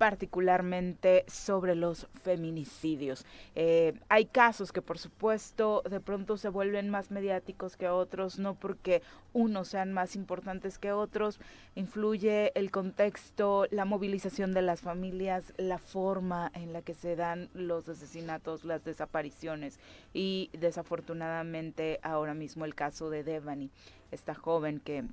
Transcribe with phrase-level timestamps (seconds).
[0.00, 3.26] particularmente sobre los feminicidios.
[3.54, 8.54] Eh, hay casos que por supuesto de pronto se vuelven más mediáticos que otros, no
[8.54, 9.02] porque
[9.34, 11.38] unos sean más importantes que otros,
[11.74, 17.50] influye el contexto, la movilización de las familias, la forma en la que se dan
[17.52, 19.78] los asesinatos, las desapariciones
[20.14, 23.70] y desafortunadamente ahora mismo el caso de Devani,
[24.10, 25.04] esta joven que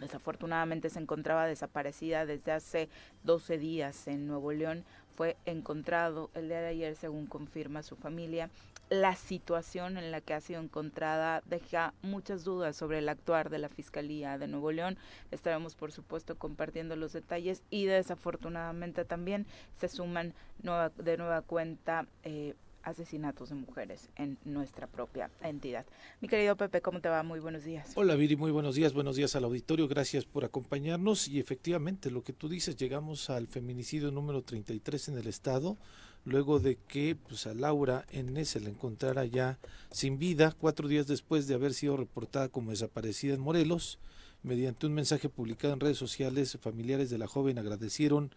[0.00, 2.88] Desafortunadamente se encontraba desaparecida desde hace
[3.22, 4.84] 12 días en Nuevo León.
[5.16, 8.50] Fue encontrado el día de ayer, según confirma su familia.
[8.90, 13.58] La situación en la que ha sido encontrada deja muchas dudas sobre el actuar de
[13.58, 14.98] la Fiscalía de Nuevo León.
[15.30, 22.54] Estaremos, por supuesto, compartiendo los detalles y desafortunadamente también se suman de nueva cuenta eh,
[22.84, 25.84] asesinatos de mujeres en nuestra propia entidad.
[26.20, 27.22] Mi querido Pepe, ¿cómo te va?
[27.22, 27.92] Muy buenos días.
[27.96, 32.22] Hola Viri, muy buenos días, buenos días al auditorio, gracias por acompañarnos y efectivamente lo
[32.22, 35.76] que tú dices, llegamos al feminicidio número 33 en el estado,
[36.24, 39.58] luego de que pues, a Laura N se la encontrara ya
[39.90, 43.98] sin vida, cuatro días después de haber sido reportada como desaparecida en Morelos.
[44.42, 48.30] Mediante un mensaje publicado en redes sociales, familiares de la joven agradecieron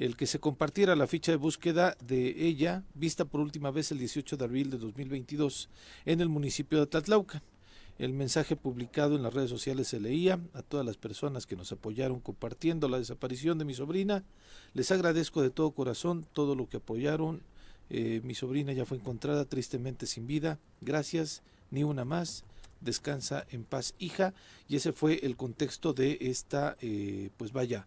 [0.00, 3.98] el que se compartiera la ficha de búsqueda de ella, vista por última vez el
[3.98, 5.68] 18 de abril de 2022
[6.06, 7.42] en el municipio de Tatlauca.
[7.98, 11.70] El mensaje publicado en las redes sociales se leía a todas las personas que nos
[11.70, 14.24] apoyaron compartiendo la desaparición de mi sobrina.
[14.72, 17.42] Les agradezco de todo corazón todo lo que apoyaron.
[17.90, 20.58] Eh, mi sobrina ya fue encontrada tristemente sin vida.
[20.80, 22.46] Gracias, ni una más
[22.80, 24.34] descansa en paz hija.
[24.68, 27.86] Y ese fue el contexto de esta eh, pues vaya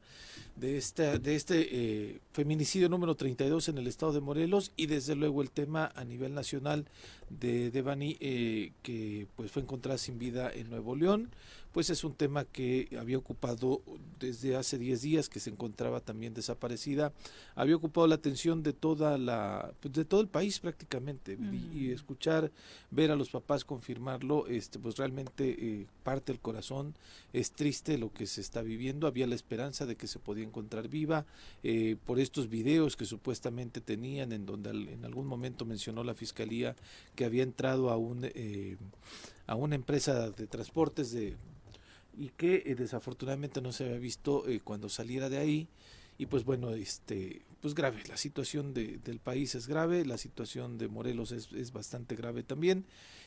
[0.56, 5.16] de esta de este eh, feminicidio número 32 en el estado de Morelos y desde
[5.16, 6.86] luego el tema a nivel nacional
[7.30, 11.32] de Devani eh, que pues fue encontrada sin vida en Nuevo León
[11.74, 13.82] pues es un tema que había ocupado
[14.20, 17.12] desde hace 10 días que se encontraba también desaparecida,
[17.56, 21.38] había ocupado la atención de toda la pues, de todo el país prácticamente
[21.74, 22.52] y, escuchar,
[22.92, 26.94] ver a los papás confirmarlo, este pues realmente eh, parte el corazón,
[27.34, 30.88] es triste lo que se está viviendo, había la esperanza de que se podía encontrar
[30.88, 31.26] viva
[31.64, 36.76] eh, por estos videos que supuestamente tenían en donde en algún momento mencionó la fiscalía
[37.16, 38.78] que había entrado a un eh,
[39.48, 41.36] a una empresa de transportes de
[42.18, 45.68] y que eh, desafortunadamente no se había visto eh, cuando saliera de ahí.
[46.18, 50.78] Y pues bueno este pues grave la situación de, del país es grave la situación
[50.78, 52.86] de Morelos es, es, bastante grave también.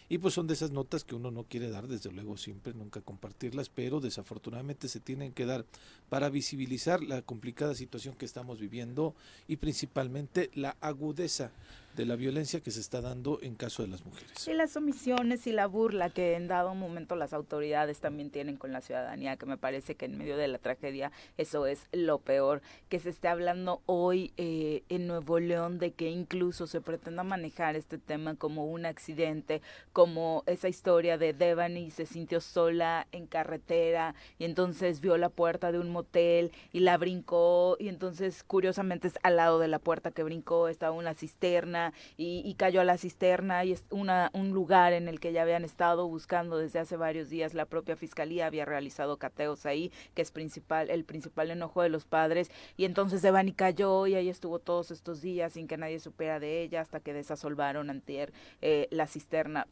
[0.08, 3.00] Y pues son de esas notas que uno no quiere dar desde luego siempre nunca
[3.00, 5.64] compartirlas pero desafortunadamente se tienen que dar
[6.08, 9.16] para visibilizar la complicada situación que estamos viviendo
[9.48, 11.50] y principalmente la agudeza
[11.96, 14.46] de la violencia que se está dando en caso de las mujeres.
[14.46, 18.70] Y las omisiones y la burla que en dado momento las autoridades también tienen con
[18.70, 22.60] la ciudadanía, que me parece que en medio de la tragedia eso es lo peor,
[22.90, 27.76] que se esté hablando hoy eh, en Nuevo León de que incluso se pretenda manejar
[27.76, 29.62] este tema como un accidente,
[29.94, 35.72] como esa historia de Devani se sintió sola en carretera y entonces vio la puerta
[35.72, 40.10] de un motel y la brincó y entonces curiosamente es al lado de la puerta
[40.10, 41.85] que brincó estaba una cisterna
[42.16, 45.64] y, cayó a la cisterna y es una, un lugar en el que ya habían
[45.64, 47.52] estado buscando desde hace varios días.
[47.52, 52.06] La propia fiscalía había realizado cateos ahí, que es principal, el principal enojo de los
[52.06, 52.50] padres.
[52.76, 56.62] Y entonces y cayó y ahí estuvo todos estos días sin que nadie supiera de
[56.62, 58.32] ella hasta que desasolvaron antier
[58.62, 59.66] eh, la cisterna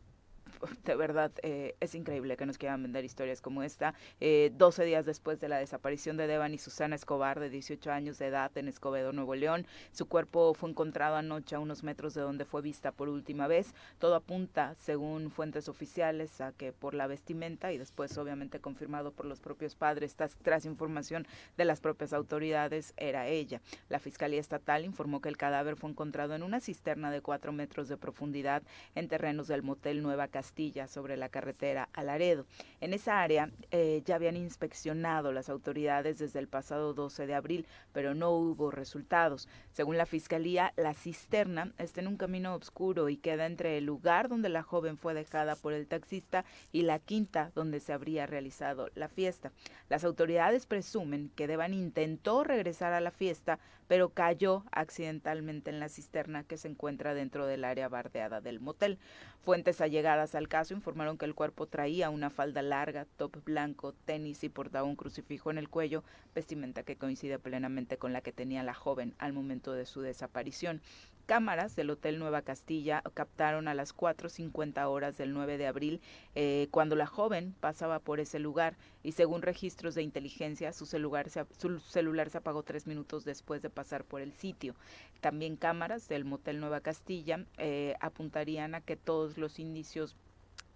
[0.84, 3.94] de verdad eh, es increíble que nos quieran vender historias como esta.
[4.20, 8.18] Eh, 12 días después de la desaparición de Devan y Susana Escobar, de 18 años
[8.18, 12.22] de edad, en Escobedo, Nuevo León, su cuerpo fue encontrado anoche a unos metros de
[12.22, 13.74] donde fue vista por última vez.
[13.98, 19.26] Todo apunta, según fuentes oficiales, a que por la vestimenta y después obviamente confirmado por
[19.26, 21.26] los propios padres, tras, tras información
[21.56, 23.60] de las propias autoridades, era ella.
[23.88, 27.88] La Fiscalía Estatal informó que el cadáver fue encontrado en una cisterna de 4 metros
[27.88, 28.62] de profundidad
[28.94, 30.44] en terrenos del motel Nueva Casa
[30.88, 32.46] Sobre la carretera a Laredo.
[32.81, 37.67] En esa área eh, ya habían inspeccionado las autoridades desde el pasado 12 de abril,
[37.93, 39.49] pero no hubo resultados.
[39.73, 44.29] Según la fiscalía, la cisterna está en un camino oscuro y queda entre el lugar
[44.29, 48.91] donde la joven fue dejada por el taxista y la quinta donde se habría realizado
[48.94, 49.50] la fiesta.
[49.88, 53.58] Las autoridades presumen que Devan intentó regresar a la fiesta,
[53.94, 58.99] pero cayó accidentalmente en la cisterna que se encuentra dentro del área bardeada del motel.
[59.44, 64.43] Fuentes allegadas al caso informaron que el cuerpo traía una falda larga, top blanco, tenis
[64.43, 66.02] y portaba un crucifijo en el cuello,
[66.35, 70.81] vestimenta que coincide plenamente con la que tenía la joven al momento de su desaparición.
[71.26, 76.02] Cámaras del Hotel Nueva Castilla captaron a las 4.50 horas del 9 de abril
[76.35, 81.31] eh, cuando la joven pasaba por ese lugar y según registros de inteligencia su celular,
[81.31, 84.75] se, su celular se apagó tres minutos después de pasar por el sitio.
[85.20, 90.16] También cámaras del Motel Nueva Castilla eh, apuntarían a que todos los indicios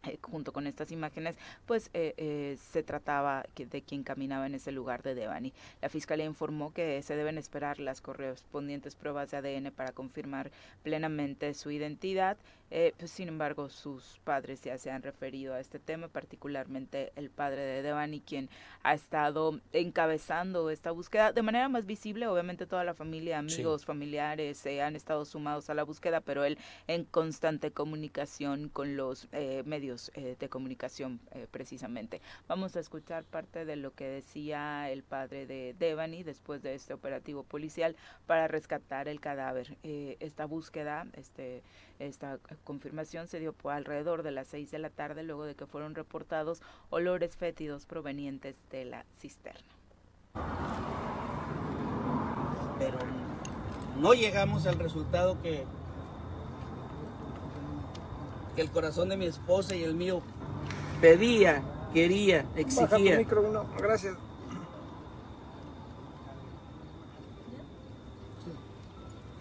[0.04, 4.70] eh, junto con estas imágenes, pues eh, eh, se trataba de quien caminaba en ese
[4.70, 5.52] lugar de Devani.
[5.82, 10.52] La fiscalía informó que se deben esperar las correspondientes pruebas de ADN para confirmar
[10.84, 12.36] plenamente su identidad.
[12.68, 17.62] Pues, sin embargo, sus padres ya se han referido a este tema, particularmente el padre
[17.62, 18.48] de Devani, quien
[18.82, 22.26] ha estado encabezando esta búsqueda de manera más visible.
[22.26, 26.58] Obviamente toda la familia, amigos, familiares se han estado sumados a la búsqueda, pero él
[26.86, 29.28] en constante comunicación con los
[29.64, 32.20] medios eh, de comunicación eh, precisamente.
[32.46, 36.94] Vamos a escuchar parte de lo que decía el padre de Devani después de este
[36.94, 39.76] operativo policial para rescatar el cadáver.
[39.82, 41.62] Eh, esta búsqueda, este,
[41.98, 45.66] esta confirmación se dio por alrededor de las seis de la tarde luego de que
[45.66, 49.66] fueron reportados olores fétidos provenientes de la cisterna.
[52.78, 52.98] Pero
[53.98, 55.64] no llegamos al resultado que
[58.56, 60.22] el corazón de mi esposa y el mío
[61.00, 61.62] pedía,
[61.92, 63.20] quería, exigía.
[63.78, 64.16] Gracias.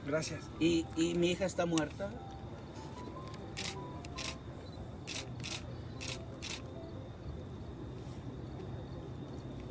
[0.06, 0.50] Gracias.
[0.59, 2.09] ¿Y, ¿Y mi hija está muerta?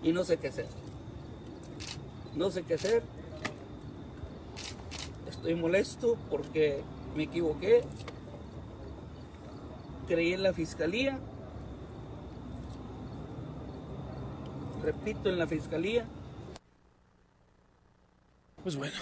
[0.06, 0.68] Y no sé qué hacer.
[2.36, 3.02] No sé qué hacer.
[5.28, 6.80] Estoy molesto porque
[7.16, 7.82] me equivoqué
[10.06, 11.18] creí en la fiscalía,
[14.84, 16.04] repito, en la fiscalía.
[18.62, 18.94] Pues bueno.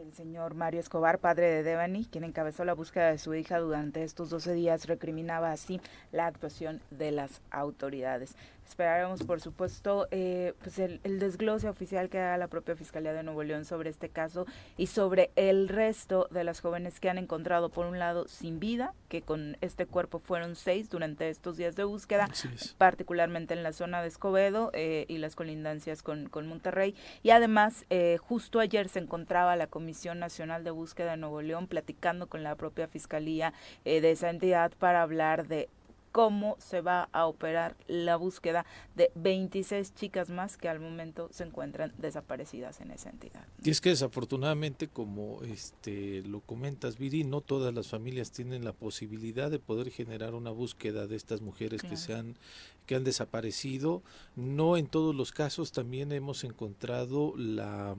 [0.00, 4.04] El señor Mario Escobar, padre de Devani, quien encabezó la búsqueda de su hija durante
[4.04, 5.80] estos 12 días, recriminaba así
[6.12, 8.36] la actuación de las autoridades.
[8.68, 13.44] Esperaremos, por supuesto, eh, pues el, desglose oficial que haga la propia Fiscalía de Nuevo
[13.44, 14.44] León sobre este caso
[14.76, 18.92] y sobre el resto de las jóvenes que han encontrado, por un lado, sin vida,
[19.08, 22.28] que con este cuerpo fueron seis durante estos días de búsqueda,
[22.76, 26.96] particularmente en la zona de Escobedo eh, y las colindancias con, con Monterrey.
[27.22, 31.68] Y además, eh, justo ayer se encontraba la Comisión Nacional de Búsqueda de Nuevo León
[31.68, 33.52] platicando con la propia Fiscalía
[33.84, 35.68] de esa entidad para hablar de
[36.16, 38.64] cómo se va a operar la búsqueda
[38.94, 43.46] de 26 chicas más que al momento se encuentran desaparecidas en esa entidad.
[43.62, 48.72] Y es que desafortunadamente, como este lo comentas, Viri, no todas las familias tienen la
[48.72, 52.38] posibilidad de poder generar una búsqueda de estas mujeres que se han
[52.86, 54.02] que han desaparecido.
[54.36, 57.94] No en todos los casos también hemos encontrado la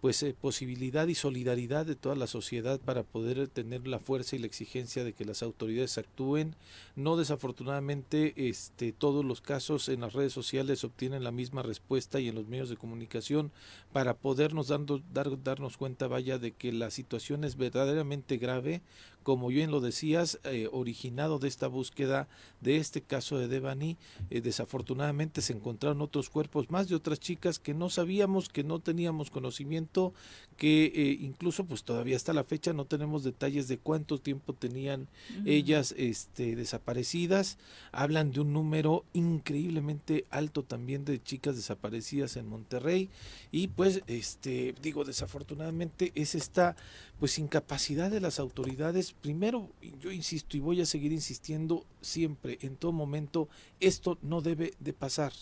[0.00, 4.38] pues eh, posibilidad y solidaridad de toda la sociedad para poder tener la fuerza y
[4.38, 6.54] la exigencia de que las autoridades actúen.
[6.94, 12.28] No desafortunadamente este todos los casos en las redes sociales obtienen la misma respuesta y
[12.28, 13.50] en los medios de comunicación
[13.92, 18.82] para podernos dando, dar, darnos cuenta vaya de que la situación es verdaderamente grave
[19.28, 22.28] como bien lo decías, eh, originado de esta búsqueda
[22.62, 23.98] de este caso de Devani,
[24.30, 28.78] eh, desafortunadamente se encontraron otros cuerpos más de otras chicas que no sabíamos, que no
[28.80, 30.14] teníamos conocimiento,
[30.56, 35.08] que eh, incluso pues todavía hasta la fecha no tenemos detalles de cuánto tiempo tenían
[35.44, 37.58] ellas este, desaparecidas.
[37.92, 43.10] Hablan de un número increíblemente alto también de chicas desaparecidas en Monterrey
[43.52, 46.76] y pues este digo desafortunadamente es esta
[47.20, 49.70] pues incapacidad de las autoridades primero,
[50.00, 53.48] yo insisto y voy a seguir insistiendo siempre, en todo momento,
[53.80, 55.32] esto no debe de pasar.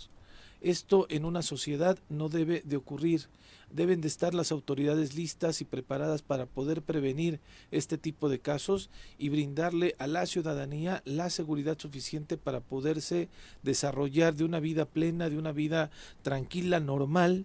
[0.61, 3.29] Esto en una sociedad no debe de ocurrir.
[3.71, 7.41] Deben de estar las autoridades listas y preparadas para poder prevenir
[7.71, 13.29] este tipo de casos y brindarle a la ciudadanía la seguridad suficiente para poderse
[13.63, 15.91] desarrollar de una vida plena, de una vida
[16.23, 17.45] tranquila, normal,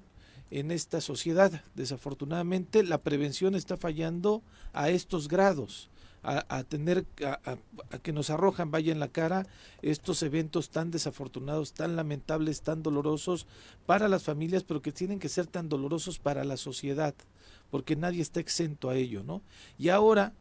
[0.52, 1.64] en esta sociedad.
[1.76, 4.42] Desafortunadamente, la prevención está fallando
[4.74, 5.91] a estos grados
[6.24, 7.58] a, tener, a,
[8.00, 9.48] que nos arrojan, vaya en la cara,
[9.82, 13.48] estos eventos tan desafortunados, tan lamentables, tan dolorosos
[13.86, 17.16] para las familias, pero que tienen que ser tan dolorosos para la sociedad,
[17.72, 19.42] porque nadie está exento a ello, ¿no?
[19.80, 20.34] Y ahora,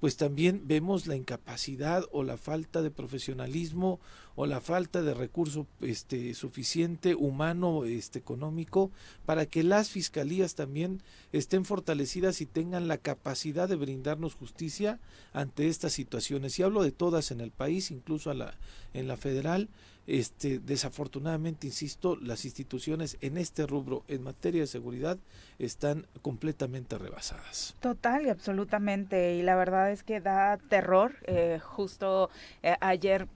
[0.00, 3.98] pues también vemos la incapacidad o la falta de profesionalismo
[4.34, 8.90] o la falta de recurso este suficiente humano este económico
[9.24, 15.00] para que las fiscalías también estén fortalecidas y tengan la capacidad de brindarnos justicia
[15.32, 16.58] ante estas situaciones.
[16.58, 18.54] Y hablo de todas en el país incluso a la
[18.92, 19.68] en la federal
[20.06, 25.18] este, desafortunadamente, insisto, las instituciones en este rubro, en materia de seguridad,
[25.58, 27.74] están completamente rebasadas.
[27.80, 29.34] Total y absolutamente.
[29.34, 31.16] Y la verdad es que da terror.
[31.24, 32.30] Eh, justo
[32.62, 33.26] eh, ayer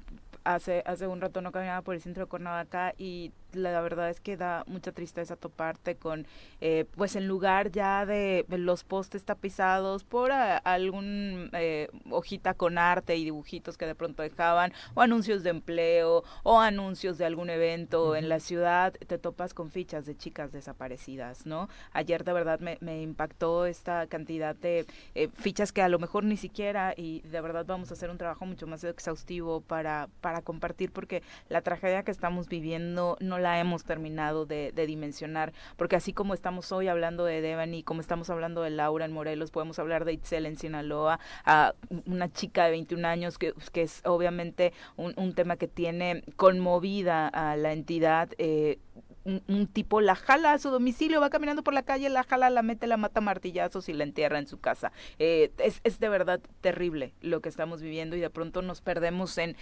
[0.45, 4.21] hace, hace un rato no caminaba por el centro de Cuernavaca y la verdad es
[4.21, 6.27] que da mucha tristeza toparte con,
[6.61, 13.17] eh, pues en lugar ya de los postes tapizados por algún eh, hojita con arte
[13.17, 18.17] y dibujitos que de pronto dejaban, o anuncios de empleo, o anuncios de algún evento
[18.17, 21.69] en la ciudad, te topas con fichas de chicas desaparecidas, ¿no?
[21.93, 26.25] Ayer de verdad me, me impactó esta cantidad de eh, fichas que a lo mejor
[26.25, 30.43] ni siquiera, y de verdad vamos a hacer un trabajo mucho más exhaustivo para, para
[30.43, 36.13] compartir, porque la tragedia que estamos viviendo no la hemos terminado de, dimensionar, porque así
[36.13, 40.05] como estamos hoy hablando de Devani, como estamos hablando de Laura en Morelos, podemos hablar
[40.05, 41.75] de Itzel en Sinaloa, a
[42.07, 47.57] una chica de 21 años que, que es obviamente un, tema que tiene conmovida a
[47.57, 48.31] la entidad.
[48.39, 48.79] Eh,
[49.25, 52.63] un, tipo la jala a su domicilio, va caminando por la calle, la jala, la
[52.63, 54.93] mete, la mata martillazos y la entierra en su casa.
[55.19, 59.37] Eh, es, es de verdad terrible lo que estamos viviendo y de pronto nos perdemos
[59.39, 59.57] en,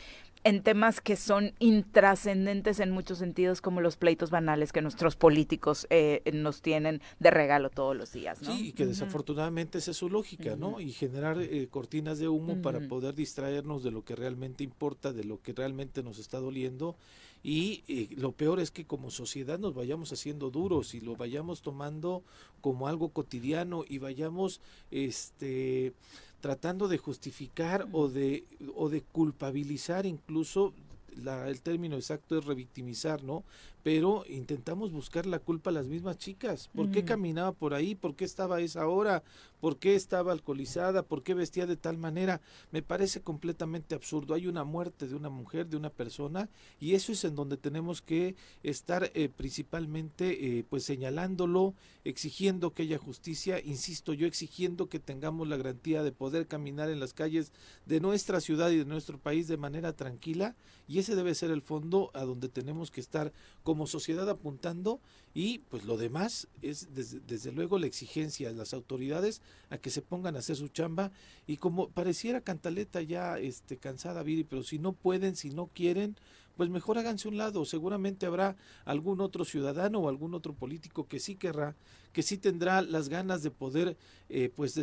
[0.44, 5.86] en temas que son intrascendentes en muchos sentidos, como los pleitos banales que nuestros políticos
[5.90, 8.42] eh, nos tienen de regalo todos los días.
[8.42, 8.54] ¿no?
[8.54, 10.80] Sí, y que desafortunadamente esa es su lógica, ¿no?
[10.80, 15.24] Y generar eh, cortinas de humo para poder distraernos de lo que realmente importa, de
[15.24, 16.96] lo que realmente nos está doliendo
[17.42, 21.62] y eh, lo peor es que como sociedad nos vayamos haciendo duros y lo vayamos
[21.62, 22.22] tomando
[22.60, 25.92] como algo cotidiano y vayamos este
[26.40, 30.72] tratando de justificar o de o de culpabilizar incluso
[31.16, 33.44] la, el término exacto es revictimizar, ¿no?
[33.88, 36.68] pero intentamos buscar la culpa a las mismas chicas.
[36.74, 37.94] ¿Por qué caminaba por ahí?
[37.94, 39.22] ¿Por qué estaba a esa hora?
[39.60, 41.02] ¿Por qué estaba alcoholizada?
[41.02, 42.42] ¿Por qué vestía de tal manera?
[42.70, 44.34] Me parece completamente absurdo.
[44.34, 48.02] Hay una muerte de una mujer, de una persona, y eso es en donde tenemos
[48.02, 51.74] que estar eh, principalmente eh, pues señalándolo,
[52.04, 57.00] exigiendo que haya justicia, insisto yo, exigiendo que tengamos la garantía de poder caminar en
[57.00, 57.52] las calles
[57.86, 61.62] de nuestra ciudad y de nuestro país de manera tranquila, y ese debe ser el
[61.62, 65.00] fondo a donde tenemos que estar como como sociedad apuntando
[65.38, 69.40] y pues lo demás es desde, luego la exigencia de las autoridades
[69.70, 71.12] a que se pongan a hacer su chamba.
[71.46, 76.16] Y como pareciera Cantaleta ya este cansada Viri, pero si no pueden, si no quieren,
[76.58, 77.64] pues mejor háganse un lado.
[77.64, 81.76] Seguramente habrá algún otro ciudadano o algún otro político que sí querrá,
[82.12, 83.96] que sí tendrá las ganas de poder
[84.28, 84.74] eh, pues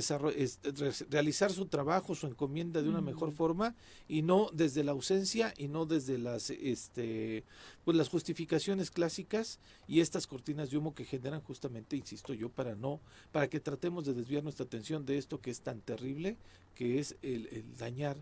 [1.09, 3.75] realizar su trabajo, su encomienda de una mejor forma
[4.07, 7.43] y no desde la ausencia y no desde las este
[7.83, 12.75] pues las justificaciones clásicas y estas cortinas de humo que generan justamente, insisto yo, para
[12.75, 13.01] no,
[13.33, 16.37] para que tratemos de desviar nuestra atención de esto que es tan terrible,
[16.73, 18.15] que es el, el dañar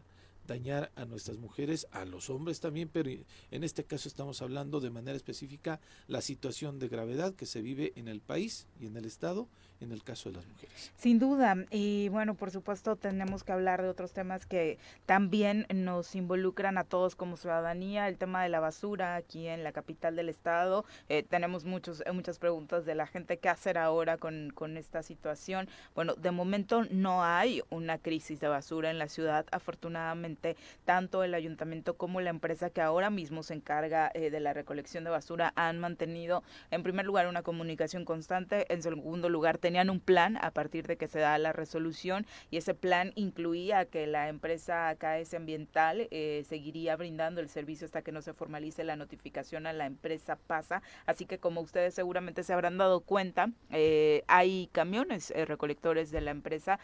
[0.48, 4.90] dañar a nuestras mujeres, a los hombres también, pero en este caso estamos hablando de
[4.90, 9.06] manera específica la situación de gravedad que se vive en el país y en el
[9.06, 9.48] Estado
[9.80, 10.92] en el caso de las mujeres.
[10.96, 16.16] Sin duda, y bueno, por supuesto tenemos que hablar de otros temas que también nos
[16.16, 20.30] involucran a todos como ciudadanía, el tema de la basura aquí en la capital del
[20.30, 20.86] estado.
[21.10, 25.04] Eh, tenemos muchos, eh, muchas preguntas de la gente qué hacer ahora con, con esta
[25.04, 25.68] situación.
[25.96, 31.34] Bueno, de momento no hay una crisis de basura en la ciudad, afortunadamente tanto el
[31.34, 35.54] ayuntamiento como la empresa que ahora mismo se encarga eh, de la recolección de basura
[35.56, 40.52] han mantenido en primer lugar una comunicación constante, en segundo lugar tenían un plan a
[40.52, 45.36] partir de que se da la resolución y ese plan incluía que la empresa KS
[45.36, 49.86] Ambiental eh, seguiría brindando el servicio hasta que no se formalice la notificación a la
[49.86, 50.82] empresa PASA.
[51.06, 56.20] Así que como ustedes seguramente se habrán dado cuenta, eh, hay camiones eh, recolectores de
[56.20, 56.78] la empresa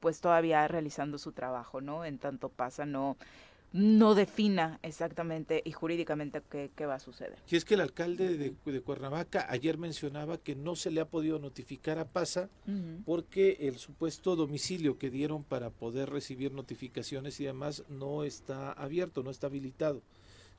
[0.00, 2.04] pues todavía realizando su trabajo, ¿no?
[2.04, 3.16] En tanto PASA no
[3.76, 6.42] no defina exactamente y jurídicamente
[6.74, 7.38] qué, va a suceder.
[7.48, 11.38] Y es que el alcalde de, Cuernavaca ayer mencionaba que no se le ha podido
[11.38, 12.48] notificar a PASA
[13.04, 19.22] porque el supuesto domicilio que dieron para poder recibir notificaciones y demás no está abierto,
[19.22, 20.02] no está habilitado.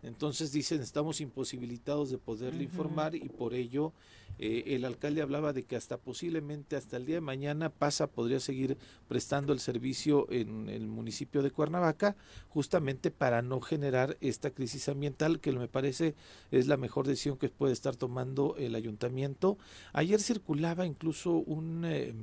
[0.08, 3.92] Entonces dicen, estamos imposibilitados de poderle informar y por ello
[4.40, 8.40] eh, el alcalde hablaba de que hasta posiblemente hasta el día de mañana pasa podría
[8.40, 12.16] seguir prestando el servicio en el municipio de Cuernavaca
[12.50, 16.16] justamente para no generar esta crisis ambiental que me parece
[16.52, 19.58] es la mejor decisión que puede estar tomando el ayuntamiento.
[19.94, 21.84] Ayer circulaba incluso un...
[21.86, 22.14] Eh,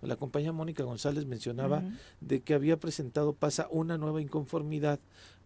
[0.00, 1.84] la compañía Mónica González mencionaba
[2.20, 4.98] de que había presentado pasa una nueva inconformidad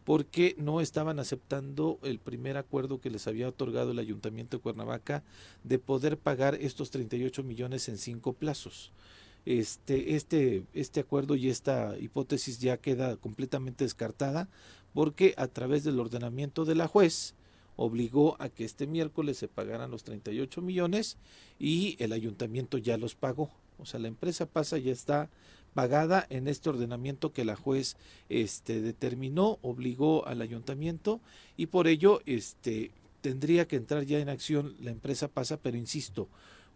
[0.07, 5.25] porque no estaban aceptando el primer acuerdo que les había otorgado el Ayuntamiento de Cuernavaca
[5.65, 8.93] de poder pagar estos 38 millones en cinco plazos.
[9.47, 14.49] Este, este, este acuerdo y esta hipótesis ya queda completamente descartada
[14.95, 17.35] porque a través del ordenamiento de la juez
[17.75, 21.17] obligó a que este miércoles se pagaran los 38 millones
[21.59, 23.51] y el ayuntamiento ya los pagó.
[23.79, 25.31] O sea, la empresa pasa ya está
[25.77, 27.99] pagada en este ordenamiento que la juez
[28.31, 31.21] este, determinó, obligó al ayuntamiento
[31.59, 36.31] y por ello este, tendría que entrar ya en acción la empresa pasa, pero insisto,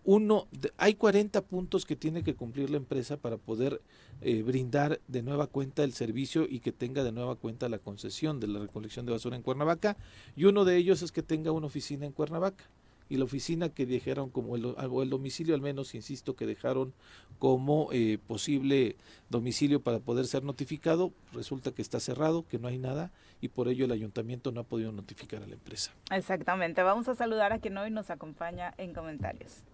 [0.04, 3.80] uno, hay 40 puntos que tiene que cumplir la empresa para poder
[4.21, 8.38] eh, brindar de nueva cuenta el servicio y que tenga de nueva cuenta la concesión
[8.38, 9.97] de la recolección de basura en Cuernavaca
[10.37, 12.69] y uno de ellos es que tenga una oficina en Cuernavaca
[13.11, 16.95] y la oficina que dijeron como el, el domicilio al menos, insisto, que dejaron
[17.38, 18.97] como eh, posible
[19.29, 23.69] domicilio para poder ser notificado, resulta que está cerrado, que no hay nada y por
[23.69, 25.93] ello el ayuntamiento no ha podido notificar a la empresa.
[26.11, 29.64] Exactamente, vamos a saludar a quien hoy nos acompaña en comentarios.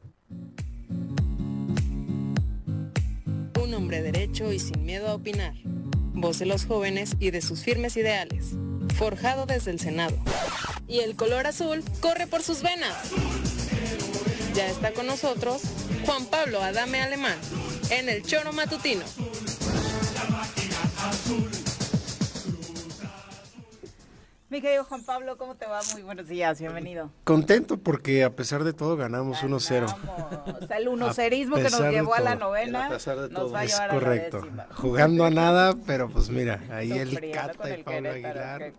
[3.62, 5.54] Un hombre derecho y sin miedo a opinar.
[6.14, 8.56] Voz de los jóvenes y de sus firmes ideales.
[8.94, 10.16] Forjado desde el Senado
[10.88, 12.94] y el color azul corre por sus venas.
[14.54, 15.62] Ya está con nosotros
[16.06, 17.36] Juan Pablo Adame Alemán
[17.90, 19.04] en el Choro Matutino.
[24.48, 25.80] Mi querido Juan Pablo, ¿cómo te va?
[25.92, 27.10] Muy buenos días, bienvenido.
[27.24, 29.56] Contento porque a pesar de todo ganamos 1-0.
[29.56, 31.14] O sea, el 1
[31.56, 34.36] que nos llevó a la novena nos va a llevar correcto.
[34.36, 34.68] a la décima.
[34.76, 38.72] Jugando a nada, pero pues mira, ahí el Cata y Pablo Aguilar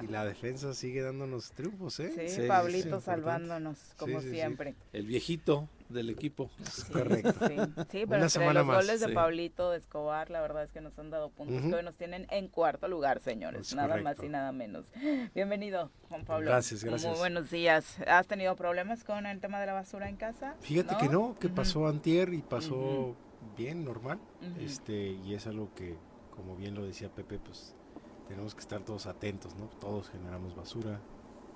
[0.00, 2.28] y la defensa sigue dándonos triunfos, ¿eh?
[2.28, 4.74] Sí, Pablito salvándonos, como siempre.
[4.92, 6.50] El viejito del equipo.
[6.92, 7.32] Correcto.
[7.46, 7.56] Sí,
[7.90, 11.10] sí pero entre los goles de Pablito, de Escobar, la verdad es que nos han
[11.10, 13.74] dado puntos que hoy nos tienen en cuarto lugar, señores.
[13.74, 14.86] nada más y nada menos.
[15.34, 16.46] Bienvenido, Juan Pablo.
[16.46, 17.10] Gracias, gracias.
[17.10, 17.98] Muy buenos días.
[18.06, 20.56] ¿Has tenido problemas con el tema de la basura en casa?
[20.60, 23.16] Fíjate que no, que pasó antier y pasó
[23.56, 24.18] bien, normal.
[24.60, 25.96] este Y es algo que,
[26.34, 27.74] como bien lo decía Pepe, pues
[28.28, 29.66] tenemos que estar todos atentos, ¿no?
[29.80, 31.00] Todos generamos basura,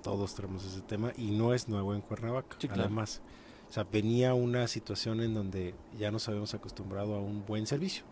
[0.03, 2.57] todos tenemos ese tema y no es nuevo en Cuernavaca.
[2.69, 3.21] Además,
[3.69, 8.03] o sea, venía una situación en donde ya nos habíamos acostumbrado a un buen servicio.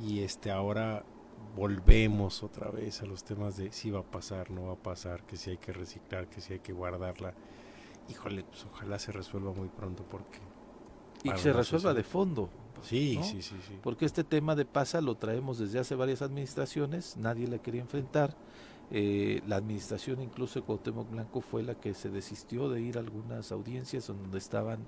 [0.00, 1.04] Y este ahora
[1.56, 5.24] volvemos otra vez a los temas de si va a pasar, no va a pasar,
[5.24, 7.34] que si hay que reciclar, que si hay que guardarla.
[8.08, 10.38] Híjole, pues ojalá se resuelva muy pronto porque...
[11.22, 12.50] Y se resuelva de fondo.
[12.82, 13.78] Sí, sí, sí, sí.
[13.82, 18.36] Porque este tema de pasa lo traemos desde hace varias administraciones, nadie la quería enfrentar
[18.90, 23.00] eh, la administración incluso de Cuauhtémoc Blanco fue la que se desistió de ir a
[23.00, 24.86] algunas audiencias donde estaban...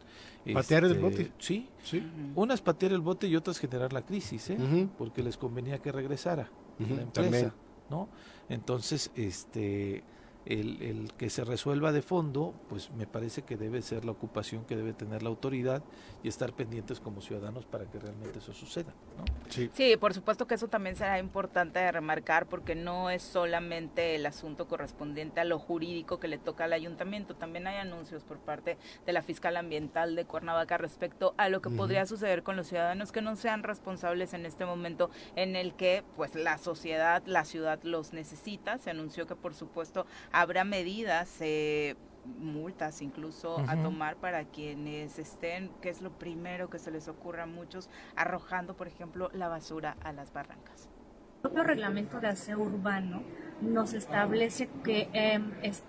[0.52, 1.32] Patear el este, bote.
[1.38, 2.02] Sí, sí.
[2.34, 4.88] Unas patear el bote y otras generar la crisis, ¿eh?
[4.98, 7.54] porque les convenía que regresara la empresa,
[7.90, 8.08] ¿no?
[8.48, 10.04] Entonces, este
[10.46, 14.64] el, el, que se resuelva de fondo, pues me parece que debe ser la ocupación
[14.64, 15.82] que debe tener la autoridad
[16.22, 18.94] y estar pendientes como ciudadanos para que realmente eso suceda.
[19.18, 19.24] ¿no?
[19.48, 19.70] Sí.
[19.72, 24.68] sí, por supuesto que eso también será importante remarcar porque no es solamente el asunto
[24.68, 29.12] correspondiente a lo jurídico que le toca al ayuntamiento, también hay anuncios por parte de
[29.12, 33.22] la fiscal ambiental de Cuernavaca respecto a lo que podría suceder con los ciudadanos que
[33.22, 38.12] no sean responsables en este momento en el que pues la sociedad, la ciudad los
[38.12, 38.78] necesita.
[38.78, 40.06] Se anunció que por supuesto
[40.36, 41.96] habrá medidas, eh,
[42.38, 47.44] multas incluso a tomar para quienes estén, que es lo primero que se les ocurra
[47.44, 50.90] a muchos, arrojando, por ejemplo, la basura a las barrancas.
[51.36, 53.22] El propio reglamento de aseo urbano
[53.62, 55.84] nos establece que em, es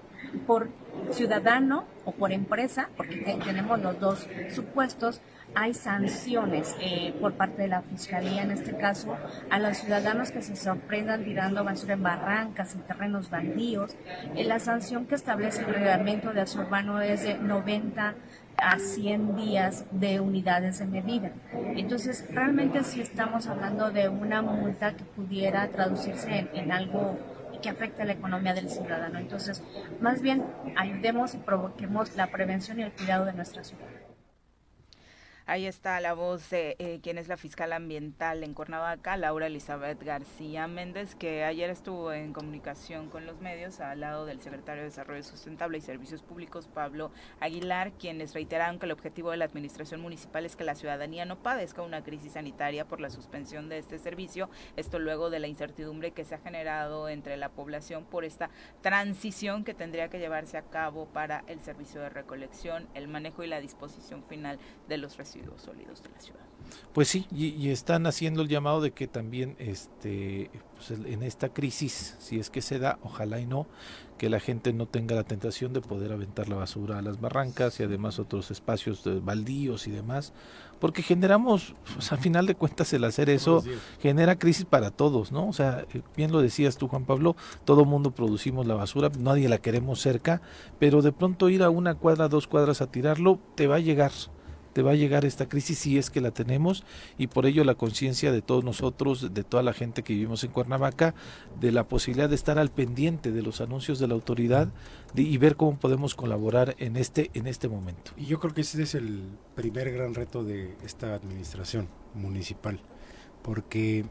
[0.45, 0.69] por
[1.12, 5.21] ciudadano o por empresa, porque tenemos los dos supuestos,
[5.55, 9.17] hay sanciones eh, por parte de la Fiscalía, en este caso,
[9.49, 13.95] a los ciudadanos que se sorprendan tirando basura en barrancas, en terrenos baldíos.
[14.36, 18.15] Eh, la sanción que establece el reglamento de aseo es de 90
[18.57, 21.31] a 100 días de unidades de medida.
[21.75, 27.17] Entonces, realmente sí estamos hablando de una multa que pudiera traducirse en, algo
[27.62, 29.19] que afecte a la economía del ciudadano.
[29.19, 29.63] Entonces,
[30.01, 33.96] más bien ayudemos y provoquemos la prevención y el cuidado de nuestra ciudad.
[35.49, 40.03] Ahí está la voz de eh, quien es la fiscal ambiental en Cuernavaca, Laura Elizabeth
[40.03, 44.89] García Méndez, que ayer estuvo en comunicación con los medios al lado del secretario de
[44.89, 50.01] Desarrollo Sustentable y Servicios Públicos, Pablo Aguilar, quienes reiteraron que el objetivo de la administración
[50.01, 53.99] municipal es que la ciudadanía no padezca una crisis sanitaria por la suspensión de este
[53.99, 54.49] servicio.
[54.75, 58.49] Esto luego de la incertidumbre que se ha generado entre la población por esta
[58.81, 63.47] transición que tendría que llevarse a cabo para el servicio de recolección, el manejo y
[63.47, 66.38] la disposición final de los residuos sólidos de la ciudad.
[66.93, 72.15] Pues sí, y, están haciendo el llamado de que también este, pues en esta crisis,
[72.19, 73.67] si es que se da, ojalá y no,
[74.17, 77.80] que la gente no tenga la tentación de poder aventar la basura a las barrancas
[77.80, 80.34] y además otros espacios de baldíos y demás,
[80.80, 83.63] porque generamos, pues, a final de cuentas el hacer eso
[84.02, 85.47] genera crisis para todos, ¿no?
[85.47, 89.50] O sea, eh, bien lo decías tú Juan Pablo, todo mundo producimos la basura, nadie
[89.50, 90.41] la queremos cerca,
[90.80, 94.12] pero de pronto ir a una cuadra, dos cuadras a tirarlo, te va a llegar,
[94.81, 96.83] va a llegar esta crisis si es que la tenemos
[97.17, 100.51] y por ello la conciencia de todos nosotros, de toda la gente que vivimos en
[100.51, 101.15] Cuernavaca,
[101.59, 104.69] de la posibilidad de estar al pendiente de los anuncios de la autoridad
[105.15, 108.11] y ver cómo podemos colaborar en este en este momento.
[108.17, 109.23] Y yo creo que ese es el
[109.55, 112.79] primer gran reto de esta administración municipal,
[113.41, 114.05] porque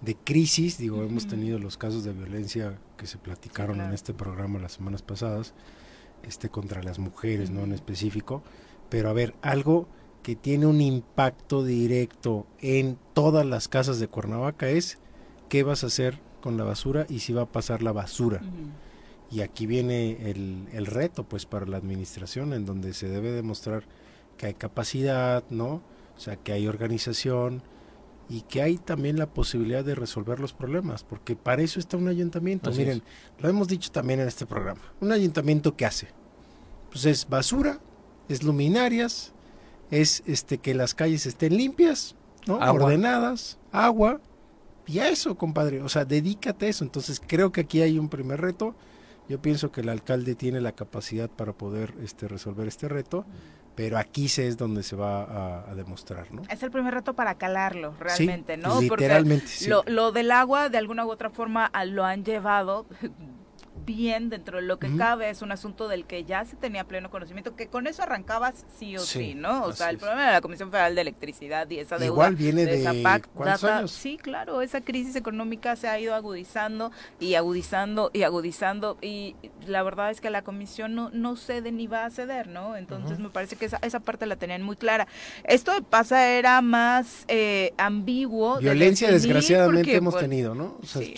[0.00, 4.58] de crisis, digo, hemos tenido los casos de violencia que se platicaron en este programa
[4.58, 5.54] las semanas pasadas,
[6.22, 8.42] este contra las mujeres, no en específico,
[8.88, 9.88] pero a ver, algo
[10.22, 14.98] que tiene un impacto directo en todas las casas de Cuernavaca es
[15.48, 18.40] qué vas a hacer con la basura y si va a pasar la basura.
[19.30, 23.84] Y aquí viene el, el, reto pues para la administración en donde se debe demostrar
[24.36, 25.82] que hay capacidad, ¿no?
[26.16, 27.62] O sea, que hay organización
[28.28, 32.08] y que hay también la posibilidad de resolver los problemas, porque para eso está un
[32.08, 32.70] ayuntamiento.
[32.72, 33.02] Miren,
[33.38, 34.80] lo hemos dicho también en este programa.
[35.00, 36.08] Un ayuntamiento que hace,
[36.90, 37.78] pues es basura,
[38.28, 39.32] es luminarias,
[39.92, 42.56] es este que las calles estén limpias, ¿no?
[42.56, 44.20] ordenadas, agua,
[44.86, 46.82] y a eso, compadre, o sea, dedícate a eso.
[46.82, 48.74] Entonces, creo que aquí hay un primer reto.
[49.28, 53.26] Yo pienso que el alcalde tiene la capacidad para poder este, resolver este reto,
[53.76, 56.42] pero aquí se es donde se va a, demostrar, ¿no?
[56.48, 58.80] Es el primer reto para calarlo, realmente, ¿no?
[58.80, 62.86] Literalmente, Porque lo, lo, del agua, de alguna u otra forma, lo han llevado
[63.84, 67.10] bien dentro de lo que cabe, es un asunto del que ya se tenía pleno
[67.10, 69.64] conocimiento, que con eso arrancabas sí o sí, ¿no?
[69.64, 72.64] O sea, el problema de la Comisión Federal de Electricidad y esa deuda Igual viene
[72.64, 73.28] de, esa PAC,
[73.86, 79.82] sí, claro, esa crisis económica se ha ido agudizando y agudizando y agudizando y la
[79.82, 82.76] verdad es que la Comisión no, no cede ni va a ceder, ¿no?
[82.76, 85.06] Entonces me parece que esa, esa parte la tenían muy clara.
[85.44, 88.58] Esto de pasa era más eh, ambiguo.
[88.58, 90.78] Violencia desgraciadamente hemos pues, tenido, ¿no?
[90.82, 91.14] sí,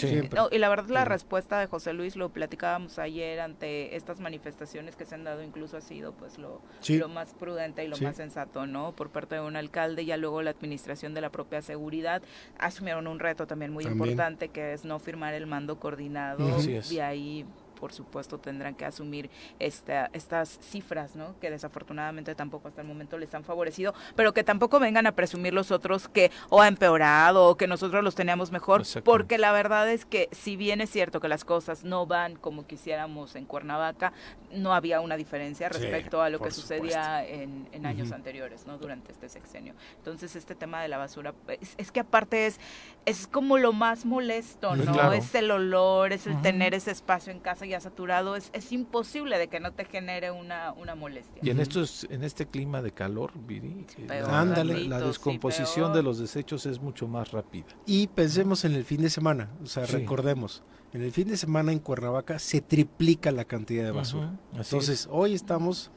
[0.50, 4.94] y la verdad la respuesta de José Luis lo platicó platicábamos ayer ante estas manifestaciones
[4.94, 8.16] que se han dado, incluso ha sido pues lo, lo más prudente y lo más
[8.16, 8.92] sensato, ¿no?
[8.92, 12.22] Por parte de un alcalde, y ya luego la administración de la propia seguridad
[12.58, 16.46] asumieron un reto también muy importante que es no firmar el mando coordinado
[16.90, 17.44] y ahí
[17.84, 21.38] por supuesto tendrán que asumir esta, estas cifras, ¿no?
[21.38, 25.52] Que desafortunadamente tampoco hasta el momento les han favorecido, pero que tampoco vengan a presumir
[25.52, 29.90] los otros que o ha empeorado o que nosotros los teníamos mejor, porque la verdad
[29.90, 34.14] es que si bien es cierto que las cosas no van como quisiéramos en Cuernavaca,
[34.50, 38.78] no había una diferencia respecto a lo que sucedía en, años anteriores, ¿no?
[38.78, 39.74] Durante este sexenio.
[39.98, 41.34] Entonces este tema de la basura,
[41.76, 42.58] es, que aparte es,
[43.04, 45.12] es como lo más molesto, ¿no?
[45.12, 49.38] Es el olor, es el tener ese espacio en casa y saturado, es, es imposible
[49.38, 51.40] de que no te genere una, una molestia.
[51.42, 56.66] Y en estos, en este clima de calor, Viri, eh, la descomposición de los desechos
[56.66, 57.66] es mucho más rápida.
[57.86, 61.72] Y pensemos en el fin de semana, o sea, recordemos, en el fin de semana
[61.72, 64.38] en Cuernavaca se triplica la cantidad de basura.
[64.54, 65.90] Entonces, hoy estamos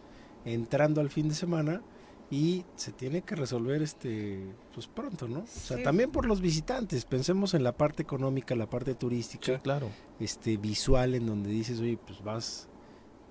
[0.46, 1.82] entrando al fin de semana
[2.30, 5.40] y se tiene que resolver este pues pronto, ¿no?
[5.40, 9.90] O sea, también por los visitantes, pensemos en la parte económica, la parte turística, claro.
[10.20, 12.70] este visual en donde dices, "Oye, pues vas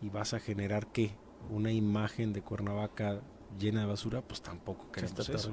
[0.00, 1.12] y vas a generar qué?
[1.50, 3.20] Una imagen de Cuernavaca
[3.58, 5.50] llena de basura, pues tampoco queremos eso.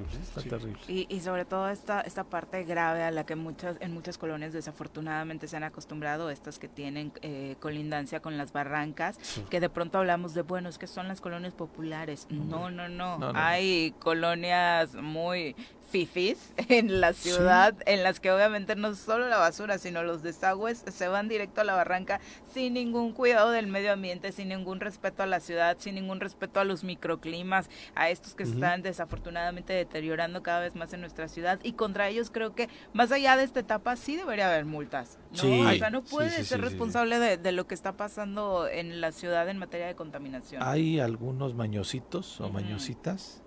[0.88, 5.48] Y, sobre todo esta, esta parte grave a la que muchas en muchas colonias desafortunadamente
[5.48, 9.18] se han acostumbrado, estas que tienen eh, colindancia con las barrancas,
[9.50, 12.26] que de pronto hablamos de, bueno, es que son las colonias populares.
[12.30, 13.32] no, no, no.
[13.34, 15.56] Hay colonias muy
[15.90, 20.84] fifis en la ciudad, en las que obviamente no solo la basura, sino los desagües
[20.90, 22.20] se van directo a la barranca
[22.52, 26.60] sin ningún cuidado del medio ambiente, sin ningún respeto a la ciudad, sin ningún respeto
[26.60, 31.28] a los microclimas, a estos que se están desafortunadamente deteriorando cada vez más en nuestra
[31.28, 31.58] ciudad.
[31.62, 35.18] Y contra ellos creo que más allá de esta etapa sí debería haber multas.
[35.32, 35.68] ¿no?
[35.68, 39.48] o sea, no puede ser responsable de, de, lo que está pasando en la ciudad
[39.48, 40.62] en materia de contaminación.
[40.62, 43.42] Hay algunos mañositos o mañositas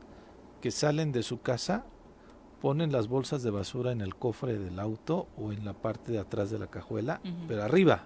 [0.62, 1.86] que salen de su casa,
[2.61, 6.19] ponen las bolsas de basura en el cofre del auto o en la parte de
[6.19, 8.03] atrás de la cajuela, pero arriba.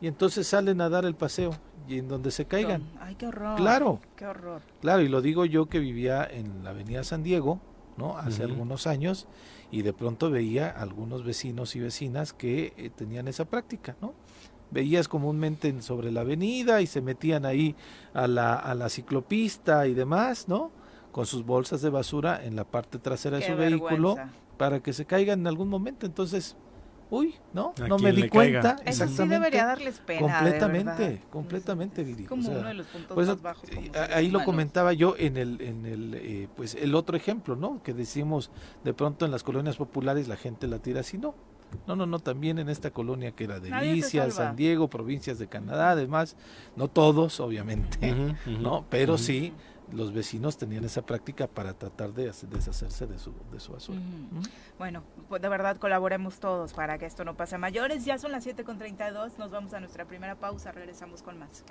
[0.00, 1.52] Y entonces salen a dar el paseo
[1.88, 2.82] y en donde se caigan.
[3.00, 3.56] Ay, qué horror.
[3.56, 4.00] Claro.
[4.16, 4.62] Qué horror.
[4.80, 7.60] Claro, y lo digo yo que vivía en la avenida San Diego,
[7.96, 8.16] ¿no?
[8.18, 9.26] Hace algunos años,
[9.70, 14.12] y de pronto veía algunos vecinos y vecinas que eh, tenían esa práctica, ¿no?
[14.70, 17.76] Veías comúnmente en- sobre la avenida y se metían ahí
[18.14, 20.70] a la, a la ciclopista y demás, ¿no?
[21.12, 24.16] Con sus bolsas de basura en la parte trasera de su vehículo
[24.56, 26.06] para que se caigan en algún momento.
[26.06, 26.56] Entonces,
[27.10, 27.74] uy, ¿no?
[27.82, 28.60] A No me di le caiga.
[28.62, 28.82] cuenta.
[28.84, 29.34] Eso sí Exactamente.
[29.34, 30.26] debería darles pena.
[30.26, 31.20] de completamente, verdad.
[31.30, 32.22] completamente, Viri.
[32.22, 33.68] Es como o sea, uno de los puntos por eso, más bajos.
[33.70, 34.46] como eh, ahí lo humanos.
[34.46, 37.82] comentaba yo en el, en el, eh, pues el otro ejemplo, ¿no?
[37.82, 38.50] Que decimos
[38.82, 41.34] de pronto en las colonias populares la gente la tira así, no.
[41.86, 43.58] No, no, no, también en esta colonia que era
[44.28, 44.30] salva.
[44.48, 46.36] San Diego, provincias de Canadá, además,
[46.76, 48.14] no todos, obviamente.
[48.46, 48.84] ¿no?
[48.90, 49.54] Pero sí,
[49.92, 53.98] los vecinos tenían esa práctica para tratar de hacer- deshacerse de su, de su basura.
[54.00, 54.42] ¿Mm?
[54.78, 58.04] Bueno, pues de verdad colaboremos todos para que esto no pase a mayores.
[58.04, 61.64] Ya son las 7.32, nos vamos a nuestra primera pausa, regresamos con más.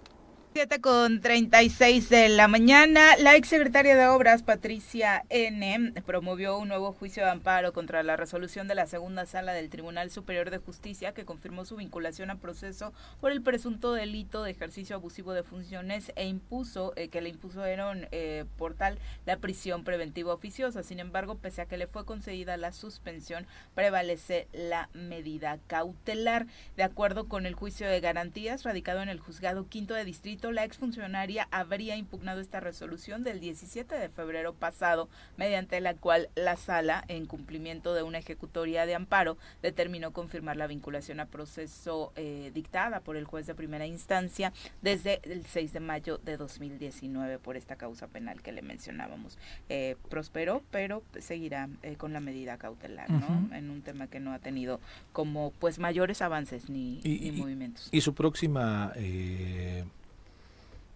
[0.53, 6.91] 7 con 36 de la mañana, la exsecretaria de Obras, Patricia N., promovió un nuevo
[6.91, 11.13] juicio de amparo contra la resolución de la segunda sala del Tribunal Superior de Justicia
[11.13, 16.11] que confirmó su vinculación a proceso por el presunto delito de ejercicio abusivo de funciones
[16.17, 20.83] e impuso, eh, que le impusieron eh, por tal la prisión preventiva oficiosa.
[20.83, 26.45] Sin embargo, pese a que le fue concedida la suspensión, prevalece la medida cautelar.
[26.75, 30.63] De acuerdo con el juicio de garantías radicado en el juzgado quinto de distrito, la
[30.63, 37.03] exfuncionaria habría impugnado esta resolución del 17 de febrero pasado, mediante la cual la sala,
[37.07, 43.01] en cumplimiento de una ejecutoria de amparo, determinó confirmar la vinculación a proceso eh, dictada
[43.01, 47.75] por el juez de primera instancia desde el 6 de mayo de 2019 por esta
[47.75, 49.37] causa penal que le mencionábamos.
[49.69, 53.53] Eh, prosperó, pero seguirá eh, con la medida cautelar, ¿no?
[53.53, 54.79] En un tema que no ha tenido
[55.11, 57.89] como pues mayores avances ni, Y- ni y- movimientos.
[57.91, 59.83] Y su próxima eh,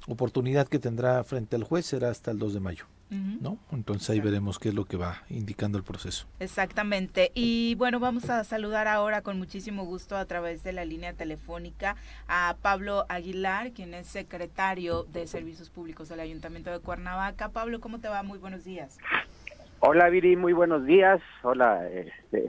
[0.08, 2.86] oportunidad que tendrá frente al juez será hasta el 2 de mayo.
[3.10, 3.60] ¿no?
[3.72, 6.26] Entonces ahí veremos qué es lo que va indicando el proceso.
[6.39, 7.32] Exactamente.
[7.34, 11.96] Y bueno, vamos a saludar ahora con muchísimo gusto a través de la línea telefónica
[12.28, 17.50] a Pablo Aguilar, quien es secretario de Servicios Públicos del Ayuntamiento de Cuernavaca.
[17.50, 18.24] Pablo, ¿cómo te va?
[18.24, 18.98] Muy buenos días.
[19.80, 21.22] Hola Viri, muy buenos días.
[21.44, 22.48] Hola este,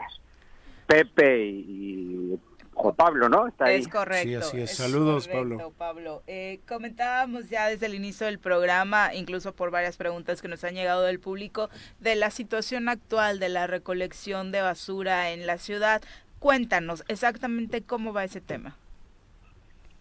[0.87, 2.39] Pepe y
[2.79, 3.47] Juan Pablo, ¿no?
[3.49, 3.81] Está ahí.
[3.81, 4.29] Es correcto.
[4.29, 4.77] Sí, así es.
[4.77, 6.23] Saludos, correcto, Pablo.
[6.27, 10.75] Eh, comentábamos ya desde el inicio del programa, incluso por varias preguntas que nos han
[10.75, 16.03] llegado del público, de la situación actual de la recolección de basura en la ciudad.
[16.39, 18.77] Cuéntanos exactamente cómo va ese tema.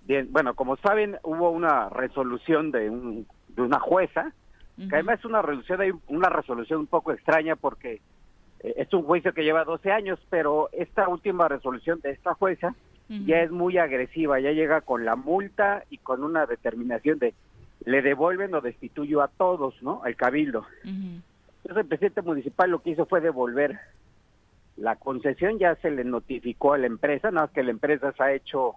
[0.03, 4.33] Bien, bueno, como saben, hubo una resolución de, un- de una jueza,
[4.77, 8.01] que además es una resolución, una resolución un poco extraña porque
[8.75, 12.75] es un juicio que lleva 12 años, pero esta última resolución de esta jueza
[13.07, 17.35] ya es muy agresiva, ya llega con la multa y con una determinación de
[17.85, 20.01] le devuelven o destituyo a todos, ¿no?
[20.03, 20.65] Al cabildo.
[20.83, 23.79] Entonces el presidente municipal lo que hizo fue devolver
[24.75, 28.23] la concesión, ya se le notificó a la empresa, nada más que la empresa se
[28.23, 28.73] ha hecho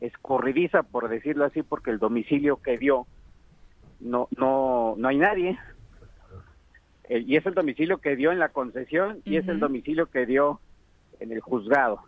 [0.00, 3.06] escurridiza, por decirlo así, porque el domicilio que dio
[4.00, 5.58] no no no hay nadie.
[7.08, 10.26] Eh, y es el domicilio que dio en la concesión y es el domicilio que
[10.26, 10.60] dio
[11.20, 12.02] en el juzgado.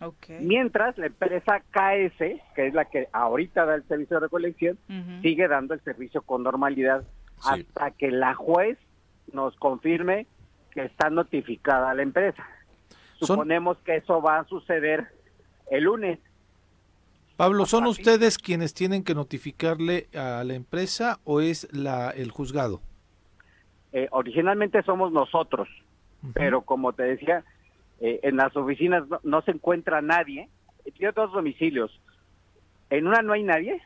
[0.00, 0.30] Ok.
[0.40, 2.18] Mientras la empresa KS,
[2.54, 4.78] que es la que ahorita da el servicio de recolección,
[5.20, 7.04] sigue dando el servicio con normalidad
[7.42, 7.48] Sí.
[7.66, 8.78] hasta que la juez
[9.32, 10.26] nos confirme
[10.72, 12.46] que está notificada la empresa.
[13.18, 15.06] Son- Suponemos que eso va a suceder
[15.70, 16.18] el lunes.
[17.36, 22.82] Pablo, ¿son ustedes quienes tienen que notificarle a la empresa o es la el juzgado?
[23.92, 25.68] Eh, originalmente somos nosotros,
[26.34, 27.44] pero como te decía,
[28.00, 30.48] eh, en las oficinas no, no se encuentra nadie.
[30.96, 32.00] Tiene dos domicilios.
[32.88, 33.80] En una no hay nadie.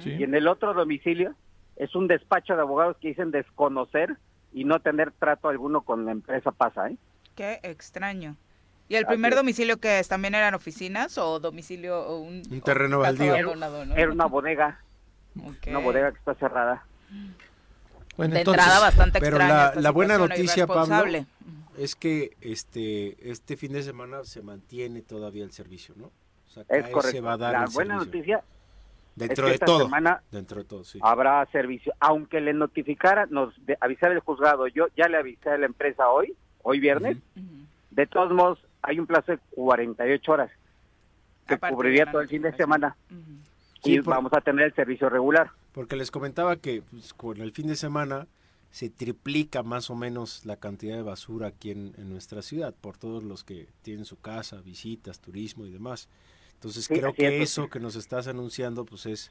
[0.00, 0.10] Sí.
[0.18, 1.34] y en el otro domicilio
[1.76, 4.16] es un despacho de abogados que dicen desconocer
[4.52, 6.96] y no tener trato alguno con la empresa pasa, ¿eh?
[7.34, 8.36] Qué extraño.
[8.88, 10.08] ¿Y el primer domicilio que es?
[10.08, 13.54] ¿También eran oficinas o domicilio o un, Un terreno baldío.
[13.54, 13.94] no?
[13.94, 14.80] Era una bodega,
[15.68, 16.84] una bodega que está cerrada.
[18.20, 21.26] Bueno, de entonces, entrada bastante pero extraña la- esta la buena noticia, Pablo.
[21.78, 26.06] Es que este este fin de semana se mantiene todavía el servicio, ¿no?
[26.06, 27.22] O sea, Es correcto.
[27.22, 28.18] va a dar La el buena servicio.
[28.36, 28.44] noticia
[29.16, 29.84] Dentro es que de esta todo.
[29.84, 30.98] semana Dentro de todo, sí.
[31.02, 31.92] habrá servicio.
[32.00, 34.66] Aunque le notificara, nos de, avisar el juzgado.
[34.68, 37.16] Yo ya le avisé a la empresa hoy, hoy viernes.
[37.90, 40.50] De todos modos, hay un plazo de 48 horas
[41.46, 42.96] que Aparte cubriría todo el fin de semana.
[43.84, 45.50] Y por- vamos a tener el servicio regular.
[45.72, 48.26] Porque les comentaba que pues, con el fin de semana
[48.70, 53.24] se triplica más o menos la cantidad de basura aquí en, nuestra ciudad, por todos
[53.24, 56.08] los que tienen su casa, visitas, turismo y demás.
[56.54, 59.30] Entonces creo que eso que nos estás anunciando pues es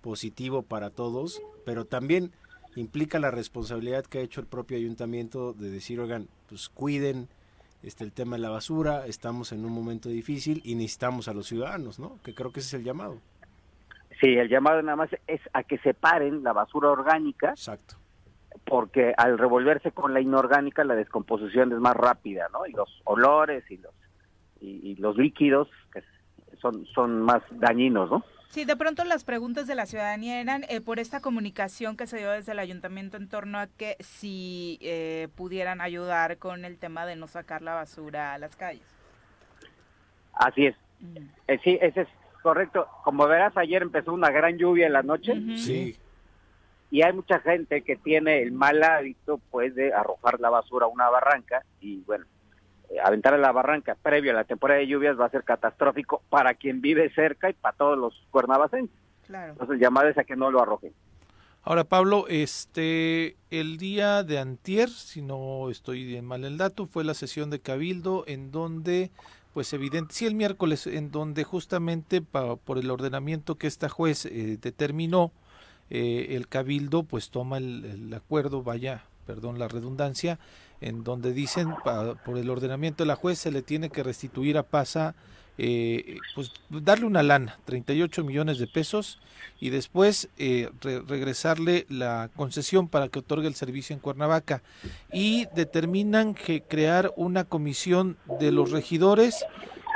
[0.00, 2.32] positivo para todos, pero también
[2.74, 7.28] implica la responsabilidad que ha hecho el propio ayuntamiento de decir, oigan, pues cuiden
[7.82, 11.46] este, el tema de la basura, estamos en un momento difícil y necesitamos a los
[11.46, 12.18] ciudadanos, ¿no?
[12.22, 13.20] Que creo que ese es el llamado.
[14.20, 17.50] Sí, el llamado nada más es a que separen la basura orgánica.
[17.50, 17.96] Exacto.
[18.64, 22.66] Porque al revolverse con la inorgánica la descomposición es más rápida, ¿no?
[22.66, 23.94] Y los olores y los
[24.60, 25.68] y, los líquidos
[26.60, 28.24] son son más dañinos, ¿no?
[28.48, 32.18] Sí, de pronto las preguntas de la ciudadanía eran eh, por esta comunicación que se
[32.18, 37.06] dio desde el ayuntamiento en torno a que si eh, pudieran ayudar con el tema
[37.06, 38.84] de no sacar la basura a las calles.
[40.34, 40.76] Así es.
[40.98, 41.16] Mm.
[41.46, 42.08] Eh, sí, ese es
[42.42, 42.86] correcto.
[43.04, 45.34] Como verás, ayer empezó una gran lluvia en la noche.
[45.56, 45.96] Sí.
[46.90, 50.88] Y hay mucha gente que tiene el mal hábito, pues, de arrojar la basura a
[50.88, 52.26] una barranca y, bueno,
[52.90, 56.22] eh, aventar a la barranca previo a la temporada de lluvias va a ser catastrófico
[56.28, 58.96] para quien vive cerca y para todos los cuernavacenses.
[59.26, 59.52] Claro.
[59.52, 60.92] Entonces, llamado a que no lo arrojen.
[61.62, 67.14] Ahora, Pablo, este, el día de antier, si no estoy mal el dato, fue la
[67.14, 69.10] sesión de Cabildo en donde
[69.52, 74.58] pues evidente, sí el miércoles, en donde justamente por el ordenamiento que esta juez eh,
[74.60, 75.32] determinó,
[75.90, 80.38] eh, el cabildo pues toma el, acuerdo, vaya, perdón la redundancia,
[80.80, 81.74] en donde dicen
[82.24, 85.14] por el ordenamiento de la juez se le tiene que restituir a Pasa
[85.58, 89.18] eh, pues darle una lana, 38 millones de pesos,
[89.60, 94.62] y después eh, regresarle la concesión para que otorgue el servicio en Cuernavaca.
[95.12, 99.44] Y determinan que crear una comisión de los regidores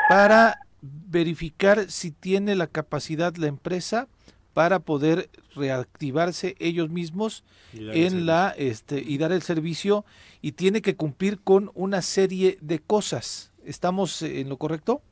[0.08, 4.08] para verificar si tiene la capacidad la empresa
[4.52, 10.04] para poder reactivarse ellos mismos en la este y dar el servicio
[10.42, 13.52] y tiene que cumplir con una serie de cosas.
[13.64, 15.02] ¿Estamos en lo correcto?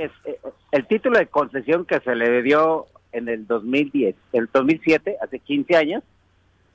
[0.00, 0.38] Es, eh,
[0.72, 5.76] el título de concesión que se le dio en el 2010, el 2007, hace 15
[5.76, 6.02] años,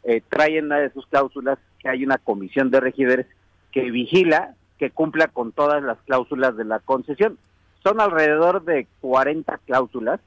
[0.03, 3.27] eh, trae en una de sus cláusulas que hay una comisión de regidores
[3.71, 7.37] que vigila que cumpla con todas las cláusulas de la concesión.
[7.83, 10.19] Son alrededor de 40 cláusulas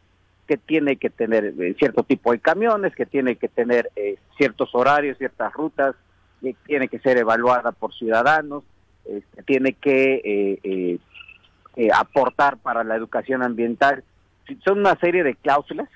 [0.46, 4.72] que tiene que tener eh, cierto tipo de camiones, que tiene que tener eh, ciertos
[4.74, 5.96] horarios, ciertas rutas,
[6.40, 8.62] que tiene que ser evaluada por ciudadanos,
[9.06, 11.00] este, tiene que
[11.76, 14.04] eh, aportar para la educación ambiental.
[14.64, 15.88] Son una serie de cláusulas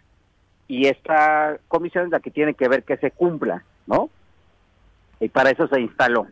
[0.66, 4.10] y esta comisión es la que tiene que ver que se cumpla, ¿no?
[5.20, 6.26] Y para eso se instaló.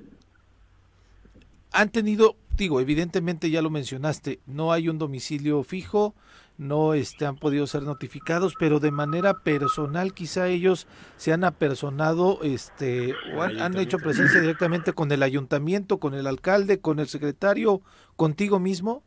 [1.73, 6.15] Han tenido, digo, evidentemente ya lo mencionaste, no hay un domicilio fijo,
[6.59, 12.41] no este, han podido ser notificados, pero de manera personal quizá ellos se han apersonado
[12.43, 17.09] este, o han, han, hecho presencia directamente con el ayuntamiento, con el alcalde, con el
[17.09, 17.83] secretario,
[18.17, 19.03] contigo mismo.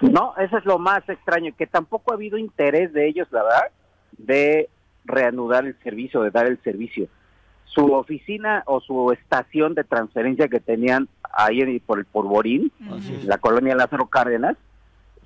[0.00, 3.70] No, eso es lo más extraño, que tampoco ha habido interés de ellos, la verdad,
[4.16, 4.68] de
[5.04, 7.08] reanudar el servicio, de dar el servicio.
[7.64, 12.72] Su oficina o su estación de transferencia que tenían ahí por el Porborín,
[13.24, 14.56] la colonia Lázaro Cárdenas,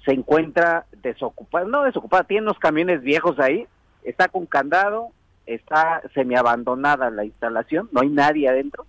[0.05, 3.67] se encuentra desocupada, no desocupada, tiene unos camiones viejos ahí,
[4.03, 5.11] está con candado,
[5.47, 8.87] está semiabandonada la instalación, no hay nadie adentro,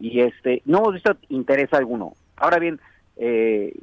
[0.00, 2.14] y este, no hemos visto interés alguno.
[2.36, 2.80] Ahora bien,
[3.16, 3.74] eh,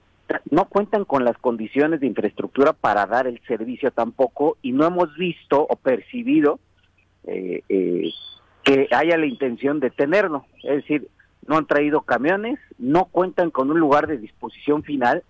[0.50, 5.16] no cuentan con las condiciones de infraestructura para dar el servicio tampoco y no hemos
[5.16, 6.60] visto o percibido
[7.24, 8.10] eh, eh,
[8.64, 10.46] que haya la intención de tenerlo.
[10.64, 11.08] Es decir,
[11.48, 15.24] no han traído camiones, no cuentan con un lugar de disposición final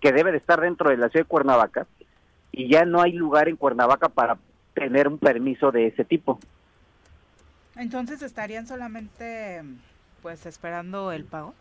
[0.00, 1.86] que debe de estar dentro de la ciudad de Cuernavaca
[2.52, 4.38] y ya no hay lugar en Cuernavaca para
[4.74, 6.38] tener un permiso de ese tipo.
[7.76, 9.62] Entonces estarían solamente
[10.22, 11.54] pues esperando el pago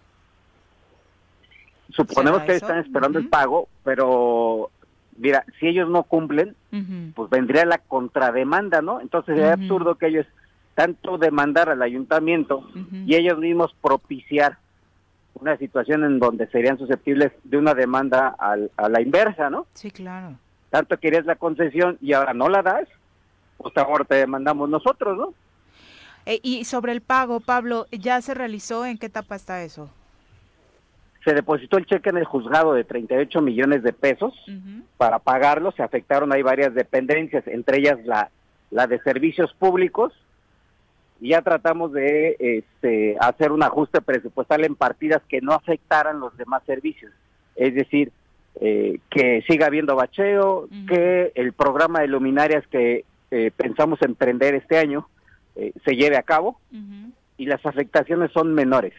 [1.90, 4.72] suponemos que están esperando el pago, pero
[5.18, 6.56] mira, si ellos no cumplen,
[7.14, 9.02] pues vendría la contrademanda, ¿no?
[9.02, 10.26] Entonces es absurdo que ellos
[10.76, 12.68] tanto demandar al ayuntamiento
[13.06, 14.58] y ellos mismos propiciar
[15.36, 19.68] una situación en donde serían susceptibles de una demanda a la inversa, ¿no?
[19.74, 20.36] Sí, claro.
[20.70, 22.88] Tanto querías la concesión y ahora no la das,
[23.58, 25.34] pues ahora te demandamos nosotros, ¿no?
[26.26, 28.86] Eh, y sobre el pago, Pablo, ¿ya se realizó?
[28.86, 29.90] ¿En qué etapa está eso?
[31.24, 34.34] Se depositó el cheque en el juzgado de 38 millones de pesos
[34.98, 38.30] para pagarlo, se afectaron ahí varias dependencias, entre ellas la,
[38.72, 40.14] la de servicios públicos,
[41.22, 46.36] y ya tratamos de este, hacer un ajuste presupuestal en partidas que no afectaran los
[46.38, 47.14] demás servicios,
[47.56, 48.12] es decir,
[48.60, 54.78] eh, que siga habiendo bacheo, que el programa de luminarias que eh, pensamos emprender este
[54.78, 55.08] año
[55.56, 56.60] eh, se lleve a cabo
[57.38, 58.94] y las afectaciones son menores.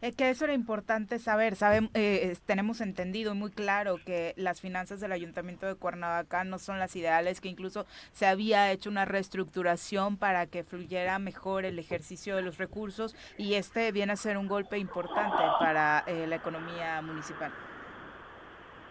[0.00, 1.56] Eh, que eso era importante saber.
[1.56, 6.78] Sabemos, eh, tenemos entendido muy claro que las finanzas del Ayuntamiento de Cuernavaca no son
[6.78, 12.36] las ideales, que incluso se había hecho una reestructuración para que fluyera mejor el ejercicio
[12.36, 17.02] de los recursos y este viene a ser un golpe importante para eh, la economía
[17.02, 17.52] municipal.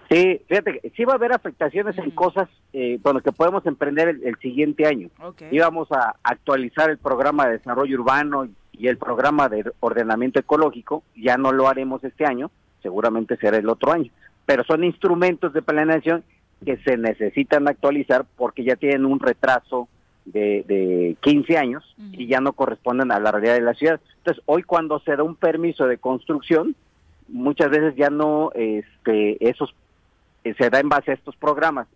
[0.09, 4.35] Sí, fíjate sí va a haber afectaciones en cosas eh, bueno, que podemos emprender el,
[4.39, 5.09] siguiente año.
[5.51, 8.47] Íbamos a actualizar el programa de desarrollo urbano
[8.77, 12.51] y el programa de ordenamiento ecológico, ya no lo haremos este año,
[12.81, 14.11] seguramente será el otro año,
[14.45, 16.23] pero son instrumentos de planeación
[16.63, 19.87] que se necesitan actualizar porque ya tienen un retraso
[20.25, 23.99] de, de 15 años y ya no corresponden a la realidad de la ciudad.
[24.17, 26.75] Entonces, hoy cuando se da un permiso de construcción,
[27.27, 29.73] muchas veces ya no este, esos
[30.43, 31.87] se da en base a estos programas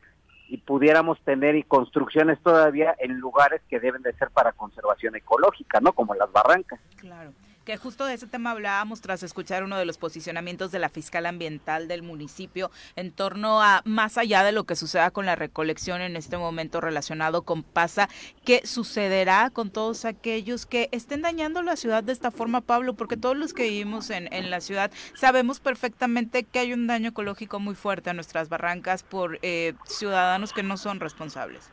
[0.51, 5.93] y pudiéramos tener construcciones todavía en lugares que deben de ser para conservación ecológica, ¿no?
[5.93, 6.79] Como las barrancas.
[6.97, 7.31] Claro
[7.65, 11.25] que justo de ese tema hablábamos tras escuchar uno de los posicionamientos de la fiscal
[11.25, 16.01] ambiental del municipio en torno a más allá de lo que suceda con la recolección
[16.01, 18.09] en este momento relacionado con PASA,
[18.43, 22.93] ¿qué sucederá con todos aquellos que estén dañando la ciudad de esta forma, Pablo?
[22.93, 27.09] Porque todos los que vivimos en, en la ciudad sabemos perfectamente que hay un daño
[27.09, 31.69] ecológico muy fuerte a nuestras barrancas por eh, ciudadanos que no son responsables.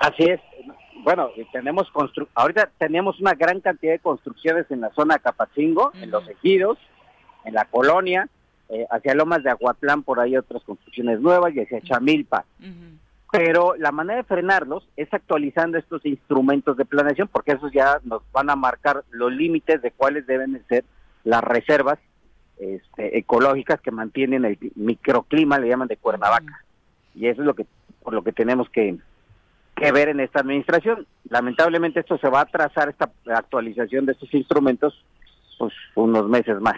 [0.00, 0.40] Así es
[1.02, 5.92] bueno, tenemos constru ahorita tenemos una gran cantidad de construcciones en la zona de Capachingo,
[5.94, 6.78] en los ejidos,
[7.44, 8.28] en la colonia,
[8.68, 12.44] eh, hacia Lomas de Aguatlán por ahí otras construcciones nuevas y hacia Chamilpa.
[13.30, 18.22] Pero la manera de frenarlos es actualizando estos instrumentos de planeación porque esos ya nos
[18.32, 20.84] van a marcar los límites de cuáles deben de ser
[21.24, 21.98] las reservas
[22.58, 26.64] este, ecológicas que mantienen el microclima, le llaman de Cuernavaca.
[27.14, 27.66] Y eso es lo que
[28.02, 28.98] por lo que tenemos que
[29.78, 31.06] que ver en esta administración.
[31.28, 35.04] Lamentablemente esto se va a trazar, esta actualización de estos instrumentos,
[35.58, 36.76] pues unos meses más.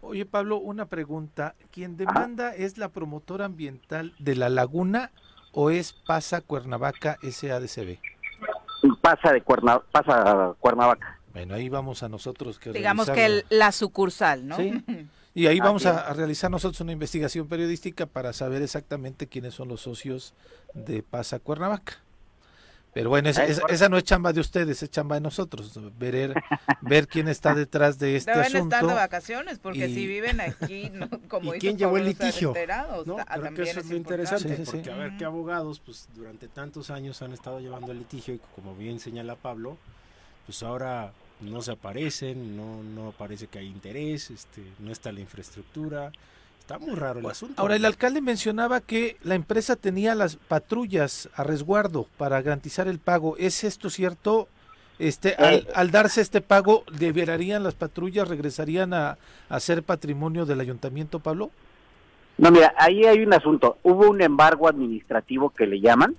[0.00, 1.54] Oye Pablo, una pregunta.
[1.70, 5.10] ¿Quién demanda es la promotora ambiental de la laguna
[5.52, 7.98] o es Pasa Cuernavaca SADCB?
[9.00, 11.18] Pasa de Cuerna, Pasa Cuernavaca.
[11.32, 14.56] Bueno, ahí vamos a nosotros que digamos que la sucursal, ¿no?
[14.56, 14.82] ¿Sí?
[15.34, 19.68] Y ahí vamos a, a, realizar nosotros una investigación periodística para saber exactamente quiénes son
[19.68, 20.34] los socios
[20.74, 21.98] de Pasa Cuernavaca.
[22.94, 26.34] Pero bueno, esa, no es chamba de ustedes, es chamba de nosotros, ver,
[26.80, 28.76] ver quién está detrás de este Deben asunto.
[28.76, 30.90] estar de vacaciones, porque si viven aquí,
[31.28, 32.54] como ¿Y quién llevó el litigio?
[33.06, 33.16] ¿no?
[33.16, 37.20] Creo que eso es, muy interesante, porque a ver qué abogados, pues durante tantos años
[37.22, 39.76] han estado llevando el litigio y como bien señala Pablo,
[40.46, 45.20] pues ahora no se aparecen, no, no parece que hay interés, este, no está la
[45.20, 46.10] infraestructura,
[46.68, 47.54] Está muy raro el asunto.
[47.56, 52.98] Ahora, el alcalde mencionaba que la empresa tenía las patrullas a resguardo para garantizar el
[52.98, 53.38] pago.
[53.38, 54.48] ¿Es esto cierto?
[54.98, 55.90] Este, al, eh.
[55.90, 59.16] darse este pago, ¿deberían las patrullas, regresarían a,
[59.60, 61.50] ser patrimonio del ayuntamiento, Pablo?
[62.36, 63.78] No, mira, ahí hay un asunto.
[63.82, 66.16] Hubo un embargo administrativo que le llaman,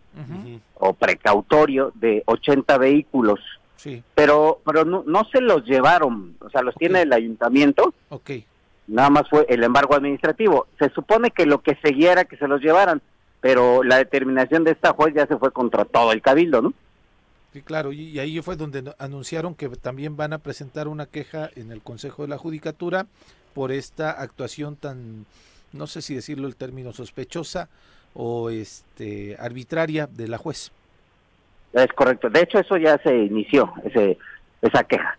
[0.74, 3.40] o precautorio, de 80 vehículos.
[3.76, 4.02] Sí.
[4.16, 7.94] Pero, pero no, no se los llevaron, o sea, los tiene el ayuntamiento.
[8.10, 8.32] Ok
[8.90, 10.68] nada más fue el embargo administrativo.
[10.78, 13.02] Se supone que lo que seguía era que se los llevaran,
[13.42, 16.74] pero la determinación de esta juez ya se fue contra todo el cabildo, ¿no?
[17.54, 21.72] Sí, claro, y, ahí fue donde anunciaron que también van a presentar una queja en
[21.72, 23.08] el Consejo de la Judicatura
[23.56, 25.26] por esta actuación tan,
[25.74, 27.68] no sé si decirlo el término sospechosa
[28.14, 30.72] o este arbitraria de la juez.
[31.74, 32.30] Es correcto.
[32.30, 34.18] De hecho, eso ya se inició, ese,
[34.62, 35.18] esa queja.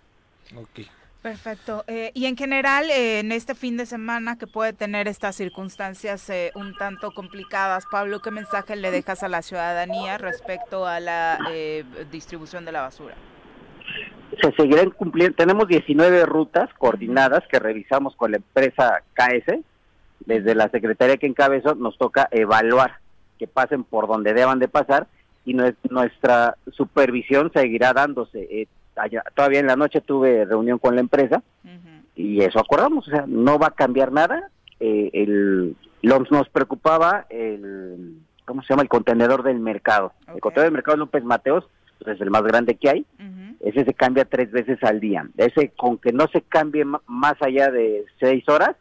[0.55, 0.87] Okay.
[1.23, 1.85] Perfecto.
[1.87, 6.31] Eh, y en general, eh, en este fin de semana que puede tener estas circunstancias
[6.31, 11.39] eh, un tanto complicadas, Pablo, ¿qué mensaje le dejas a la ciudadanía respecto a la
[12.11, 13.15] distribución de la basura?
[14.41, 15.37] Se seguirán cumpliendo.
[15.37, 19.59] Tenemos 19 rutas coordinadas que revisamos con la empresa KS.
[20.21, 22.99] Desde la secretaría que encabezó nos toca evaluar
[23.39, 25.07] que pasen por donde deban de pasar
[25.45, 28.69] y nuestra supervisión seguirá dándose
[29.35, 31.43] todavía en la noche tuve reunión con la empresa
[32.15, 34.51] y eso acordamos, o sea, no va a cambiar nada.
[34.79, 38.83] Eh, el, nos preocupaba el, ¿cómo se llama?
[38.83, 40.13] El contenedor del mercado.
[40.29, 43.07] El contenedor del mercado López Mateos pues, es el más grande que hay.
[43.61, 45.29] Ese se cambia tres veces al día.
[45.37, 48.75] Ese, con que no se cambie más allá de seis horas,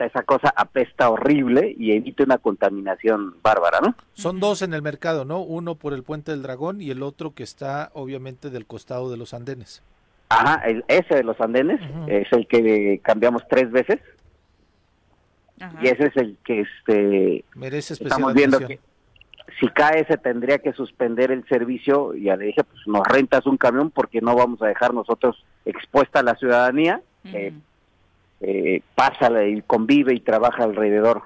[0.00, 3.94] esa cosa apesta horrible y evita una contaminación bárbara, ¿no?
[4.14, 5.40] Son dos en el mercado, ¿no?
[5.40, 9.16] Uno por el Puente del Dragón y el otro que está obviamente del costado de
[9.16, 9.82] los andenes.
[10.28, 14.00] Ajá, ese de los andenes es el que cambiamos tres veces.
[15.80, 18.80] Y ese es el que este merece estamos viendo que
[19.60, 23.56] si cae se tendría que suspender el servicio, ya le dije, pues nos rentas un
[23.56, 27.52] camión porque no vamos a dejar nosotros expuesta a la ciudadanía, eh,
[28.42, 31.22] eh, pasa y convive y trabaja alrededor.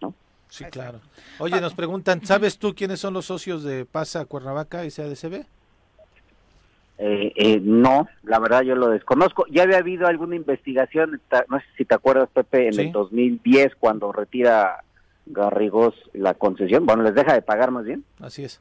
[0.00, 0.12] ¿no?
[0.48, 1.00] Sí, claro.
[1.38, 5.44] Oye, nos preguntan, ¿sabes tú quiénes son los socios de Pasa Cuernavaca y SADCB?
[7.00, 9.46] Eh, eh, no, la verdad yo lo desconozco.
[9.50, 14.10] Ya había habido alguna investigación, no sé si te acuerdas, Pepe, en el 2010 cuando
[14.10, 14.82] retira
[15.26, 18.02] Garrigos la concesión, bueno, les deja de pagar más bien.
[18.20, 18.60] Así es.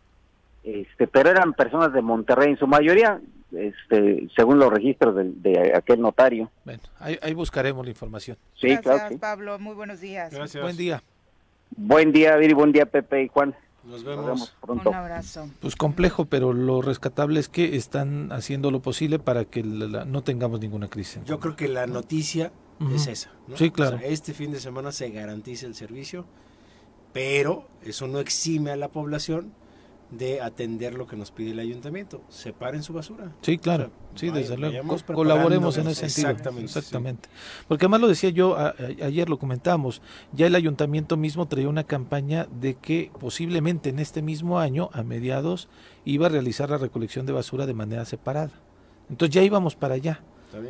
[0.63, 3.19] Este, pero eran personas de Monterrey en su mayoría,
[3.51, 6.51] este, según los registros de, aquel notario.
[6.65, 8.37] Bueno, ahí, buscaremos la información.
[8.59, 9.57] Sí, Gracias, Pablo.
[9.59, 10.33] Muy buenos días.
[10.33, 10.61] Gracias.
[10.61, 11.03] Buen día.
[11.75, 12.53] Buen día, Viri.
[12.53, 13.55] Buen día, Pepe y Juan.
[13.83, 14.53] Nos vemos.
[14.61, 14.89] pronto.
[14.89, 15.49] Un abrazo.
[15.61, 20.59] Pues complejo, pero lo rescatable es que están haciendo lo posible para que no tengamos
[20.59, 21.23] ninguna crisis.
[21.25, 22.51] Yo creo que la noticia
[22.93, 23.31] es esa.
[23.55, 23.99] Sí, claro.
[24.03, 26.25] este fin de semana se garantiza el servicio,
[27.13, 29.53] pero eso no exime a la población
[30.11, 32.21] de atender lo que nos pide el ayuntamiento.
[32.29, 33.33] Separen su basura.
[33.41, 33.91] Sí, claro.
[34.15, 34.97] sí, desde luego.
[35.13, 36.29] colaboremos en ese sentido.
[36.29, 36.65] Exactamente.
[36.65, 37.29] Exactamente.
[37.67, 38.55] Porque además lo decía yo,
[39.03, 40.01] ayer lo comentamos,
[40.31, 45.03] ya el ayuntamiento mismo traía una campaña de que posiblemente en este mismo año, a
[45.03, 45.67] mediados,
[46.05, 48.51] iba a realizar la recolección de basura de manera separada.
[49.09, 50.21] Entonces ya íbamos para allá.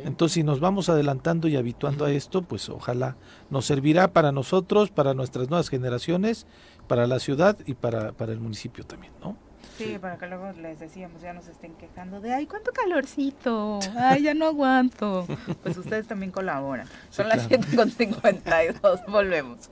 [0.04, 3.16] Entonces, si nos vamos adelantando y habituando a esto, pues ojalá
[3.48, 6.46] nos servirá para nosotros, para nuestras nuevas generaciones
[6.88, 9.36] para la ciudad y para, para el municipio también, ¿no?
[9.76, 14.24] Sí, para que luego les decíamos, ya nos estén quejando de, ay, cuánto calorcito, ay,
[14.24, 15.26] ya no aguanto.
[15.62, 16.88] Pues ustedes también colaboran.
[17.10, 19.70] Son las 7.52, volvemos.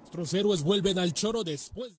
[0.00, 1.96] Nuestros héroes vuelven al choro después.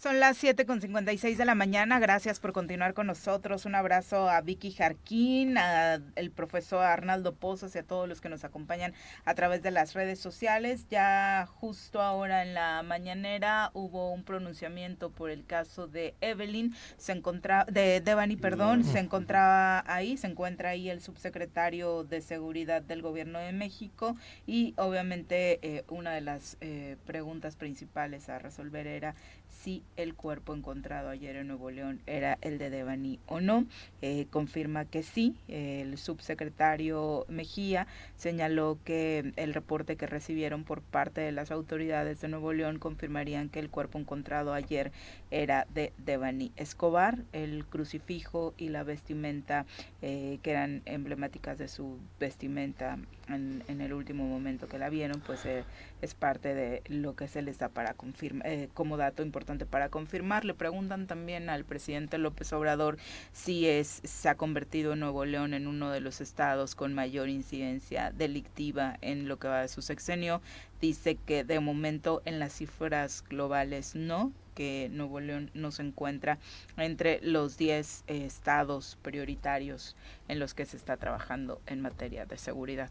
[0.00, 1.98] Son las 7.56 de la mañana.
[1.98, 3.64] Gracias por continuar con nosotros.
[3.64, 8.44] Un abrazo a Vicky Jarquín, al profesor Arnaldo Pozos y a todos los que nos
[8.44, 8.94] acompañan
[9.24, 10.86] a través de las redes sociales.
[10.88, 17.10] Ya justo ahora en la mañanera hubo un pronunciamiento por el caso de Evelyn, se
[17.10, 23.02] encontraba, de Devani, perdón, se encontraba ahí, se encuentra ahí el subsecretario de Seguridad del
[23.02, 24.14] Gobierno de México
[24.46, 29.16] y obviamente eh, una de las eh, preguntas principales a resolver era
[29.50, 33.66] si el cuerpo encontrado ayer en Nuevo León era el de Devani o no.
[34.02, 35.36] Eh, confirma que sí.
[35.48, 37.86] El subsecretario Mejía
[38.16, 43.48] señaló que el reporte que recibieron por parte de las autoridades de Nuevo León confirmarían
[43.48, 44.92] que el cuerpo encontrado ayer
[45.30, 47.18] era de Devani Escobar.
[47.32, 49.66] El crucifijo y la vestimenta
[50.02, 55.44] eh, que eran emblemáticas de su vestimenta en, el último momento que la vieron, pues
[55.46, 55.64] eh,
[56.02, 59.88] es parte de lo que se les da para confirmar, eh, como dato importante para
[59.88, 60.44] confirmar.
[60.44, 62.98] Le preguntan también al presidente López Obrador
[63.32, 68.10] si es, se ha convertido Nuevo León en uno de los estados con mayor incidencia
[68.10, 70.40] delictiva en lo que va de su sexenio.
[70.80, 76.38] Dice que de momento en las cifras globales no, que Nuevo León no se encuentra
[76.76, 79.94] entre los 10 eh, estados prioritarios
[80.26, 82.90] en los que se está trabajando en materia de seguridad.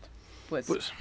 [0.49, 0.93] Pues, pues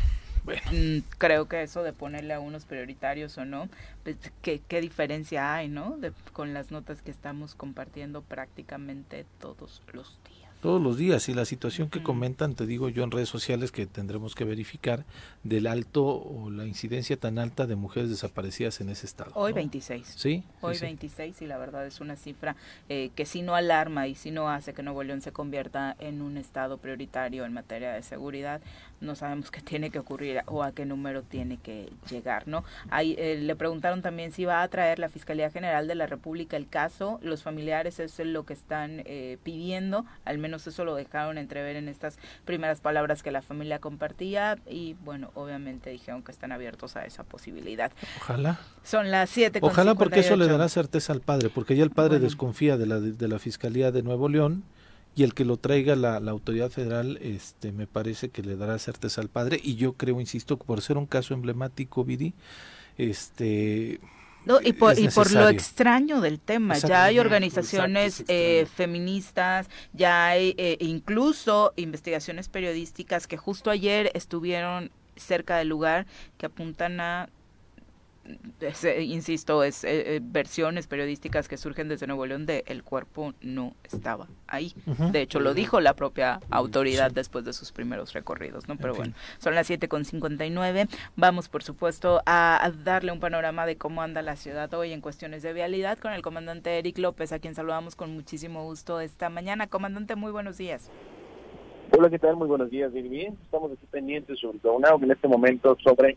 [0.71, 3.69] Mm, creo que eso de ponerle a unos prioritarios o no,
[4.05, 5.97] pues, ¿qué, qué diferencia hay, ¿no?
[5.99, 11.35] De, con las notas que estamos compartiendo prácticamente todos los días todos los días y
[11.35, 15.05] la situación que comentan, te digo yo en redes sociales que tendremos que verificar
[15.45, 19.31] del alto o la incidencia tan alta de mujeres desaparecidas en ese estado.
[19.35, 20.15] Hoy 26.
[20.17, 20.43] Sí.
[20.63, 22.57] Hoy 26 y la verdad es una cifra
[22.89, 26.23] eh, que si no alarma y si no hace que Nuevo León se convierta en
[26.23, 28.61] un estado prioritario en materia de seguridad,
[29.01, 32.65] no sabemos qué tiene que ocurrir o a qué número tiene que llegar, ¿no?
[32.91, 36.57] Ahí, eh, le preguntaron también si va a traer la Fiscalía General de la República
[36.57, 40.95] el caso, los familiares eso es lo que están eh, pidiendo, al menos eso lo
[40.95, 46.33] dejaron entrever en estas primeras palabras que la familia compartía y bueno, obviamente dijeron que
[46.33, 47.93] están abiertos a esa posibilidad.
[48.21, 48.59] Ojalá.
[48.83, 49.59] Son las 7.
[49.63, 53.01] Ojalá porque eso le dará certeza al padre, porque ya el padre desconfía de la,
[53.01, 54.65] de la Fiscalía de Nuevo León
[55.17, 58.79] y el que lo traiga la, la, autoridad federal este me parece que le dará
[58.79, 62.35] certeza al padre y yo creo insisto por ser un caso emblemático Vidi
[62.99, 63.99] este
[64.47, 70.29] no, y por, y por lo extraño del tema, ya hay organizaciones eh, feministas, ya
[70.29, 76.07] hay eh, incluso investigaciones periodísticas que justo ayer estuvieron cerca del lugar
[76.39, 77.29] que apuntan a
[78.61, 83.35] eh, insisto, es eh, eh, versiones periodísticas que surgen desde Nuevo León de el cuerpo
[83.41, 84.75] no estaba ahí.
[85.13, 88.77] De hecho, lo dijo la propia autoridad después de sus primeros recorridos, ¿no?
[88.77, 90.89] Pero bueno, son las 7.59.
[91.17, 95.43] Vamos, por supuesto, a, darle un panorama de cómo anda la ciudad hoy en cuestiones
[95.43, 99.67] de vialidad con el comandante Eric López, a quien saludamos con muchísimo gusto esta mañana.
[99.67, 100.91] Comandante, muy buenos días.
[101.97, 102.37] Hola, ¿qué tal?
[102.37, 103.37] Muy buenos días, bien.
[103.45, 106.17] Estamos aquí pendientes junto a una en este momento sobre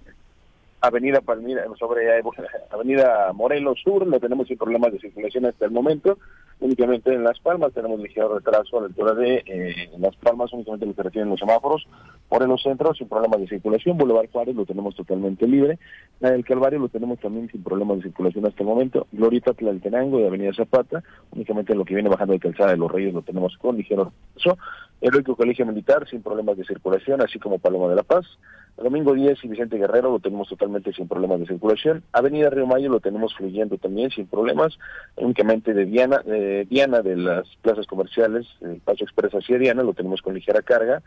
[0.82, 2.24] Avenida Palmira, sobre eh,
[2.72, 6.18] Avenida Morelos Sur, no tenemos sin problemas de circulación hasta el momento.
[6.62, 10.86] Únicamente en Las Palmas tenemos ligero retraso a la altura de eh, Las Palmas, únicamente
[10.86, 11.88] lo que retienen los semáforos.
[12.30, 13.98] Morelos Centro sin problemas de circulación.
[13.98, 15.80] Boulevard Juárez lo tenemos totalmente libre.
[16.20, 19.08] La del Calvario lo tenemos también sin problemas de circulación hasta el momento.
[19.12, 21.02] Glorieta Tlaltenango de Avenida Zapata,
[21.32, 24.58] únicamente lo que viene bajando de Calzada de los Reyes lo tenemos con ligero retraso.
[25.02, 28.26] Heroico Colegio Militar sin problemas de circulación, así como Paloma de la Paz.
[28.84, 32.04] Domingo 10 y Vicente Guerrero lo tenemos totalmente sin problemas de circulación.
[32.12, 34.78] Avenida Río Mayo lo tenemos fluyendo también sin problemas.
[35.16, 39.94] Únicamente de Diana, de Diana de las plazas comerciales, el Paso Express hacia Diana, lo
[39.94, 41.02] tenemos con ligera carga.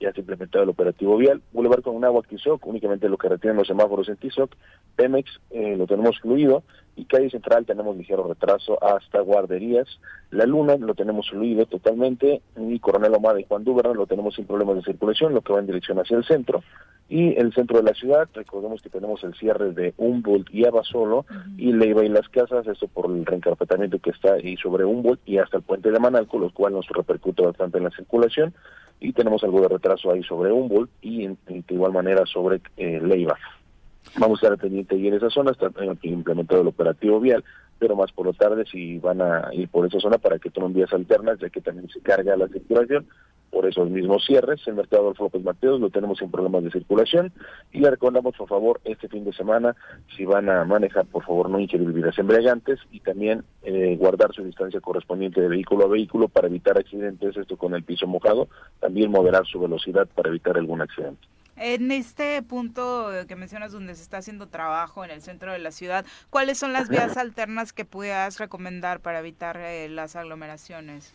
[0.00, 1.40] Ya se ha implementado el operativo vial.
[1.52, 4.54] Boulevard con un agua Tizoc, únicamente lo que retienen los semáforos en Tizoc.
[4.96, 6.64] Pemex eh, lo tenemos fluido
[6.94, 9.88] y calle central tenemos ligero retraso hasta guarderías.
[10.30, 14.46] La Luna lo tenemos fluido totalmente y Coronel Omar y Juan Dúbera lo tenemos sin
[14.46, 16.62] problemas de circulación, lo que va en dirección hacia el centro.
[17.08, 21.26] Y el centro de la ciudad, recordemos que tenemos el cierre de Humboldt y Abasolo
[21.58, 25.38] y Leiva y Las Casas, esto por el reencarpetamiento que está ahí sobre Humboldt y
[25.38, 28.54] hasta el puente de Manalco, lo cual nos repercute bastante en la circulación.
[29.00, 33.36] Y tenemos algo de retraso ahí sobre Humboldt y de igual manera sobre eh, Leiva.
[34.18, 35.70] Vamos a estar pendiente ahí en esa zona, está
[36.02, 37.42] implementado el operativo vial,
[37.78, 40.74] pero más por la tarde si van a ir por esa zona para que tomen
[40.74, 43.06] vías alternas, ya que también se carga la circulación
[43.52, 44.60] por esos mismos cierres.
[44.66, 47.32] El mercado Adolfo López Mateos lo tenemos sin problemas de circulación
[47.70, 49.76] y le recomendamos, por favor, este fin de semana,
[50.16, 54.42] si van a manejar, por favor, no ingerir bebidas embriagantes y también eh, guardar su
[54.42, 58.48] distancia correspondiente de vehículo a vehículo para evitar accidentes, esto con el piso mojado,
[58.80, 61.26] también moderar su velocidad para evitar algún accidente.
[61.64, 65.70] En este punto que mencionas donde se está haciendo trabajo en el centro de la
[65.70, 71.14] ciudad, ¿cuáles son las vías alternas que puedas recomendar para evitar eh, las aglomeraciones?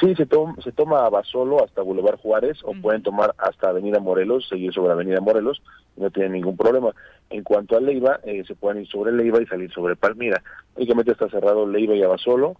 [0.00, 4.48] Sí, se, toma se toma Basolo hasta Boulevard Juárez o pueden tomar hasta Avenida Morelos,
[4.48, 5.60] seguir sobre Avenida Morelos,
[5.98, 6.94] no tienen ningún problema.
[7.28, 10.42] En cuanto a Leiva, eh, se pueden ir sobre Leiva y salir sobre Palmira.
[10.76, 12.56] Únicamente está cerrado Leiva y Abasolo,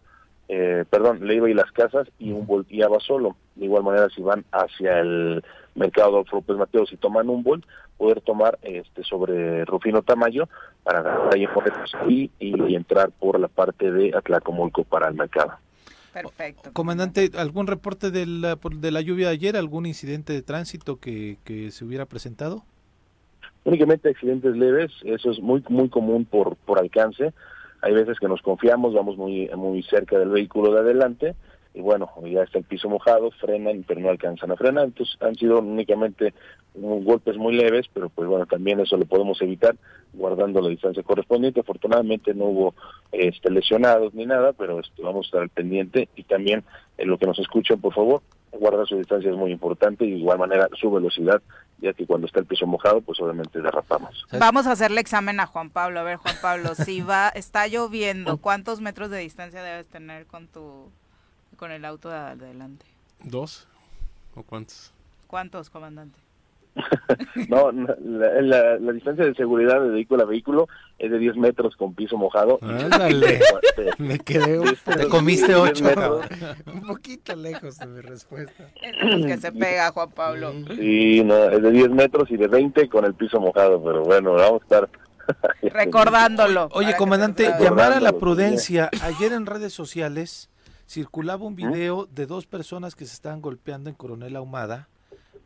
[0.49, 3.36] eh, perdón, Leiva y Las Casas y un y Abasolo.
[3.55, 5.44] De igual manera, si van hacia el
[5.74, 7.64] mercado Adolfo López Mateos y toman un Bolt,
[7.96, 10.49] poder tomar este sobre Rufino Tamayo
[10.84, 15.53] para agarrar ahí y, y entrar por la parte de Atlacomulco para el mercado.
[16.12, 16.72] Perfecto.
[16.72, 19.57] Comandante, ¿algún reporte de la, de la lluvia de ayer?
[19.57, 22.64] ¿Algún incidente de tránsito que, que se hubiera presentado?
[23.64, 27.34] Únicamente accidentes leves, eso es muy muy común por, por alcance.
[27.81, 31.35] Hay veces que nos confiamos, vamos muy, muy cerca del vehículo de adelante
[31.74, 34.87] y bueno, ya está el piso mojado, frenan, pero no alcanzan a frenar.
[34.87, 36.35] Entonces han sido únicamente
[36.74, 39.76] golpes muy leves, pero pues bueno, también eso lo podemos evitar
[40.12, 41.61] guardando la distancia correspondiente.
[41.61, 42.74] Afortunadamente no hubo
[43.12, 46.64] este, lesionados ni nada, pero este, vamos a estar al pendiente y también
[46.97, 48.22] en lo que nos escuchan, por favor,
[48.59, 51.40] guardar su distancia es muy importante y de igual manera su velocidad,
[51.78, 54.26] ya que cuando está el piso mojado, pues obviamente derrapamos.
[54.38, 56.00] Vamos a hacerle examen a Juan Pablo.
[56.00, 60.48] A ver, Juan Pablo, si va, está lloviendo, ¿cuántos metros de distancia debes tener con
[60.48, 60.90] tu
[61.56, 62.86] con el auto de adelante?
[63.24, 63.66] ¿Dos?
[64.34, 64.92] ¿O cuántos?
[65.26, 66.18] ¿Cuántos, comandante?
[67.49, 70.68] no, la, distancia de seguridad de vehículo a vehículo
[70.99, 72.59] es de 10 metros con piso mojado.
[72.62, 73.41] Ándale,
[73.99, 75.85] me quedé Te comiste 8.
[76.72, 78.70] Un poquito lejos de mi respuesta.
[78.83, 80.53] Es que se pega, Juan Pablo.
[80.76, 84.33] Sí, no, es de 10 metros y de 20 con el piso mojado, pero bueno,
[84.35, 84.89] vamos a estar...
[85.62, 86.68] Recordándolo.
[86.72, 88.89] Oye, comandante, llamar a la prudencia.
[89.03, 90.49] Ayer en redes sociales
[90.87, 94.89] circulaba un video de dos personas que se estaban golpeando en Coronel Ahumada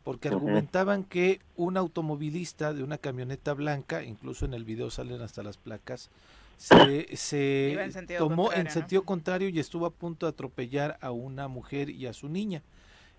[0.03, 5.43] porque argumentaban que un automovilista de una camioneta blanca, incluso en el video salen hasta
[5.43, 6.09] las placas,
[6.57, 7.77] se, se
[8.17, 12.13] tomó en sentido contrario y estuvo a punto de atropellar a una mujer y a
[12.13, 12.63] su niña.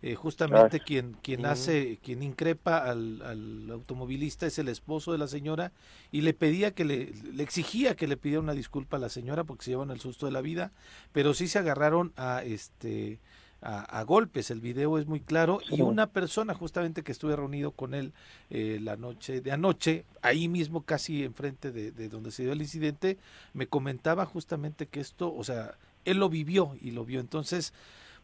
[0.02, 5.28] Eh, justamente quien quien hace quien increpa al, al, automovilista es el esposo de la
[5.28, 5.72] señora
[6.12, 9.44] y le pedía que le, le exigía que le pidiera una disculpa a la señora
[9.44, 10.72] porque se llevan el susto de la vida
[11.12, 13.18] pero sí se agarraron a este
[13.64, 14.50] a, golpes.
[14.50, 18.12] El video es muy claro y una persona justamente que estuve reunido con él
[18.50, 22.60] eh, la noche de anoche, ahí mismo casi enfrente de, de, donde se dio el
[22.60, 23.16] incidente,
[23.54, 27.20] me comentaba justamente que esto, o sea, él lo vivió y lo vio.
[27.20, 27.72] Entonces,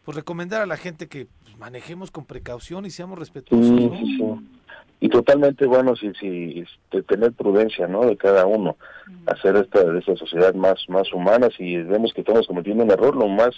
[0.04, 3.90] pues recomendar a la gente que pues, manejemos con precaución y seamos respetuosos.
[5.02, 8.04] Y totalmente bueno, si, si este, tener prudencia, ¿no?
[8.04, 8.76] De cada uno,
[9.24, 11.48] hacer esta de esta sociedad más más humana.
[11.56, 13.54] Si vemos que estamos cometiendo un error, lo más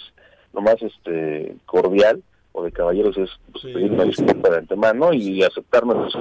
[0.53, 2.23] lo más este cordial
[2.53, 6.13] o de caballeros es pues, pedir una disculpa de antemano y aceptarnos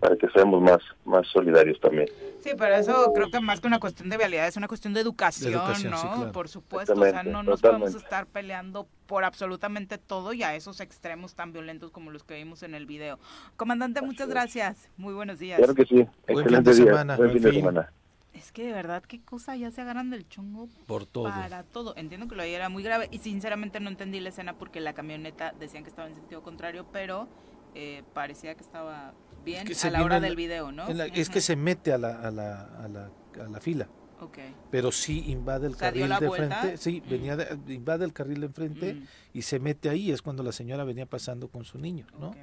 [0.00, 2.08] para que seamos más, más solidarios también.
[2.40, 5.00] Sí, pero eso creo que más que una cuestión de vialidad es una cuestión de
[5.00, 5.52] educación,
[5.90, 6.32] ¿no?
[6.32, 10.80] Por supuesto, o sea, no nos podemos estar peleando por absolutamente todo y a esos
[10.80, 13.18] extremos tan violentos como los que vimos en el video.
[13.56, 14.88] Comandante, muchas gracias.
[14.96, 15.58] Muy buenos días.
[15.58, 16.06] Claro que sí.
[16.26, 17.04] Excelente día.
[17.16, 17.92] Buen fin de semana.
[18.32, 21.24] Es que de verdad, qué cosa, ya se agarran del chongo por todo.
[21.24, 21.96] Para todo.
[21.96, 24.92] Entiendo que lo de era muy grave y sinceramente no entendí la escena porque la
[24.92, 27.28] camioneta decían que estaba en sentido contrario, pero
[27.74, 29.14] eh, parecía que estaba
[29.44, 30.88] bien a la hora del video, ¿no?
[30.88, 33.10] Es que se mete a la, a la, a la,
[33.40, 33.88] a la fila.
[34.20, 34.52] Okay.
[34.70, 37.08] Pero sí invade el carril de frente, sí, mm.
[37.08, 37.36] venía
[37.68, 39.06] invade el carril de enfrente mm.
[39.32, 42.34] y se mete ahí, es cuando la señora venía pasando con su niño, ¿no?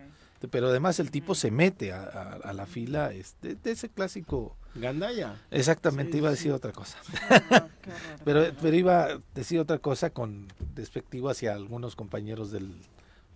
[0.47, 5.41] Pero además el tipo se mete a, la fila este, de ese clásico Gandaya.
[5.51, 6.97] Exactamente, iba a decir otra cosa.
[8.25, 12.81] pero, pero iba a decir otra cosa con despectivo hacia algunos compañeros del,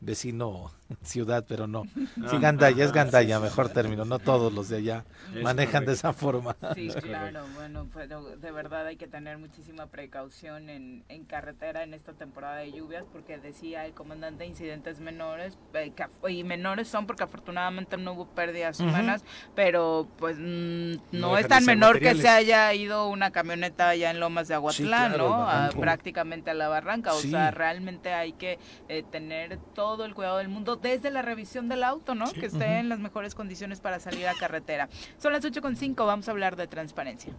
[0.01, 0.71] vecino
[1.03, 1.83] ciudad, pero no.
[2.29, 4.05] Sí, Gandaya, es Gandaya, mejor término.
[4.05, 5.05] No todos los de allá
[5.43, 6.55] manejan de esa forma.
[6.75, 11.93] Sí, claro, bueno, pero de verdad hay que tener muchísima precaución en, en carretera en
[11.93, 15.93] esta temporada de lluvias, porque decía el comandante incidentes menores, eh,
[16.29, 19.23] y menores son porque afortunadamente no hubo pérdidas humanas,
[19.55, 24.19] pero pues mm, no, es tan menor que se haya ido una camioneta allá en
[24.19, 25.47] Lomas de Aguatlán, ¿no?
[25.79, 27.13] prácticamente a la barranca.
[27.13, 31.23] O sea, realmente hay que eh, tener todo todo el cuidado del mundo desde la
[31.23, 32.31] revisión del auto, ¿no?
[32.31, 34.87] que esté en las mejores condiciones para salir a carretera.
[35.17, 37.33] Son las 8.5, vamos a hablar de transparencia.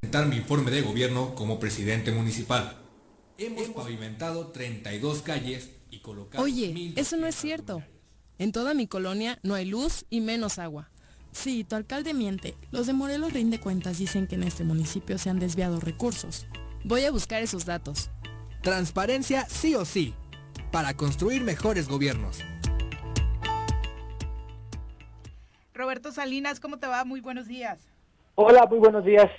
[0.00, 2.76] Presentar mi informe de gobierno como presidente municipal.
[3.38, 6.44] Hemos pavimentado 32 calles y colocado...
[6.44, 7.82] Oye, eso no es cierto.
[8.38, 10.90] En toda mi colonia no hay luz y menos agua.
[11.32, 12.54] Sí, tu alcalde miente.
[12.70, 16.46] Los de Morelos rinde cuentas dicen que en este municipio se han desviado recursos.
[16.84, 18.10] Voy a buscar esos datos.
[18.62, 20.14] Transparencia sí o sí
[20.76, 22.44] para construir mejores gobiernos.
[25.72, 27.02] Roberto Salinas, ¿cómo te va?
[27.06, 27.78] Muy buenos días.
[28.34, 29.30] Hola, muy buenos días.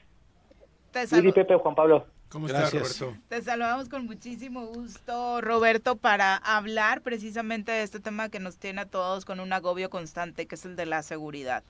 [0.89, 1.35] Te saludo.
[1.35, 2.07] Pepe, Juan Pablo.
[2.29, 3.13] ¿Cómo estás, Roberto?
[3.27, 8.81] Te saludamos con muchísimo gusto, Roberto, para hablar precisamente de este tema que nos tiene
[8.81, 11.61] a todos con un agobio constante, que es el de la seguridad.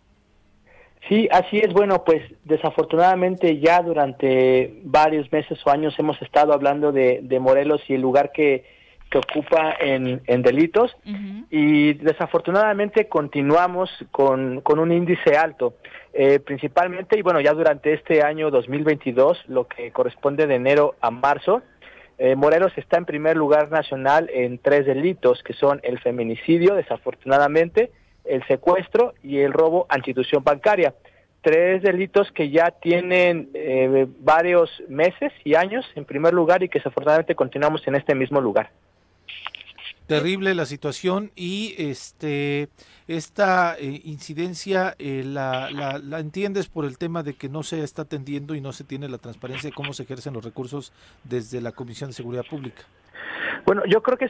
[1.09, 1.73] Sí, así es.
[1.73, 7.95] Bueno, pues desafortunadamente ya durante varios meses o años hemos estado hablando de Morelos y
[7.95, 8.76] el lugar que
[9.09, 10.95] que ocupa en, delitos
[11.49, 15.75] y desafortunadamente continuamos con, un índice alto.
[16.13, 21.11] Eh, principalmente, y bueno, ya durante este año 2022, lo que corresponde de enero a
[21.11, 21.61] marzo,
[22.17, 27.91] eh, Morelos está en primer lugar nacional en tres delitos, que son el feminicidio, desafortunadamente,
[28.25, 30.95] el secuestro y el robo a institución bancaria.
[31.41, 36.79] Tres delitos que ya tienen eh, varios meses y años en primer lugar y que
[36.79, 38.71] desafortunadamente continuamos en este mismo lugar.
[40.07, 42.69] Terrible la situación y este
[43.07, 48.03] esta eh, incidencia eh, la, la, entiendes por el tema de que no se está
[48.03, 50.93] atendiendo y no se tiene la transparencia de cómo se ejercen los recursos
[51.25, 52.83] desde la Comisión de Seguridad Pública.
[53.65, 54.29] Bueno, yo creo que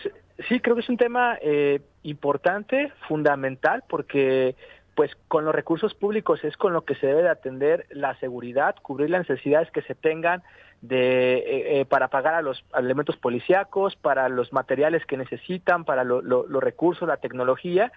[0.49, 4.55] sí, creo que es un tema eh, importante, fundamental, porque
[4.95, 8.75] pues con los recursos públicos es con lo que se debe de atender la seguridad,
[8.81, 10.41] cubrir las necesidades que se tengan
[10.81, 16.03] de, eh, eh, para pagar a los elementos policíacos, para los materiales que necesitan, para
[16.03, 17.91] los recursos, la tecnología.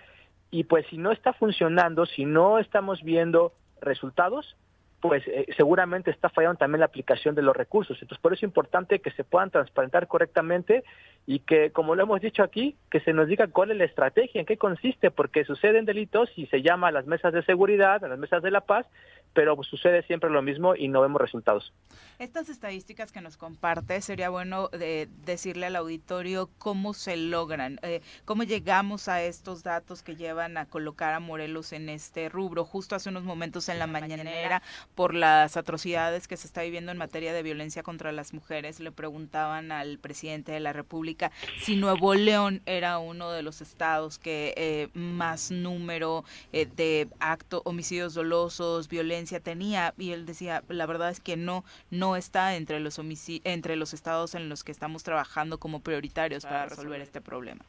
[0.51, 4.57] Y pues si no está funcionando, si no estamos viendo resultados,
[5.01, 7.97] pues eh, seguramente está fallando también la aplicación de los recursos.
[8.01, 10.85] Entonces, por eso es importante que se puedan transparentar correctamente
[11.27, 14.41] y que, como lo hemos dicho aquí, que se nos diga cuál es la estrategia,
[14.41, 18.09] en qué consiste, porque suceden delitos y se llama a las mesas de seguridad, a
[18.09, 18.87] las mesas de la paz,
[19.33, 21.73] pero sucede siempre lo mismo y no vemos resultados.
[22.19, 28.03] Estas estadísticas que nos comparte, sería bueno de decirle al auditorio cómo se logran, eh,
[28.25, 32.65] cómo llegamos a estos datos que llevan a colocar a Morelos en este rubro.
[32.65, 34.63] Justo hace unos momentos en la mañanera,
[34.95, 38.93] por las atrocidades que se está viviendo en materia de violencia contra las mujeres, le
[38.93, 44.55] preguntaban al presidente de la República si Nuevo León era uno de los estados que
[44.57, 51.11] eh, más número eh, de actos, homicidios dolosos, violencia, tenía y él decía, la verdad
[51.11, 53.01] es que no no está entre los
[53.45, 57.65] entre los estados en los que estamos trabajando como prioritarios para resolver este problema.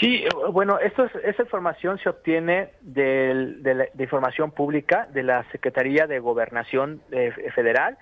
[0.00, 6.18] Sí, bueno, esto es, esta información se obtiene de, información pública de la Secretaría de
[6.18, 7.96] Gobernación eh, Federal,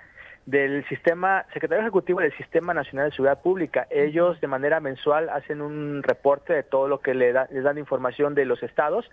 [0.46, 3.86] del sistema, Secretario Ejecutivo del Sistema Nacional de Seguridad Pública.
[3.90, 7.78] Ellos de manera mensual hacen un reporte de todo lo que le da, les dan
[7.78, 9.10] información de los estados.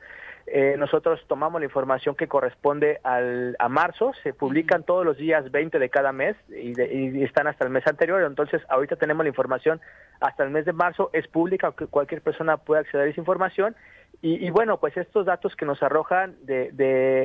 [0.47, 5.49] Eh, nosotros tomamos la información que corresponde al, a marzo, se publican todos los días
[5.51, 9.79] 20 de cada mes y, están hasta el mes anterior, entonces ahorita tenemos la información
[10.19, 13.75] hasta el mes de marzo, es pública, cualquier persona puede acceder a esa información.
[14.23, 16.69] Y, bueno, pues estos datos que nos arrojan de,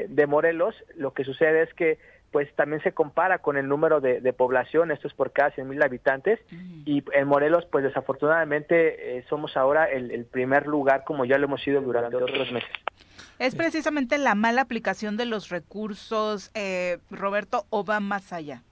[0.09, 1.99] de, Morelos, lo que sucede es que
[2.37, 5.83] pues también se compara con el número de, población, esto es por cada 100 mil
[5.83, 6.39] habitantes,
[6.85, 11.63] y en Morelos, pues desafortunadamente eh, somos ahora el, primer lugar como ya lo hemos
[11.63, 12.69] sido durante otros meses.
[13.39, 18.63] Es precisamente la mala aplicación de los recursos, eh, Roberto, o va más allá.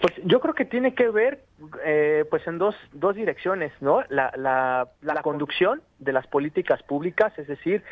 [0.00, 1.40] Pues yo creo que tiene que ver
[1.84, 4.02] eh, pues en dos, dos direcciones, ¿no?
[4.08, 7.82] La, la, la, conducción de las políticas públicas, es decir,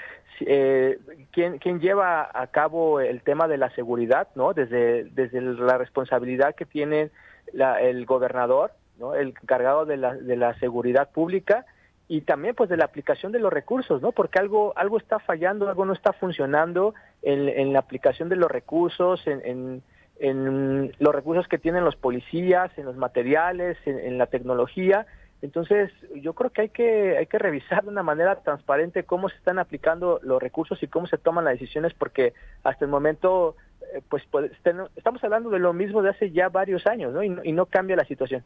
[0.40, 0.98] eh,
[1.32, 4.52] ¿quién, quién lleva a cabo el tema de la seguridad, ¿no?
[4.52, 7.10] Desde, desde la responsabilidad que tiene
[7.52, 9.16] la, el gobernador, ¿no?
[9.16, 11.66] El encargado de la, de la seguridad pública
[12.08, 14.12] y también pues de la aplicación de los recursos, ¿no?
[14.12, 18.48] Porque algo, algo está fallando, algo no está funcionando en, en la aplicación de los
[18.48, 19.82] recursos, en, en
[20.18, 25.06] en los recursos que tienen los policías, en los materiales, en, la tecnología.
[25.42, 29.36] Entonces, yo creo que hay que hay que revisar de una manera transparente cómo se
[29.36, 32.32] están aplicando los recursos y cómo se toman las decisiones, porque
[32.64, 33.56] hasta el momento,
[33.94, 34.50] eh, pues, pues
[34.96, 37.22] estamos hablando de lo mismo de hace ya varios años, ¿no?
[37.22, 38.42] Y, no cambia la situación.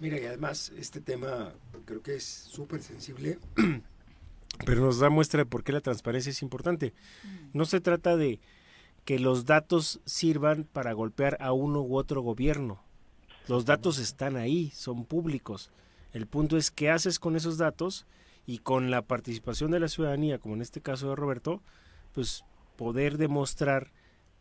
[0.00, 1.52] Mira, y además este tema
[1.84, 3.38] creo que es súper sensible,
[4.66, 6.92] pero nos da muestra de por qué la transparencia es importante.
[7.52, 8.40] No se trata de
[9.06, 12.82] que los datos sirvan para golpear a uno u otro gobierno.
[13.46, 15.70] Los datos están ahí, son públicos.
[16.12, 18.04] El punto es qué haces con esos datos
[18.46, 21.62] y con la participación de la ciudadanía, como en este caso de Roberto,
[22.14, 22.44] pues
[22.76, 23.92] poder demostrar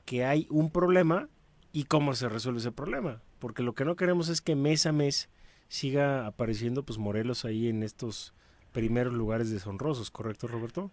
[0.04, 1.30] que hay un problema
[1.72, 3.22] y cómo se resuelve ese problema.
[3.38, 5.30] Porque lo que no queremos es que mes a mes
[5.68, 8.34] siga apareciendo pues Morelos ahí en estos
[8.72, 10.90] primeros lugares deshonrosos, ¿correcto Roberto?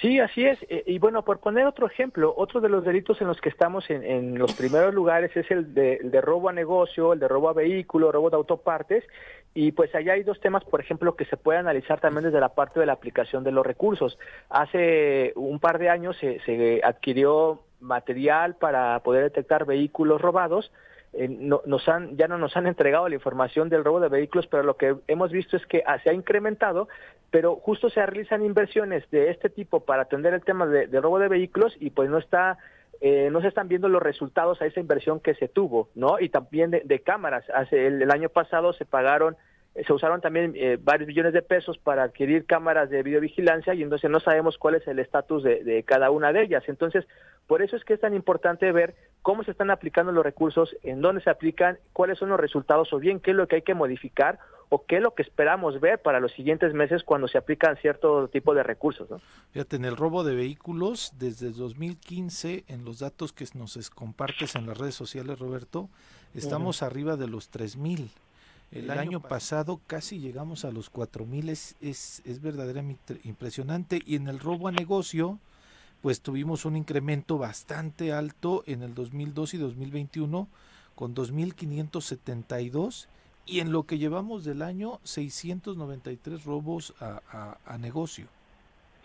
[0.00, 0.58] Sí, así es.
[0.68, 3.88] Eh, y bueno, por poner otro ejemplo, otro de los delitos en los que estamos
[3.90, 7.48] en, los primeros lugares es el de, el de, robo a negocio, el de robo
[7.48, 9.04] a vehículo, robo de autopartes.
[9.54, 12.54] Y pues allá hay dos temas, por ejemplo, que se puede analizar también desde la
[12.54, 14.18] parte de la aplicación de los recursos.
[14.50, 20.72] Hace un par de años se, se adquirió material para poder detectar vehículos robados
[21.16, 24.64] eh, nos han, ya no nos han entregado la información del robo de vehículos, pero
[24.64, 26.88] lo que hemos visto es que ah, se ha incrementado,
[27.30, 31.28] pero justo se realizan inversiones de este tipo para atender el tema de, robo de
[31.28, 32.58] vehículos y pues no está
[33.00, 36.18] eh, no se están viendo los resultados a esa inversión que se tuvo, ¿no?
[36.20, 37.44] Y también de, cámaras.
[37.50, 39.36] Hace el, año pasado se pagaron,
[39.74, 44.10] se usaron también eh, varios millones de pesos para adquirir cámaras de videovigilancia y entonces
[44.10, 46.64] no sabemos cuál es el estatus de, de cada una de ellas.
[46.66, 47.06] Entonces,
[47.46, 48.94] por eso es que es tan importante ver
[49.24, 52.98] cómo se están aplicando los recursos, en dónde se aplican, cuáles son los resultados o
[52.98, 56.02] bien qué es lo que hay que modificar o qué es lo que esperamos ver
[56.02, 59.08] para los siguientes meses cuando se aplican cierto tipo de recursos.
[59.08, 59.22] ¿no?
[59.52, 64.66] Fíjate, en el robo de vehículos, desde 2015, en los datos que nos compartes en
[64.66, 65.88] las redes sociales, Roberto,
[66.34, 68.10] estamos arriba de los 3000.
[68.72, 74.02] El, el año, pasado casi llegamos a los 4000, es, es, es verdaderamente impresionante.
[74.04, 75.38] Y en el robo a negocio,
[76.04, 80.48] pues tuvimos un incremento bastante alto en el 2002 y 2021
[80.94, 83.08] con 2.572
[83.46, 88.26] y en lo que llevamos del año 693 robos a, a, negocio.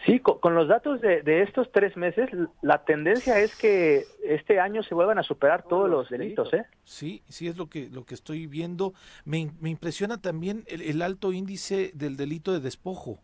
[0.05, 2.29] Sí, con, los datos de, de, estos tres meses,
[2.61, 6.65] la tendencia es que este año se vuelvan a superar todos los delitos, ¿eh?
[6.83, 8.93] Sí, sí es lo que lo que estoy viendo.
[9.23, 13.19] Me, me impresiona también el, alto índice del delito de despojo.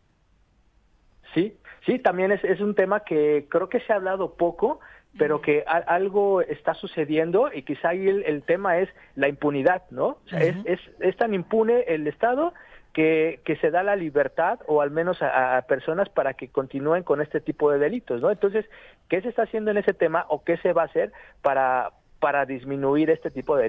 [1.35, 1.55] Sí,
[1.85, 4.79] sí, también es, es un tema que creo que se ha hablado poco,
[5.17, 10.17] pero que algo está sucediendo y quizá ahí el, tema es la impunidad, ¿no?
[10.31, 12.53] es, es, es, tan impune el Estado
[12.91, 17.03] que, que se da la libertad o al menos a, a, personas para que continúen
[17.03, 18.31] con este tipo de delitos, ¿no?
[18.31, 18.65] Entonces,
[19.09, 22.45] ¿qué se está haciendo en ese tema o qué se va a hacer para, para
[22.45, 23.63] disminuir este tipo de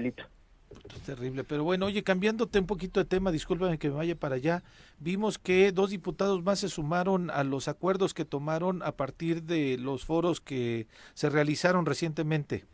[0.87, 0.97] delitos?
[0.97, 4.35] Es terrible, pero bueno, oye, cambiándote un poquito de tema, discúlpame que me vaya para
[4.35, 4.63] allá,
[4.99, 9.77] vimos que dos diputados más se sumaron a los acuerdos que tomaron a partir de
[9.77, 12.65] los foros que se realizaron recientemente.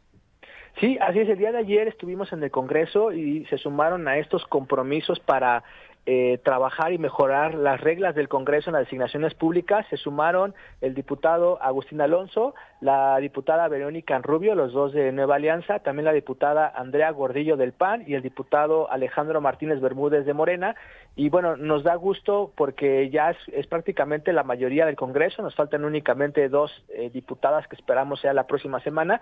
[0.79, 4.17] Sí, así es, el día de ayer estuvimos en el Congreso y se sumaron a
[4.17, 5.63] estos compromisos para
[6.05, 9.85] eh, trabajar y mejorar las reglas del Congreso en las designaciones públicas.
[9.89, 15.79] Se sumaron el diputado Agustín Alonso, la diputada Verónica Rubio, los dos de Nueva Alianza,
[15.79, 20.75] también la diputada Andrea Gordillo del PAN y el diputado Alejandro Martínez Bermúdez de Morena.
[21.15, 25.85] Y bueno, nos da gusto porque ya es, prácticamente la mayoría del Congreso, nos faltan
[25.85, 29.21] únicamente dos eh, diputadas que esperamos sea la próxima semana.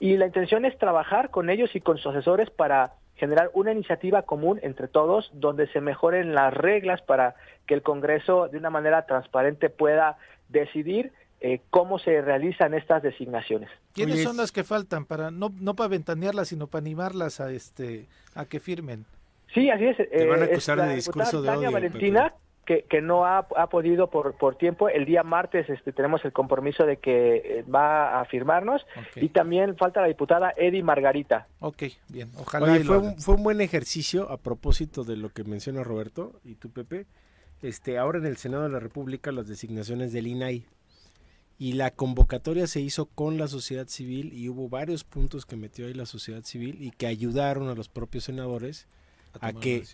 [0.00, 4.22] Y la intención es trabajar con ellos y con sus asesores para generar una iniciativa
[4.22, 7.34] común entre todos donde se mejoren las reglas para
[7.66, 13.68] que el Congreso de una manera transparente pueda decidir eh, cómo se realizan estas designaciones.
[13.92, 18.06] ¿Quiénes son las que faltan para no no para ventanearlas sino para animarlas a este
[18.34, 19.04] a que firmen?
[19.52, 19.96] Sí, así es.
[19.96, 22.34] Te van a eh, acusar de discurso de odio, Valentina,
[22.66, 24.88] que, que no ha, ha podido por, por tiempo.
[24.88, 29.76] El día martes este, tenemos el compromiso de que eh, va a firmarnos y también
[29.76, 31.46] falta la diputada Eddie Margarita.
[31.60, 32.72] Ok, bien, ojalá.
[32.72, 36.56] Oye, fue, un, fue un buen ejercicio a propósito de lo que menciona Roberto y
[36.56, 37.06] tú, Pepe.
[37.62, 40.66] Este, ahora en el Senado de la República las designaciones del INAI
[41.58, 45.86] y la convocatoria se hizo con la sociedad civil y hubo varios puntos que metió
[45.86, 48.88] ahí la sociedad civil y que ayudaron a los propios senadores
[49.40, 49.84] A que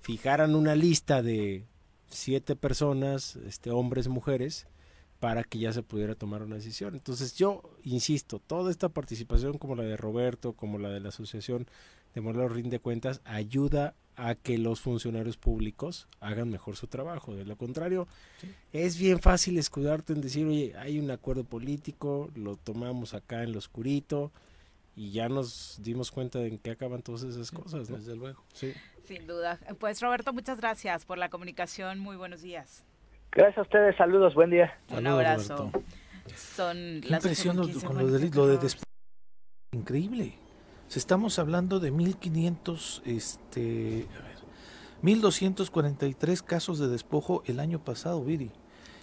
[0.00, 1.64] fijaran una lista de
[2.08, 4.66] siete personas, este, hombres, mujeres,
[5.20, 6.94] para que ya se pudiera tomar una decisión.
[6.94, 11.66] Entonces yo insisto, toda esta participación como la de Roberto, como la de la Asociación
[12.14, 17.34] de Morelos Rinde Cuentas, ayuda a que los funcionarios públicos hagan mejor su trabajo.
[17.34, 18.08] De lo contrario,
[18.72, 23.52] es bien fácil escudarte en decir, oye, hay un acuerdo político, lo tomamos acá en
[23.52, 24.32] lo oscurito
[24.96, 27.96] y ya nos dimos cuenta de en qué acaban todas esas cosas, ¿no?
[27.98, 28.42] Desde luego.
[28.54, 28.72] Sí.
[29.06, 29.60] Sin duda.
[29.78, 31.98] Pues Roberto, muchas gracias por la comunicación.
[32.00, 32.84] Muy buenos días.
[33.30, 34.72] Gracias a ustedes, saludos, buen día.
[34.88, 35.56] Un Saludos, abrazo.
[35.56, 35.82] Roberto.
[36.34, 38.84] Son Qué las impresión lo- 8:15, con lo de, lo de después.
[39.72, 40.34] Increíble.
[40.88, 44.36] O sea, estamos hablando de 1500, este, a ver,
[45.02, 48.50] 1243 casos de despojo el año pasado, Viri.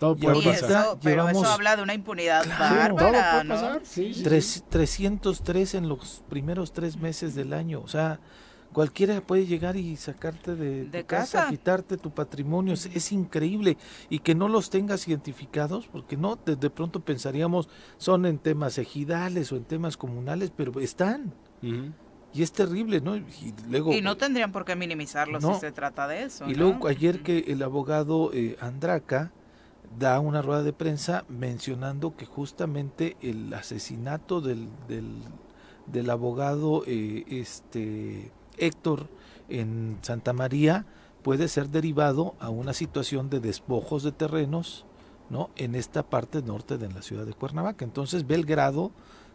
[0.04, 0.72] Todo puede Y pasar.
[0.72, 2.96] eso, pero llevamos- eso habla de una impunidad Claro.
[2.96, 3.54] bárbara, Todo puede ¿no?
[3.56, 4.24] pasar, sí, sí.
[4.24, 7.80] Tres- 303 en los primeros tres meses del año.
[7.82, 8.20] O sea,
[8.74, 11.50] cualquiera puede llegar y sacarte de, De tu casa, casa.
[11.52, 12.74] quitarte tu patrimonio.
[12.74, 13.78] Es, es increíble.
[14.10, 18.78] Y que no los tengas identificados, porque no, de, de pronto pensaríamos son en temas
[18.80, 21.34] ejidales o en temas comunales, pero están.
[21.62, 23.16] Y es terrible, ¿no?
[23.16, 25.54] Y luego, Y no tendrían por qué minimizarlo No.
[25.54, 26.46] si se trata de eso.
[26.50, 26.64] y ¿no?
[26.64, 29.32] luego ayer que el abogado eh, Andraca
[29.98, 35.22] da una rueda de prensa mencionando que justamente el asesinato del, del,
[35.88, 39.10] del abogado eh, este Héctor
[39.50, 40.86] en Santa María
[41.22, 44.86] puede ser derivado a una situación de despojos de terrenos
[45.30, 47.86] no en esta parte norte de la ciudad de Cuernavaca.
[47.86, 48.92] Entonces ve el grado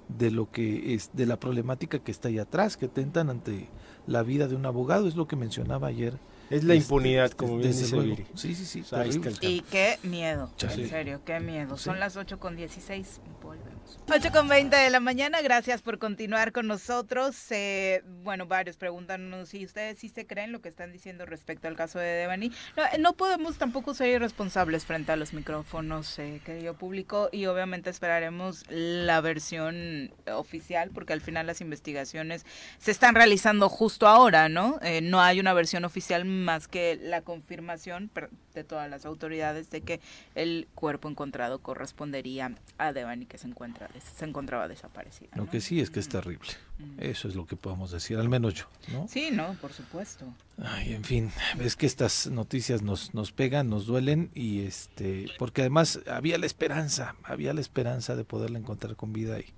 [0.08, 3.68] de lo que es de la problemática que está ahí atrás que tentan ante
[4.06, 5.08] la vida de un abogado.
[5.08, 6.18] Es lo que mencionaba ayer
[6.50, 7.96] Es la este, impunidad, como bien dice.
[7.98, 8.26] Viri.
[8.34, 8.80] Sí, sí, sí.
[8.80, 9.48] O sea, ahí está terrible.
[9.48, 11.76] el Y qué miedo, Ya en serio, qué miedo.
[11.76, 11.84] Sí.
[11.84, 13.77] Son las 8 con 16, volvemos.
[14.10, 17.36] 8 con 20 de la mañana, gracias por continuar con nosotros.
[17.50, 21.76] Eh, bueno, varios preguntan si ustedes sí se creen lo que están diciendo respecto al
[21.76, 22.50] caso de Devani.
[22.74, 27.46] No, eh, no podemos tampoco ser irresponsables frente a los micrófonos, eh, querido público, y
[27.46, 32.46] obviamente esperaremos la versión oficial, porque al final las investigaciones
[32.78, 34.78] se están realizando justo ahora, ¿no?
[34.82, 38.10] Eh, no hay una versión oficial más que la confirmación
[38.58, 40.00] de todas las autoridades de que
[40.34, 45.30] el cuerpo encontrado correspondería a Devani que se encuentra se encontraba desaparecida.
[45.34, 46.50] Lo que sí es que es terrible.
[46.98, 49.08] Eso es lo que podemos decir, al menos yo, ¿no?
[49.08, 50.32] Sí, no, por supuesto.
[50.62, 55.62] Ay, en fin, es que estas noticias nos, nos pegan, nos duelen y este, porque
[55.62, 59.52] además había la esperanza, había la esperanza de poderla encontrar con vida y,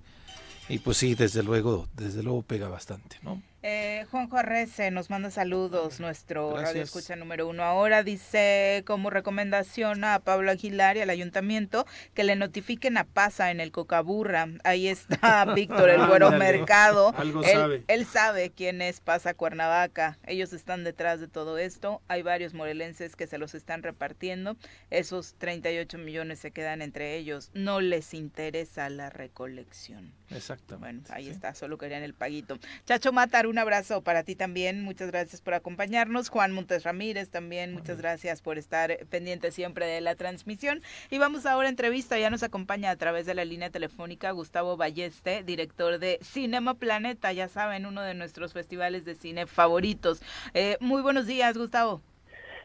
[0.71, 3.43] y pues sí, desde luego, desde luego pega bastante, ¿no?
[3.63, 10.03] Eh, Juanjo Arrece nos manda saludos, nuestro radio escucha número uno ahora, dice como recomendación
[10.03, 14.49] a Pablo Aguilar y al ayuntamiento que le notifiquen a Pasa en el Cocaburra.
[14.65, 17.13] Ahí está Víctor el Güero Mercado.
[17.19, 17.85] algo él, sabe.
[17.89, 20.17] él sabe quién es Pasa Cuernavaca.
[20.27, 22.01] Ellos están detrás de todo esto.
[22.09, 24.57] Hay varios morelenses que se los están repartiendo.
[24.89, 27.51] Esos 38 millones se quedan entre ellos.
[27.53, 30.15] No les interesa la recolección.
[30.31, 31.11] Exactamente.
[31.11, 31.31] Bueno, ahí sí.
[31.31, 32.59] está, solo querían el paguito.
[32.87, 36.29] Chacho Matar, un abrazo para ti también, muchas gracias por acompañarnos.
[36.29, 40.83] Juan Montes Ramírez también, muchas gracias por estar pendiente siempre de la transmisión.
[41.11, 44.77] Y vamos ahora a entrevista, ya nos acompaña a través de la línea telefónica Gustavo
[44.77, 50.23] Balleste, director de Cinema Planeta, ya saben, uno de nuestros festivales de cine favoritos.
[50.55, 52.01] Eh, muy buenos días, Gustavo.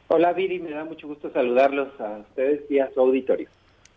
[0.08, 3.50] Hola Viri, me da mucho gusto saludarlos a ustedes y a su auditorio.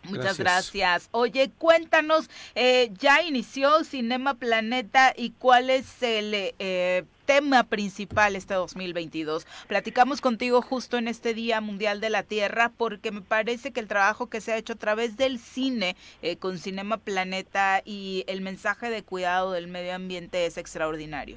[0.04, 0.72] Muchas Gracias.
[0.72, 1.08] gracias.
[1.12, 8.54] Oye, cuéntanos, eh, ya inició Cinema Planeta y cuál es el eh, tema principal este
[8.54, 9.46] 2022.
[9.66, 13.88] Platicamos contigo justo en este Día Mundial de la Tierra porque me parece que el
[13.88, 18.40] trabajo que se ha hecho a través del cine eh, con Cinema Planeta y el
[18.40, 21.36] mensaje de cuidado del medio ambiente es extraordinario.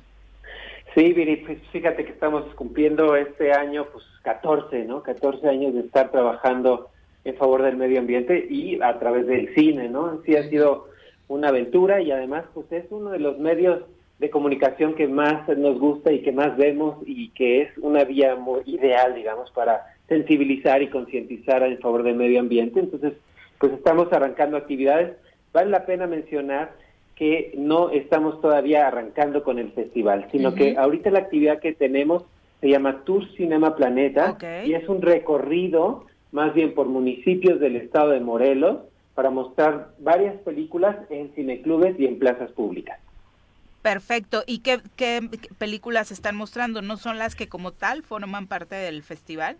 [0.96, 5.02] Sí, Viri, pues fíjate que estamos cumpliendo este año pues 14, ¿no?
[5.04, 6.91] 14 años de estar trabajando
[7.24, 10.22] en favor del medio ambiente y a través del cine, ¿no?
[10.26, 10.88] Sí ha sido
[11.28, 13.84] una aventura y además pues es uno de los medios
[14.20, 18.36] de comunicación que más nos gusta y que más vemos y que es una vía
[18.36, 22.80] muy ideal, digamos, para sensibilizar y concientizar en favor del medio ambiente.
[22.80, 23.14] Entonces,
[23.58, 25.16] pues estamos arrancando actividades.
[25.54, 26.74] Vale la pena mencionar
[27.16, 32.24] que no estamos todavía arrancando con el festival, sino que ahorita la actividad que tenemos
[32.60, 38.12] se llama Tour Cinema Planeta y es un recorrido más bien por municipios del estado
[38.12, 38.80] de Morelos
[39.16, 43.00] para mostrar varias películas en cineclubes y en plazas públicas.
[43.82, 44.44] Perfecto.
[44.46, 45.22] ¿Y qué, qué
[45.58, 46.82] películas están mostrando?
[46.82, 49.58] ¿No son las que como tal forman parte del festival?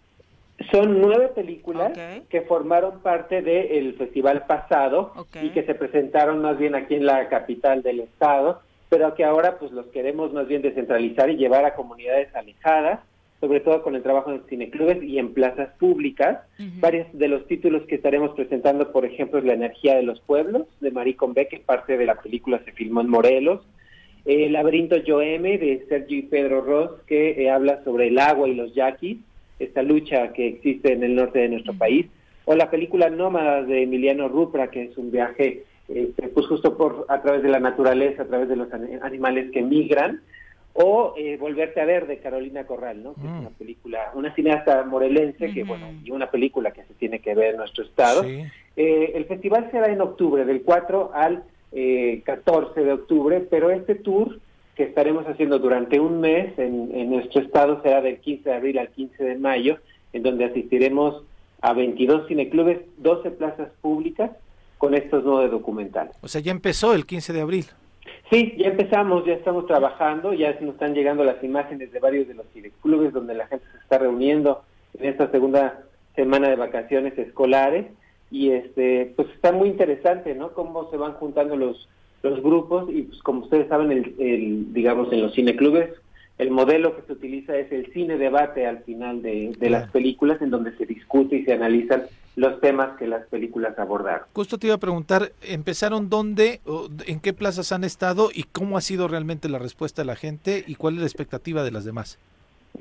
[0.72, 1.92] Son nueve películas
[2.30, 7.30] que formaron parte del festival pasado y que se presentaron más bien aquí en la
[7.30, 11.74] capital del estado, pero que ahora pues los queremos más bien descentralizar y llevar a
[11.74, 13.00] comunidades alejadas,
[13.42, 16.40] sobre todo con el trabajo en cineclubes y en plazas públicas.
[16.80, 20.68] Varios de los títulos que estaremos presentando, por ejemplo, es La energía de los pueblos,
[20.80, 23.62] de Marie Convé, que parte de la película se filmó en Morelos.
[24.26, 28.54] El laberinto Yoeme, de Sergio y Pedro Ross, que eh, habla sobre el agua y
[28.54, 29.18] los yaquis
[29.64, 32.08] esta lucha que existe en el norte de nuestro país,
[32.46, 37.06] o la película Nómadas de Emiliano Rupra, que es un viaje este, pues justo por
[37.10, 40.22] a través de la naturaleza, a través de los animales que migran,
[40.74, 43.14] o eh, Volverte a ver de Carolina Corral, ¿no?
[43.16, 43.40] Que es mm.
[43.40, 47.52] una película, una cineasta morelense que bueno, y una película que se tiene que ver
[47.52, 48.24] en nuestro estado.
[48.24, 51.44] Eh, el festival será en octubre, del 4 al
[51.74, 54.40] eh, 14 de octubre, pero este tour
[54.76, 58.90] que estaremos haciendo durante un mes en, nuestro estado será del 15 de abril al
[58.90, 59.78] 15 de mayo,
[60.14, 61.24] en donde asistiremos
[61.62, 64.32] a 22 cineclubes, 12 plazas públicas
[64.78, 66.16] con estos nueve documentales.
[66.22, 67.66] O sea, ya empezó el 15 de abril.
[68.32, 72.34] Sí, ya empezamos, ya estamos trabajando, ya nos están llegando las imágenes de varios de
[72.34, 74.64] los cineclubes donde la gente se está reuniendo
[74.98, 75.84] en esta segunda
[76.16, 77.88] semana de vacaciones escolares
[78.32, 80.54] y este pues está muy interesante, ¿no?
[80.54, 81.90] Cómo se van juntando los
[82.24, 85.90] los grupos y pues como ustedes saben, el, digamos en los cineclubes,
[86.38, 90.52] el modelo que se utiliza es el cine debate al final de, las películas en
[90.52, 92.04] donde se discute y se analizan
[92.36, 94.28] los temas que las películas abordaron.
[94.34, 96.62] Justo te iba a preguntar, ¿empezaron dónde,
[97.08, 100.64] en qué plazas han estado y cómo ha sido realmente la respuesta de la gente
[100.66, 102.18] y cuál es la expectativa de las demás?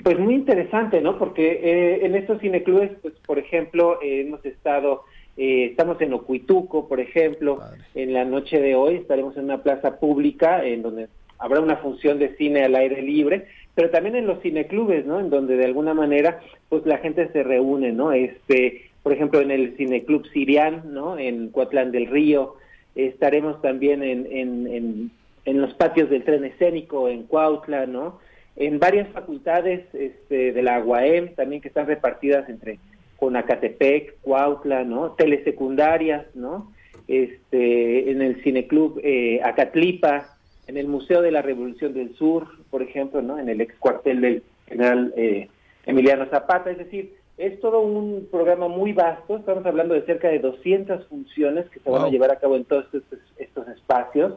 [0.05, 1.19] Pues muy interesante, ¿no?
[1.19, 5.03] Porque eh, en estos cineclubes, pues por ejemplo, eh, hemos estado
[5.37, 7.61] eh, estamos en Ocuituco, por ejemplo,
[7.95, 12.19] en la noche de hoy estaremos en una plaza pública en donde habrá una función
[12.19, 15.19] de cine al aire libre, pero también en los cineclubes, ¿no?
[15.19, 18.13] En donde de alguna manera, pues la gente se reúne, ¿no?
[18.13, 21.19] Este, por ejemplo, en el cineclub Sirian, ¿no?
[21.19, 22.57] En Coatlán del Río,
[22.95, 25.11] estaremos también en, en, en,
[25.45, 28.19] en los patios del tren escénico en Cuautla, ¿no?
[28.57, 32.79] En varias facultades este, de la UAM también que están repartidas entre
[33.17, 35.13] con Acatepec, Cuautla, ¿no?
[35.13, 36.73] Telesecundarias, ¿no?
[37.07, 40.37] Este, en el Cineclub eh, Acatlipa,
[40.67, 43.39] en el Museo de la Revolución del Sur, por ejemplo, ¿no?
[43.39, 45.49] En el ex cuartel del general eh,
[45.87, 50.41] Emiliano Zapata, es decir, es todo un programa muy vasto, estamos hablando de cerca de
[50.41, 52.85] 200 funciones que se van a llevar a cabo en todos
[53.39, 54.35] estos, espacios.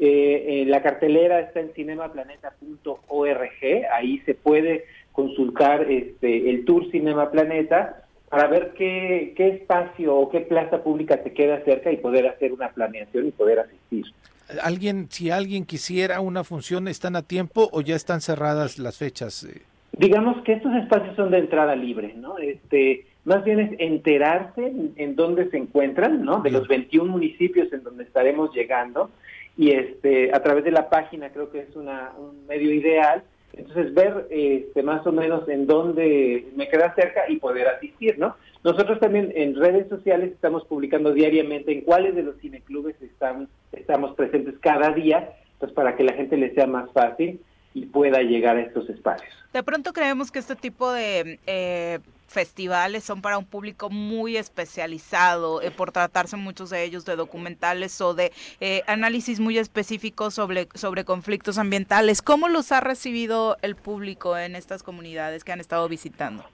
[0.00, 8.04] Eh, la cartelera está en cinemaplaneta.org, ahí se puede consultar este, el tour Cinema Planeta
[8.30, 12.54] para ver qué, qué espacio o qué plaza pública te queda cerca y poder hacer
[12.54, 14.06] una planeación y poder asistir.
[14.62, 19.46] ¿Alguien, si alguien quisiera una función, están a tiempo o ya están cerradas las fechas?
[19.98, 22.38] Digamos que estos espacios son de entrada libre, ¿no?
[22.38, 26.40] Este, más bien es enterarse en, dónde se encuentran, ¿no?
[26.40, 29.10] De los 21 municipios en donde estaremos llegando
[29.56, 33.24] y este, a través de la página creo que es una, un medio ideal
[33.58, 38.36] entonces, ver este, más o menos en dónde me queda cerca y poder asistir, ¿no?
[38.62, 44.14] Nosotros también en redes sociales estamos publicando diariamente en cuáles de los cineclubes están, estamos
[44.14, 47.40] presentes cada día, pues para que la gente le sea más fácil
[47.78, 49.32] y pueda llegar a estos espacios.
[49.52, 55.62] De pronto creemos que este tipo de eh, festivales son para un público muy especializado,
[55.62, 60.68] eh, por tratarse muchos de ellos de documentales o de eh, análisis muy específicos sobre,
[60.74, 62.20] sobre conflictos ambientales.
[62.20, 66.44] ¿Cómo los ha recibido el público en estas comunidades que han estado visitando?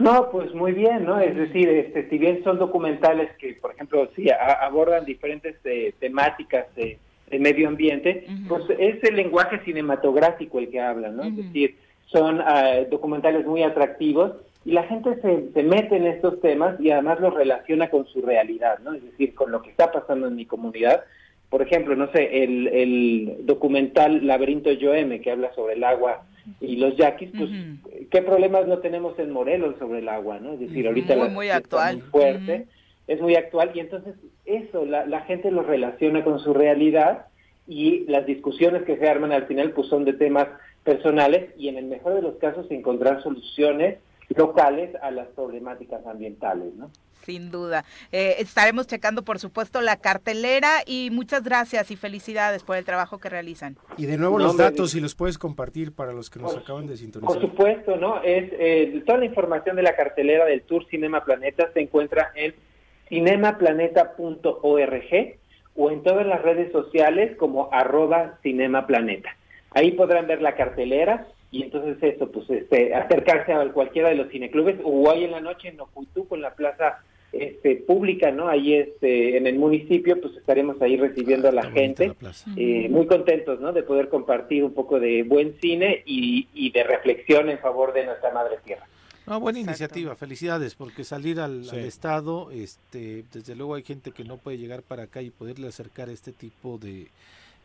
[0.00, 1.20] No, pues muy bien, ¿no?
[1.20, 4.26] Es decir, este, si bien son documentales que, por ejemplo, sí,
[4.60, 6.98] abordan diferentes eh, temáticas de,
[7.38, 11.24] medio ambiente, pues es el lenguaje cinematográfico el que habla, ¿no?
[11.24, 11.76] Es decir,
[12.06, 14.32] son ah, documentales muy atractivos
[14.64, 18.22] y la gente se, se, mete en estos temas y además los relaciona con su
[18.22, 18.94] realidad, ¿no?
[18.94, 21.04] Es decir, con lo que está pasando en mi comunidad.
[21.50, 26.24] Por ejemplo, no sé, el, el documental Laberinto Yoeme, que habla sobre el agua
[26.60, 27.50] y los yaquis, pues,
[28.10, 30.54] ¿qué problemas no tenemos en Morelos sobre el agua, no?
[30.54, 31.98] Es decir, ahorita muy, muy actual.
[31.98, 32.66] Muy fuerte,
[33.06, 34.14] es muy actual, y entonces
[34.44, 37.26] eso, la, la gente lo relaciona con su realidad
[37.66, 40.48] y las discusiones que se arman al final, pues son de temas
[40.84, 43.98] personales y en el mejor de los casos encontrar soluciones
[44.28, 46.90] locales a las problemáticas ambientales, ¿no?
[47.24, 47.86] Sin duda.
[48.12, 53.16] Eh, estaremos checando, por supuesto, la cartelera y muchas gracias y felicidades por el trabajo
[53.16, 53.78] que realizan.
[53.96, 56.98] Y de nuevo los datos, si los puedes compartir para los que nos acaban de
[56.98, 57.32] sintonizar.
[57.32, 58.22] Por supuesto, ¿no?
[58.22, 62.54] Es eh, toda la información de la cartelera del Tour Cinema Planeta se encuentra en
[63.08, 65.38] cinemaplaneta.org
[65.76, 69.36] o en todas las redes sociales como arroba cinemaplaneta.
[69.70, 74.28] Ahí podrán ver la cartelera y entonces eso, pues este, acercarse a cualquiera de los
[74.28, 77.00] cineclubes o hoy en la noche en Ocultu con la plaza
[77.32, 78.48] este, pública, ¿no?
[78.48, 82.12] Ahí este, en el municipio, pues estaremos ahí recibiendo a la gente,
[82.56, 83.72] eh, muy contentos, ¿no?
[83.72, 88.06] De poder compartir un poco de buen cine y, y de reflexión en favor de
[88.06, 88.86] nuestra madre tierra.
[89.26, 94.24] Una buena iniciativa, felicidades, porque salir al, al, estado, este, desde luego hay gente que
[94.24, 97.08] no puede llegar para acá y poderle acercar este tipo de,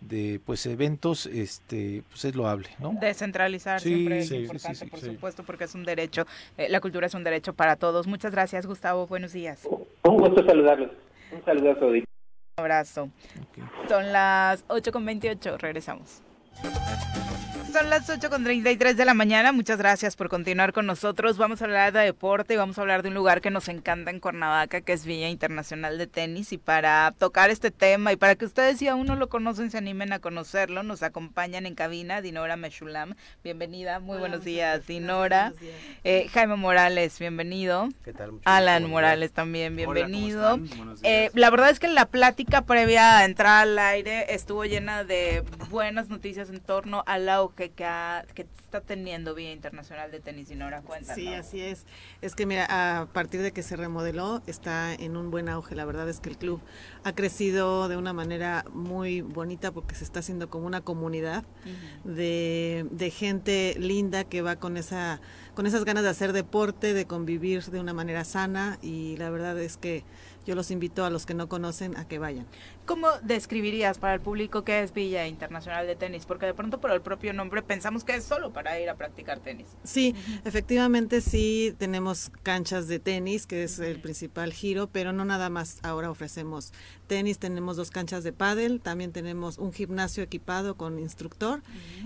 [0.02, 2.94] de pues eventos, este, pues es loable, ¿no?
[2.99, 6.26] Descentralizar siempre es importante, por supuesto, porque es un derecho,
[6.57, 8.07] eh, la cultura es un derecho para todos.
[8.07, 9.68] Muchas gracias, Gustavo, buenos días.
[10.03, 10.91] Un gusto saludarlos.
[11.31, 12.06] Un su Un
[12.57, 13.10] abrazo.
[13.88, 16.22] Son las 8.28, regresamos.
[17.74, 19.52] Son las 8.33 de la mañana.
[19.52, 21.38] Muchas gracias por continuar con nosotros.
[21.38, 24.10] Vamos a hablar de deporte y vamos a hablar de un lugar que nos encanta
[24.10, 26.52] en Cuernavaca, que es Villa Internacional de Tenis.
[26.52, 29.78] Y para tocar este tema y para que ustedes, si aún no lo conocen, se
[29.78, 33.14] animen a conocerlo, nos acompañan en cabina Dinora Meshulam.
[33.44, 35.54] Bienvenida, muy buenos días, Dinora.
[36.04, 37.90] Eh, Jaime Morales, bienvenido.
[38.04, 38.32] ¿Qué tal?
[38.32, 40.60] Mucho Alan Morales también, bienvenido.
[41.04, 45.44] Eh, la verdad es que la plática previa a entrar al aire estuvo llena de
[45.70, 50.56] buenas noticias en torno a la que, que, está teniendo Vía Internacional de Tenis y
[50.56, 51.15] Nora, cuéntanos.
[51.15, 51.86] Sí, así es.
[52.22, 55.76] Es que mira, a partir de que se remodeló, está en un buen auge.
[55.76, 56.61] La verdad es que el club
[57.03, 61.44] ha crecido de una manera muy bonita porque se está haciendo como una comunidad
[62.06, 65.19] de, de gente linda que va con esa
[65.60, 69.60] con esas ganas de hacer deporte, de convivir de una manera sana y la verdad
[69.60, 70.06] es que
[70.45, 72.48] yo los invito a los que no conocen a que vayan.
[72.90, 76.26] ¿Cómo describirías para el público qué es Villa Internacional de Tenis?
[76.26, 79.41] Porque de pronto por el propio nombre pensamos que es solo para ir a practicar
[79.41, 79.68] tenis.
[79.84, 85.52] Sí, efectivamente sí tenemos canchas de tenis, que es el principal giro, pero no nada
[85.52, 85.78] más.
[85.84, 86.74] Ahora ofrecemos
[87.06, 91.61] tenis, tenemos dos canchas de pádel, también tenemos un gimnasio equipado con instructor.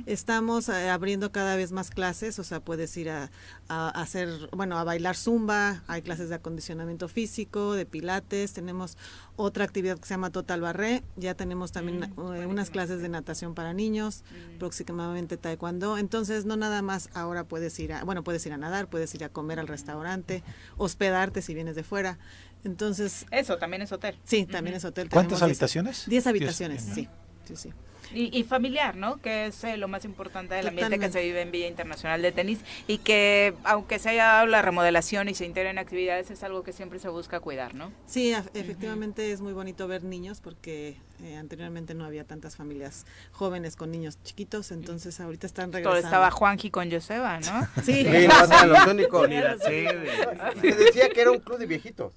[0.05, 3.31] Estamos eh, abriendo cada vez más clases, o sea, puedes ir a,
[3.69, 8.97] a, hacer, bueno, a bailar zumba, hay clases de acondicionamiento físico, de pilates, tenemos
[9.37, 13.53] otra actividad que se llama Total Barré, ya tenemos también eh, unas clases de natación
[13.53, 14.23] para niños,
[14.57, 18.87] próximamente taekwondo, entonces no nada más ahora puedes ir a, bueno, puedes ir a nadar,
[18.87, 20.41] puedes ir a comer al restaurante,
[20.77, 22.17] hospedarte si vienes de fuera.
[22.63, 24.17] Entonces, eso también es hotel.
[24.23, 25.09] Sí, también es hotel.
[25.11, 26.05] ¿Cuántas habitaciones?
[26.07, 27.07] Diez habitaciones, sí.
[27.45, 27.73] Sí, sí.
[28.13, 29.21] Y, y, familiar, ¿no?
[29.21, 32.31] Que es eh, lo más importante del ambiente que se vive en Villa Internacional de
[32.31, 36.63] Tenis y que aunque se haya dado la remodelación y se integren actividades es algo
[36.63, 37.91] que siempre se busca cuidar, ¿no?
[38.05, 43.77] Sí, efectivamente es muy bonito ver niños porque eh, anteriormente no había tantas familias jóvenes
[43.77, 45.97] con niños chiquitos, entonces ahorita están regresando.
[45.97, 47.67] Todo estaba Juanji con Joseba, ¿no?
[47.83, 49.29] Sí, sí no eran los únicos.
[49.61, 52.11] Se decía que era un club de viejitos.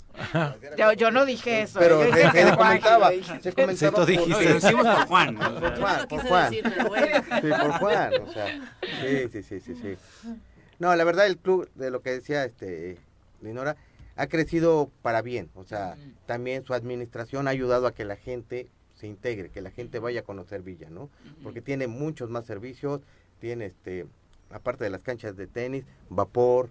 [0.76, 1.78] Yo, yo no dije eso.
[1.78, 3.10] Pero yo se, dije se comentaba,
[3.40, 4.06] se comentaba.
[4.06, 5.36] Sí, por, no, lo decimos por Juan.
[5.36, 6.52] Por Juan, por Juan.
[6.52, 8.70] Sí, por Juan, o sea,
[9.02, 9.96] sí, sí, sí, sí, sí.
[10.80, 12.98] No, la verdad el club, de lo que decía este
[13.40, 13.76] Linora,
[14.16, 15.96] ha crecido para bien, o sea,
[16.26, 20.20] también su administración ha ayudado a que la gente se integre, que la gente vaya
[20.20, 21.10] a conocer Villa, ¿no?
[21.42, 23.02] Porque tiene muchos más servicios,
[23.38, 24.06] tiene este,
[24.50, 26.70] aparte de las canchas de tenis, vapor,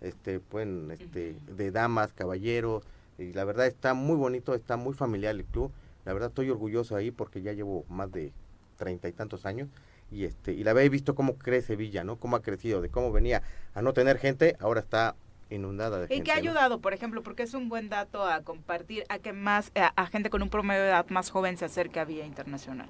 [0.00, 2.84] este, pueden, este, de damas, caballeros,
[3.18, 5.72] y la verdad está muy bonito, está muy familiar el club,
[6.04, 8.32] la verdad estoy orgulloso ahí porque ya llevo más de
[8.76, 9.68] treinta y tantos años,
[10.10, 12.16] y este, y la he visto cómo crece Villa, ¿no?
[12.16, 13.42] Cómo ha crecido, de cómo venía
[13.72, 15.16] a no tener gente, ahora está
[15.54, 16.24] inundada de ¿Y gente.
[16.24, 16.40] qué ha ¿no?
[16.40, 17.22] ayudado, por ejemplo?
[17.22, 20.48] Porque es un buen dato a compartir, a que más, a, a gente con un
[20.50, 22.88] promedio de edad más joven se acerque a Vía Internacional.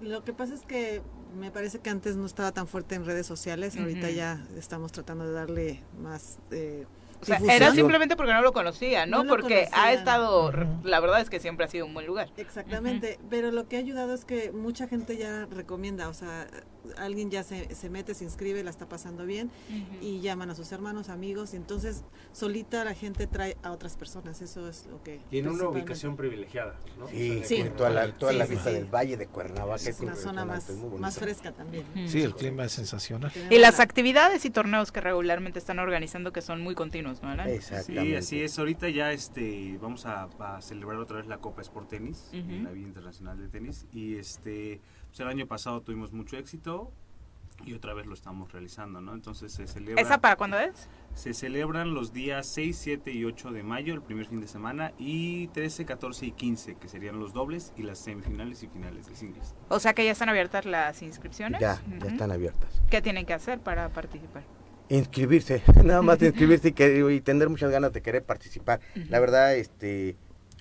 [0.00, 1.00] Lo que pasa es que
[1.38, 4.16] me parece que antes no estaba tan fuerte en redes sociales, ahorita Ujú.
[4.16, 6.84] ya estamos tratando de darle más eh,
[7.22, 7.62] O sea, difusión.
[7.62, 9.18] era simplemente porque no lo conocía, ¿no?
[9.18, 10.52] No lo porque ha estado,
[10.84, 12.28] la verdad es que siempre ha sido un buen lugar.
[12.36, 16.46] Exactamente, pero lo que ha ayudado es que mucha gente ya recomienda, o sea,
[16.98, 19.50] alguien ya se, se mete, se inscribe, la está pasando bien
[20.00, 24.42] y llaman a sus hermanos, amigos, y entonces solita la gente trae a otras personas,
[24.42, 25.20] eso es lo que...
[25.30, 27.08] Y en una ubicación privilegiada, ¿no?
[27.08, 27.64] Sí, Sí.
[27.76, 28.76] toda la, toda Sí, la sí, vista sí.
[28.76, 29.88] del Valle de Cuernavaca.
[29.88, 31.84] Es una zona más, más fresca también.
[32.06, 33.32] Sí, el clima es sensacional.
[33.50, 37.28] Y las actividades y torneos que regularmente están organizando que son muy continuos, ¿no?
[37.30, 37.48] Alan?
[37.60, 38.58] Sí, así es.
[38.58, 42.62] Ahorita ya este vamos a, a celebrar otra vez la Copa Sport Tenis, Ujú.
[42.64, 43.86] la Vía Internacional de Tenis.
[43.92, 44.80] Y este,
[45.16, 46.92] pues el año pasado tuvimos mucho éxito.
[47.64, 49.14] y otra vez lo estamos realizando, ¿no?
[49.14, 50.02] Entonces se celebra...
[50.02, 50.90] ¿Esa para cuándo es?
[51.14, 54.92] Se celebran los días 6, 7 y 8 de mayo, el primer fin de semana,
[54.98, 59.16] y 13, 14 y 15, que serían los dobles y las semifinales y finales de
[59.16, 59.54] singles.
[59.70, 61.62] O sea que ya están abiertas las inscripciones.
[61.62, 62.82] Ya, ya están abiertas.
[62.90, 64.42] ¿Qué tienen que hacer para participar?
[64.90, 68.80] Inscribirse, nada más inscribirse y, que, y tener muchas ganas de querer participar.
[69.08, 70.18] La verdad, este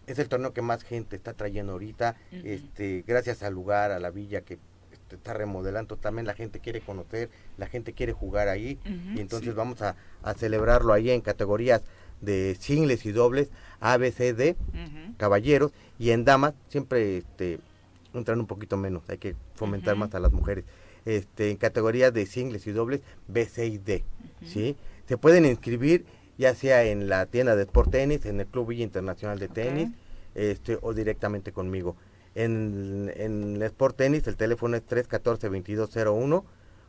[0.07, 4.11] es el torneo que más gente está trayendo ahorita, este gracias al lugar, a la
[4.11, 4.59] villa que
[5.09, 8.79] está remodelando, también la gente quiere conocer, la gente quiere jugar ahí
[9.15, 9.95] y entonces vamos a,
[10.37, 11.83] celebrarlo ahí en categorías
[12.21, 13.49] de singles y dobles,
[13.79, 14.55] A, B, C, D,
[15.17, 17.59] caballeros y en damas siempre este,
[18.13, 20.65] entran un poquito menos, hay que fomentar más a las mujeres.
[21.05, 24.03] Este, en categorías de singles y dobles, B, C y D,
[24.43, 24.75] ¿sí?
[25.07, 26.03] Se pueden inscribir
[26.37, 29.89] ya sea en la tienda de Sport Tenis, en el Club Villa Internacional de Tenis,
[30.33, 31.95] este, o directamente conmigo.
[32.35, 36.43] En, en Sport Tennis el teléfono es 314-2201.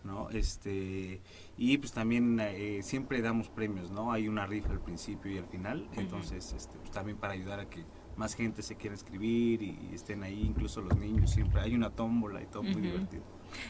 [0.04, 0.30] ¿no?
[0.30, 1.22] Este,
[1.58, 4.12] y pues también eh, siempre damos premios, ¿no?
[4.12, 7.70] Hay una rifa al principio y al final, entonces este, pues también para ayudar a
[7.70, 7.84] que
[8.16, 12.42] más gente se quiera escribir y, estén ahí, incluso los niños, siempre hay una tómbola
[12.42, 13.24] y todo muy divertido.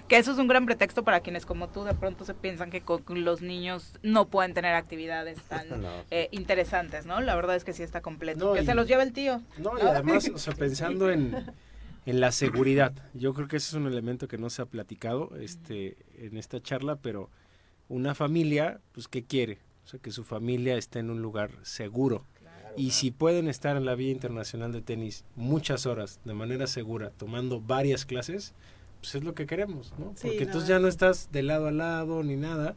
[0.07, 2.81] Que eso es un gran pretexto para quienes como tú de pronto se piensan que
[2.81, 5.67] con los niños no pueden tener actividades tan
[6.11, 7.21] eh, interesantes, ¿no?
[7.21, 8.53] La verdad es que sí está completo.
[8.53, 9.41] que se los lleva el tío.
[9.57, 11.35] No, y además, o sea, pensando en
[12.07, 12.93] en la seguridad.
[13.13, 16.61] Yo creo que ese es un elemento que no se ha platicado este, en esta
[16.61, 17.29] charla, pero
[17.89, 19.59] una familia, pues, ¿qué quiere?
[19.83, 22.23] O sea, que su familia esté en un lugar seguro.
[22.77, 27.09] y si pueden estar en la Vía Internacional de Tenis muchas horas de manera segura,
[27.09, 28.53] tomando varias clases,
[28.99, 30.13] pues es lo que queremos, ¿no?
[30.21, 32.75] Porque entonces ya no estás de lado a lado ni nada,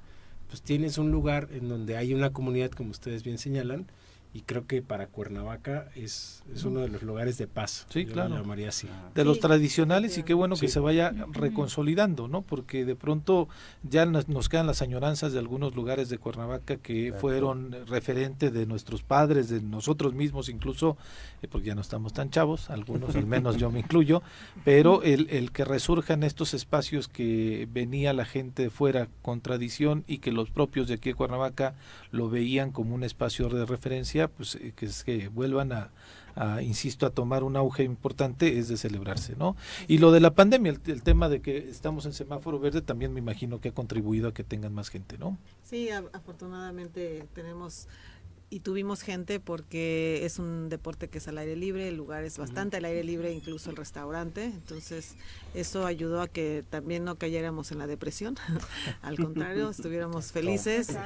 [0.49, 3.87] pues tienes un lugar en donde hay una comunidad, como ustedes bien señalan,
[4.33, 7.87] y creo que para Cuernavaca es, es uno de los lugares de paz.
[7.91, 8.45] Sí, claro.
[8.69, 8.89] así.
[9.15, 12.43] De los tradicionales y qué bueno que se vaya reconsolidando, ¿no?
[12.43, 13.49] Porque de pronto
[13.83, 19.03] ya nos, quedan las añoranzas de algunos lugares de Cuernavaca que fueron referente de nuestros
[19.03, 20.97] padres, de nosotros mismos incluso,
[21.43, 24.23] eh, porque ya no estamos tan chavos, algunos al menos yo me incluyo,
[24.65, 30.05] pero el, el que resurjan estos espacios que venía la gente de fuera con tradición
[30.07, 31.75] y que los propios de aquí de Cuernavaca
[32.13, 35.91] lo veían como un espacio de referencia pues eh, que es que vuelvan a,
[36.63, 39.57] insisto, a tomar un auge importante es de celebrarse, ¿no?
[39.89, 43.19] Y lo de la pandemia, el, tema de que estamos en semáforo verde también me
[43.19, 45.37] imagino que ha contribuido a que tengan más gente, ¿no?
[45.65, 47.89] Sí, afortunadamente tenemos
[48.51, 52.37] y tuvimos gente porque es un deporte que es al aire libre, el lugar es
[52.37, 55.15] bastante al aire libre, incluso el restaurante, entonces
[55.55, 58.37] eso ayudó a que también no cayéramos en la depresión,
[59.03, 60.99] al contrario, estuviéramos felices,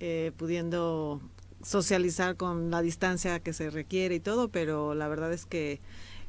[0.00, 1.22] eh, pudiendo
[1.62, 5.80] socializar con la distancia que se requiere y todo, pero la verdad es que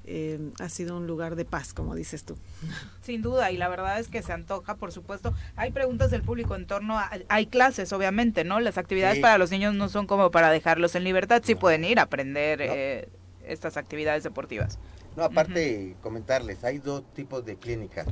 [0.05, 2.37] eh, ha sido un lugar de paz, como dices tú.
[3.01, 5.33] Sin duda, y la verdad es que se antoja, por supuesto.
[5.55, 8.59] Hay preguntas del público en torno a, hay clases, obviamente, ¿no?
[8.59, 11.99] Las actividades para los niños no son como para dejarlos en libertad, sí pueden ir
[11.99, 13.09] a aprender eh,
[13.45, 14.77] estas actividades deportivas.
[15.15, 18.07] No, aparte, comentarles, hay dos tipos de clínicas.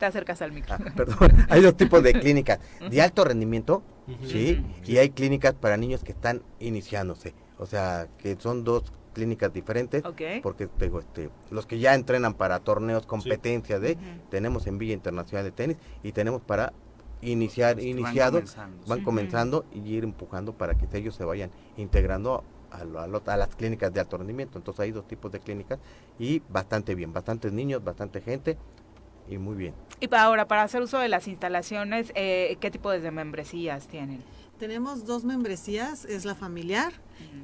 [0.00, 0.74] Te acercas al micro.
[0.74, 2.58] Ah, perdón, hay dos tipos de clínicas,
[2.90, 3.82] de alto rendimiento,
[4.24, 4.64] ¿sí?
[4.86, 7.34] Y hay clínicas para niños que están iniciándose.
[7.58, 10.02] O sea, que son dos clínicas diferentes.
[10.42, 13.98] Porque tengo este, los que ya entrenan para torneos, competencias de,
[14.30, 16.72] tenemos en Villa Internacional de Tenis y tenemos para
[17.20, 18.56] iniciar, iniciados,
[18.86, 23.92] van comenzando, y ir empujando para que ellos se vayan integrando a, a, las clínicas
[23.92, 24.56] de alto rendimiento.
[24.56, 25.78] Entonces hay dos tipos de clínicas
[26.18, 28.56] y bastante bien, bastantes niños, bastante gente
[29.30, 29.74] y muy bien.
[30.00, 34.22] Y para ahora, para hacer uso de las instalaciones, eh, ¿qué tipo de membresías tienen?
[34.58, 36.92] Tenemos dos membresías, es la familiar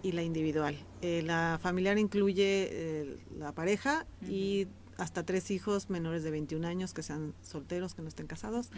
[0.02, 0.76] y la individual.
[1.00, 4.68] Eh, la familiar incluye eh, la pareja y
[4.98, 8.70] hasta tres hijos menores de 21 años que sean solteros, que no estén casados,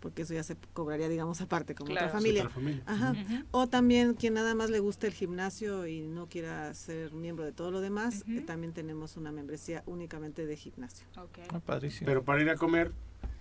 [0.00, 2.50] porque eso ya se cobraría, digamos, aparte, como otra familia.
[2.86, 3.14] Ajá.
[3.50, 7.52] O también quien nada más le gusta el gimnasio y no quiera ser miembro de
[7.52, 11.06] todo lo demás, también tenemos una membresía únicamente de gimnasio.
[11.16, 11.44] Okay.
[11.52, 11.60] Ah,
[12.04, 12.92] Pero para ir a comer,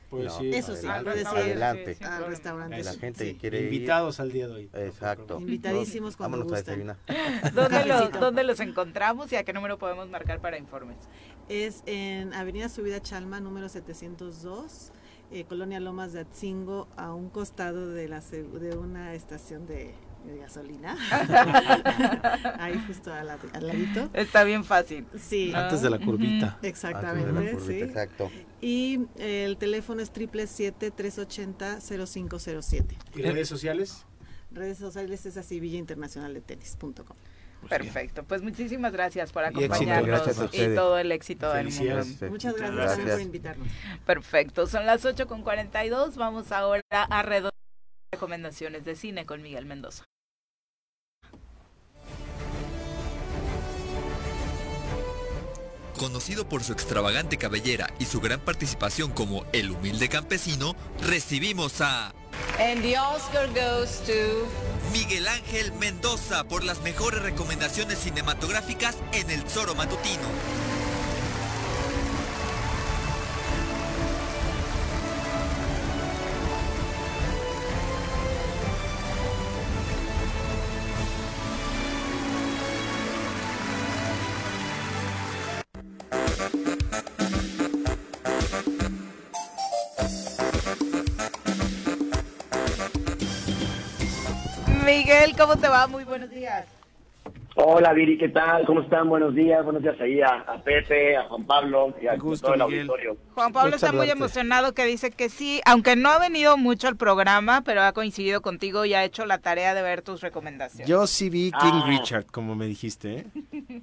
[0.10, 0.52] pues sí.
[0.54, 1.98] Eso sí, adelante.
[2.02, 2.84] al restaurante.
[2.84, 4.70] La gente que quiere Invitados al día de hoy.
[4.74, 5.40] Exacto.
[5.40, 6.96] Invitadísimos cuando Vámonos gusten.
[7.54, 10.98] ¿Dónde, los, ¿Dónde los encontramos y a qué número podemos marcar para informes?
[11.50, 14.92] Es en Avenida Subida Chalma, número 702,
[15.32, 19.94] eh, Colonia Lomas de Atzingo, a un costado de, la, de una estación de
[20.28, 20.96] de gasolina.
[22.60, 24.10] Ahí justo al, ladito.
[24.14, 25.08] Está bien fácil.
[25.18, 25.52] Sí.
[25.54, 26.60] Antes de la curvita.
[26.62, 27.82] Exactamente, sí.
[27.82, 28.30] Exacto.
[28.62, 32.86] Y el teléfono es 777-380-0507.
[33.16, 34.06] ¿Y redes sociales?
[34.52, 37.16] Redes sociales es así, Villa Internacional de Tenis.com.
[37.62, 42.06] Pues Perfecto, pues muchísimas gracias por acompañarnos y, todo el éxito del mundo.
[42.30, 43.68] Muchas gracias, por invitarnos.
[44.06, 47.54] Perfecto, son las 8 con 42, vamos ahora a redondear
[48.14, 50.06] recomendaciones de cine con Miguel Mendoza.
[55.98, 62.14] Conocido por su extravagante cabellera y su gran participación como el humilde campesino, recibimos a...
[62.60, 64.48] And the Oscar goes to...
[64.94, 70.77] Miguel Ángel Mendoza por las mejores recomendaciones cinematográficas en el Zoro Matutino.
[95.18, 95.88] Miguel, ¿cómo te va?
[95.88, 96.68] Muy buenos días.
[97.56, 98.68] Hola Viri, ¿qué tal?
[98.68, 99.10] ¿Cómo están?
[99.10, 103.18] Buenos días, buenos días ahí a, Pepe, a Juan Pablo y a todo el auditorio.
[103.34, 106.98] Juan Pablo está muy emocionado que dice que sí, aunque no ha venido mucho al
[106.98, 110.88] programa, pero ha coincidido contigo y ha hecho la tarea de ver tus recomendaciones.
[110.88, 111.86] Yo sí vi King ah.
[111.88, 113.26] Richard, como me dijiste, ¿eh?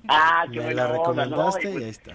[0.06, 2.12] Ah, qué Me la recomendaste y pues, ahí está.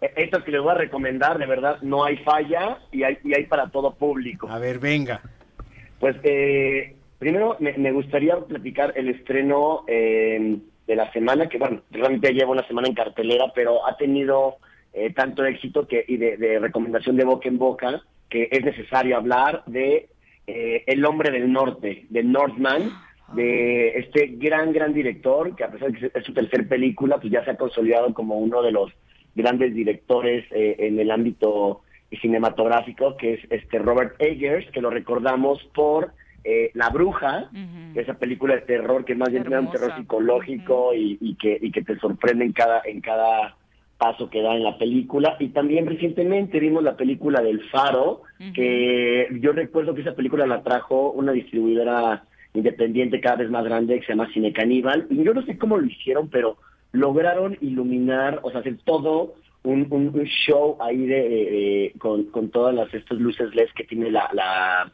[0.00, 3.34] E, esto que les voy a recomendar, de verdad, no hay falla y hay, y
[3.34, 4.48] hay para todo público.
[4.48, 5.20] A ver, venga.
[5.98, 10.58] Pues eh, Primero, me, gustaría platicar el estreno eh,
[10.88, 14.56] de la semana, que bueno, realmente lleva una semana en cartelera, pero ha tenido
[14.92, 19.62] eh, tanto éxito que y de, recomendación de boca en boca que es necesario hablar
[19.66, 20.08] de
[20.48, 22.90] eh, El hombre del norte, de Northman,
[23.36, 27.32] de este gran, gran director, que a pesar de que es su tercera película, pues
[27.32, 28.90] ya se ha consolidado como uno de los
[29.36, 31.82] grandes directores en el ámbito
[32.20, 37.50] cinematográfico, que es este Robert Eggers, que lo recordamos por eh, La Bruja,
[37.94, 41.82] esa película de terror que más bien tiene un terror psicológico y, que, y que
[41.82, 43.56] te sorprende en cada, en cada
[43.98, 45.36] paso que da en la película.
[45.38, 48.22] Y también recientemente vimos la película del Faro,
[48.54, 52.24] que yo recuerdo que esa película la trajo una distribuidora
[52.54, 55.06] independiente cada vez más grande que se llama Cine Caníbal.
[55.10, 56.56] Y yo no sé cómo lo hicieron, pero
[56.90, 62.92] lograron iluminar, o sea, hacer todo un, un, show ahí de, con, con todas las
[62.92, 64.92] estas luces LED que tiene la, la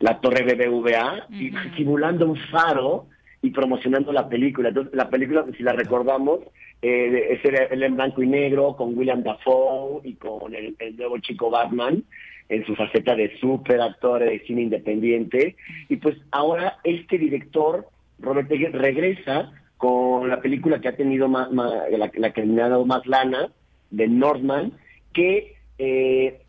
[0.00, 3.06] la torre BBVA, y simulando un faro
[3.42, 4.70] y promocionando la película.
[4.70, 6.40] Entonces, la película, si la recordamos,
[6.80, 11.50] eh, es el, en blanco y negro, con William Dafoe y con el, nuevo chico
[11.50, 12.04] Batman
[12.48, 15.56] en su faceta de super actor de cine independiente.
[15.88, 17.86] Y pues ahora este director,
[18.18, 22.86] Robert Eggers, regresa con la película que ha tenido más, la, que me ha dado
[22.86, 23.50] más lana,
[23.90, 24.72] de Northman,
[25.12, 26.40] que eh,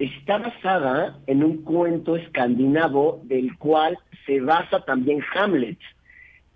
[0.00, 5.78] está basada en un cuento escandinavo del cual se basa también Hamlet.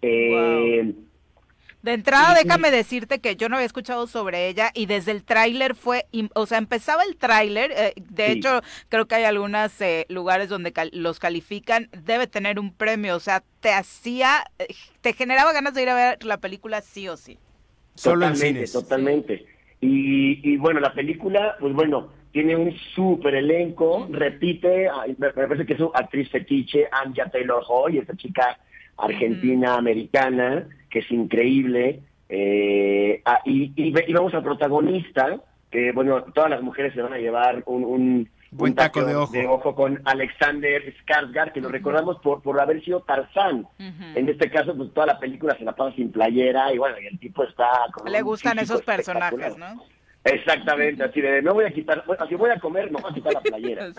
[0.01, 0.95] Eh,
[1.83, 5.75] de entrada, déjame decirte que yo no había escuchado sobre ella y desde el tráiler
[5.75, 10.49] fue, o sea, empezaba el tráiler, eh, de hecho, creo que hay algunos eh, lugares
[10.49, 14.45] donde los califican, debe tener un premio, o sea, te hacía,
[15.03, 17.39] te generaba ganas de ir a ver la película sí o sí.
[18.03, 19.47] Totalmente, totalmente.
[19.83, 24.89] Y, y bueno, la película, pues bueno, tiene un súper elenco, repite,
[25.19, 28.59] me parece que es su actriz fetiche, Anja Taylor-Joy, esta chica
[28.97, 35.39] argentina-americana, que es increíble, eh, ah, y, y, vamos al protagonista,
[35.71, 39.15] que bueno, todas las mujeres se van a llevar un, buen taco de
[39.47, 39.77] ojo.
[39.77, 43.69] con Alexander Skarsgård, que lo recordamos por, por haber sido Tarzán.
[43.79, 47.07] En este caso, pues toda la película se la pasa sin playera y bueno, y
[47.07, 47.69] el tipo está...
[48.05, 49.85] Le gustan esos personajes, ¿no?
[50.25, 53.35] Exactamente, así de, no voy a quitar, así voy a comer, no voy a quitar
[53.35, 53.89] la playera.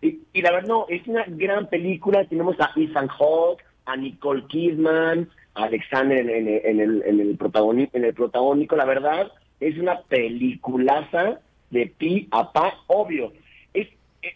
[0.00, 5.28] y, la verdad, no, es una gran película, tenemos a Ethan Hawke, a Nicole Kidman,
[5.54, 9.30] a Alexander en, el, en, el, protagónico, en el protagónico, la verdad,
[9.60, 11.40] es una peliculaza
[11.70, 13.34] de pi a pa, obvio.
[13.74, 13.88] Es,
[14.22, 14.34] eh,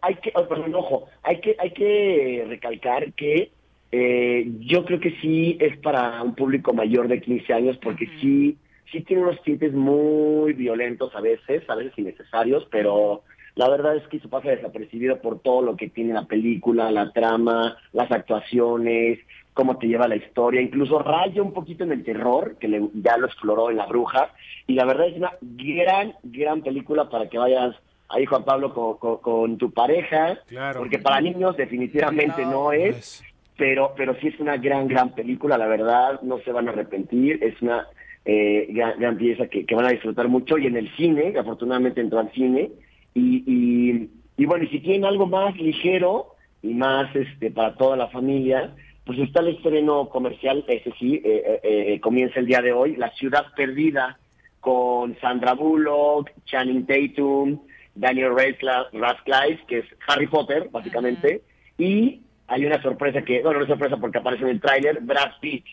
[0.00, 3.50] hay que, oh, perdón, ojo, hay que, hay que recalcar que
[3.90, 8.56] eh, yo creo que sí es para un público mayor de 15 años, porque sí
[8.90, 13.22] sí tiene unos tintes muy violentos a veces, a veces innecesarios, pero
[13.54, 17.10] la verdad es que se pasa desapercibido por todo lo que tiene la película, la
[17.12, 19.18] trama, las actuaciones,
[19.54, 23.26] cómo te lleva la historia, incluso raya un poquito en el terror, que ya lo
[23.26, 24.30] exploró en La Bruja,
[24.66, 27.74] y la verdad es una gran, gran película para que vayas
[28.10, 30.38] ahí Juan Pablo con, tu pareja,
[30.76, 33.24] porque para niños definitivamente no, es,
[33.56, 37.42] pero pero sí es una gran gran película, la verdad, no se van a arrepentir,
[37.42, 37.86] es una
[38.26, 42.32] eh, gran, pieza que, van a disfrutar mucho y en el cine, afortunadamente entró al
[42.32, 42.70] cine
[43.14, 48.08] y, y, bueno, y si tienen algo más ligero y más este para toda la
[48.08, 48.74] familia,
[49.04, 53.10] pues está el estreno comercial, ese sí, eh, eh, comienza el día de hoy, La
[53.12, 54.18] Ciudad Perdida,
[54.60, 57.60] con Sandra Bullock, Channing Tatum,
[57.94, 61.42] Daniel Radcliffe, que es Harry Potter, básicamente,
[61.78, 65.38] y hay una sorpresa que, bueno, no es sorpresa porque aparece en el tráiler, Brad
[65.40, 65.64] Pitt.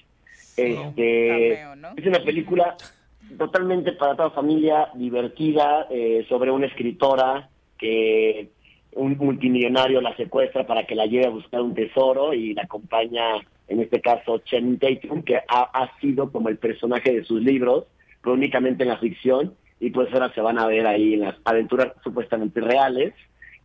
[0.55, 2.75] Este, Es una película
[3.37, 8.49] totalmente para toda familia, divertida, eh, sobre una escritora que
[8.95, 13.23] un multimillonario la secuestra para que la lleve a buscar un tesoro y la acompaña,
[13.67, 15.41] en este caso, Channing Tatum, que ha,
[15.73, 17.85] ha sido como el personaje de sus libros
[18.23, 21.35] pero únicamente en la ficción, y pues ahora se van a ver ahí en las
[21.43, 23.13] aventuras supuestamente reales.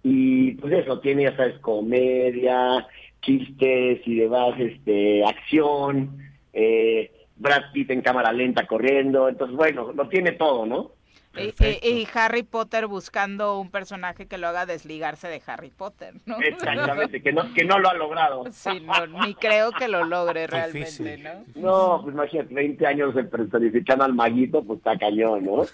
[0.02, 2.86] Y pues eso, tiene, ya sabes, comedia,
[3.22, 6.18] chistes y demás, este, acción,
[6.52, 10.98] eh, Brad Pitt en cámara lenta corriendo, entonces bueno, lo tiene todo, ¿no?
[11.36, 16.38] Y, Harry Potter buscando un personaje que lo haga desligarse de Harry Potter, ¿no?
[16.42, 18.44] Exactamente, que no, que no lo ha logrado.
[18.50, 18.82] Sí,
[19.24, 21.44] ni creo que lo logre realmente, ¿no?
[21.54, 25.64] No, pues imagínate, 20 años de personificando al maguito, pues está cañón, ¿no?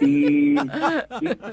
[0.00, 0.56] Y,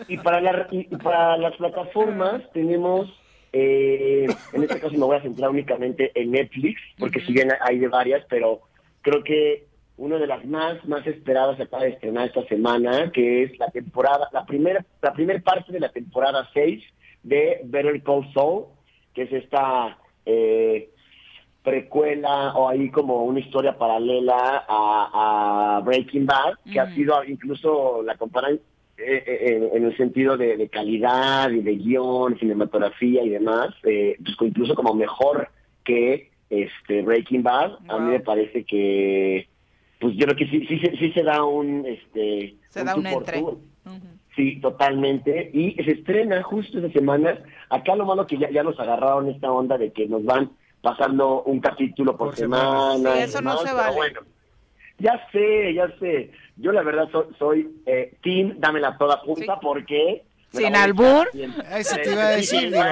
[0.07, 3.09] y, para, la, y para las plataformas tenemos,
[3.53, 7.79] eh, en este caso me voy a centrar únicamente en Netflix, porque si bien hay
[7.79, 8.61] de varias, pero
[9.01, 9.65] creo que
[9.97, 13.69] una de las más más esperadas se acaba de estrenar esta semana, que es la
[13.69, 16.83] temporada, la primera la primera parte de la temporada 6
[17.23, 18.65] de Better Call Saul,
[19.13, 20.89] que es esta eh,
[21.63, 28.15] precuela o ahí como una historia paralela a, Breaking Bad, que ha sido incluso la
[28.15, 28.59] comparan
[28.97, 34.75] eh, eh, en, el sentido de, calidad y de guion, cinematografía y demás, pues incluso
[34.75, 35.49] como mejor
[35.83, 37.77] que este Breaking Bad.
[37.87, 39.47] A mí me parece que
[40.01, 41.85] pues yo creo que sí, sí, sí, se da un...
[41.85, 43.43] Este, se da un entre.
[44.35, 45.51] Sí, totalmente.
[45.53, 47.39] Y se estrena justo esa semana.
[47.69, 50.51] Acá lo malo que ya, ya nos agarraron esta onda de que nos van
[50.81, 53.13] pasando un capítulo por, semana.
[53.13, 53.95] Sí, eso no se vale.
[53.95, 54.21] Bueno,
[54.97, 56.31] ya sé, ya sé.
[56.61, 60.23] Yo la verdad soy, soy eh, team, dámela toda punta porque...
[60.51, 61.29] Sin albur.
[61.71, 62.83] Eso te iba a decir, digo.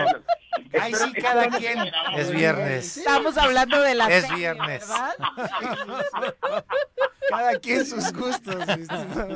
[0.79, 1.77] Ay, sí, cada quien.
[2.17, 2.97] Es viernes.
[2.97, 4.89] Estamos hablando de la Es viernes.
[7.29, 8.55] cada quien sus gustos.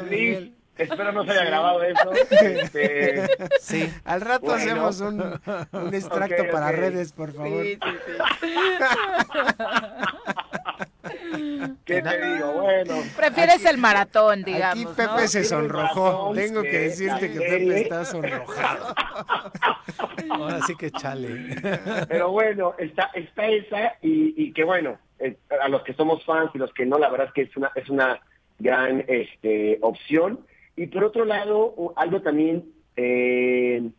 [0.10, 2.12] Sí, espero no se haya grabado eso.
[2.14, 3.28] Este...
[3.60, 3.94] Sí.
[4.06, 5.22] Al rato hacemos un,
[5.74, 7.64] un extracto para redes, por favor.
[7.64, 7.92] Sí, sí,
[8.42, 8.48] sí.
[11.86, 12.54] ¿Qué te digo?
[12.54, 12.96] Bueno.
[13.16, 14.86] Prefieres el maratón, digamos.
[14.86, 16.32] Aquí Pepe se sonrojó.
[16.34, 18.96] Tengo que decirte que Pepe está sonrojado.
[20.30, 21.56] Ahora sí que chale.
[22.08, 26.52] Pero bueno, está, está esa y, y que bueno, eh, a los que somos fans
[26.54, 28.20] y los que no, la verdad es que es una, es una
[28.60, 30.40] gran este, opción.
[30.76, 32.66] Y por otro lado, algo también
[32.96, 33.90] eh,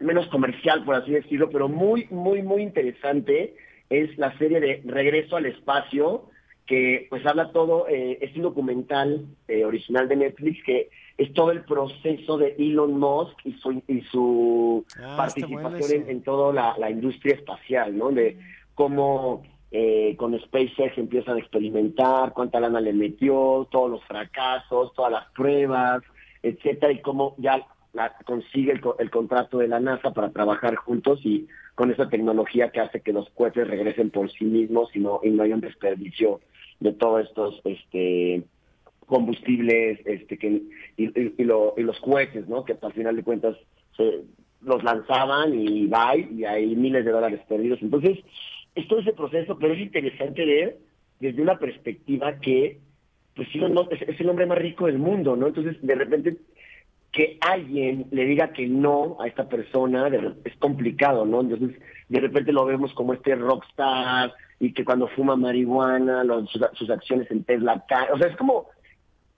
[0.00, 3.56] menos comercial, por así decirlo, pero muy, muy, muy interesante,
[3.90, 6.30] es la serie de Regreso al Espacio,
[6.66, 11.50] que pues habla todo, eh, es un documental eh, original de Netflix que es todo
[11.50, 17.36] el proceso de Elon Musk y su, y su ah, participación en, toda la, industria
[17.36, 18.10] espacial, ¿no?
[18.10, 18.36] De
[18.74, 25.12] cómo eh, con SpaceX empiezan a experimentar, cuánta lana le metió, todos los fracasos, todas
[25.12, 26.02] las pruebas,
[26.42, 27.64] etcétera, y cómo ya
[28.24, 31.46] consigue el, el contrato de la NASA para trabajar juntos y
[31.76, 35.30] con esa tecnología que hace que los cohetes regresen por sí mismos y no, y
[35.30, 36.40] no haya un desperdicio
[36.80, 38.42] de todos estos este
[39.04, 40.62] combustibles este que
[40.96, 43.56] y, los cohetes no que al final de cuentas
[43.96, 44.22] se,
[44.62, 47.78] los lanzaban y bye y hay miles de dólares perdidos.
[47.82, 48.18] Entonces
[48.74, 50.78] es todo ese proceso pero es interesante ver
[51.20, 52.80] desde una perspectiva que
[53.34, 56.38] pues no, es, el hombre más rico del mundo no entonces de repente
[57.16, 60.10] que alguien le diga que no a esta persona
[60.44, 61.40] es complicado, ¿no?
[61.40, 61.80] Entonces,
[62.10, 66.22] de repente lo vemos como este rockstar y que cuando fuma marihuana,
[66.74, 68.12] sus, acciones en Tesla caen.
[68.12, 68.66] O sea, es como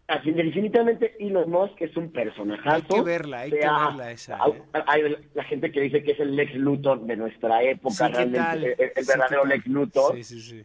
[0.09, 2.77] Así, definitivamente Elon Musk es un personajazo.
[2.77, 4.39] Hay que verla, hay que verla esa.
[4.49, 4.63] ¿eh?
[4.87, 5.03] Hay
[5.35, 9.45] la gente que dice que es el Lex Luthor de nuestra época, realmente, el, verdadero
[9.45, 10.17] Lex Luthor.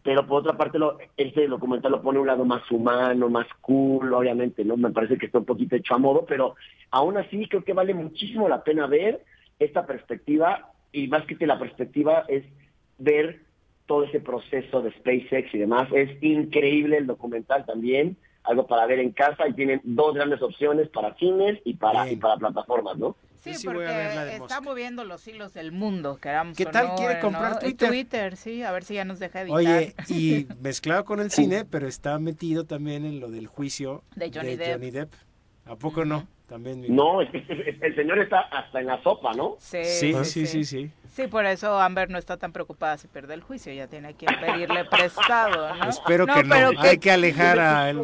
[0.01, 3.47] pero por otra parte, lo, este documental lo pone a un lado más humano, más
[3.59, 4.77] cool, obviamente, ¿no?
[4.77, 6.55] Me parece que está un poquito hecho a modo, pero
[6.91, 9.25] aún así creo que vale muchísimo la pena ver
[9.59, 12.45] esta perspectiva, y más que la perspectiva es
[12.97, 13.41] ver
[13.87, 15.89] todo ese proceso de SpaceX y demás.
[15.93, 20.89] Es increíble el documental también algo para ver en casa y tienen dos grandes opciones
[20.89, 23.15] para cines y para, y para plataformas, ¿no?
[23.43, 27.89] Sí, porque está moviendo los hilos del mundo, queramos ¿Qué tal quiere comprar Twitter?
[27.89, 29.57] Twitter, sí, a ver si ya nos deja editar.
[29.57, 34.31] Oye, y mezclado con el cine, pero está metido también en lo del juicio de
[34.33, 35.13] Johnny, Depp.
[35.65, 36.25] ¿A poco no?
[36.47, 36.83] También.
[36.89, 39.55] No, el señor está hasta en la sopa, ¿no?
[39.59, 40.63] Sí, sí, sí, sí.
[40.63, 40.91] sí.
[41.13, 44.25] Sí, por eso Amber no está tan preocupada si pierde el juicio, ya tiene que
[44.25, 45.87] pedirle prestado, ¿no?
[45.87, 48.01] Espero que no, hay que alejar a él.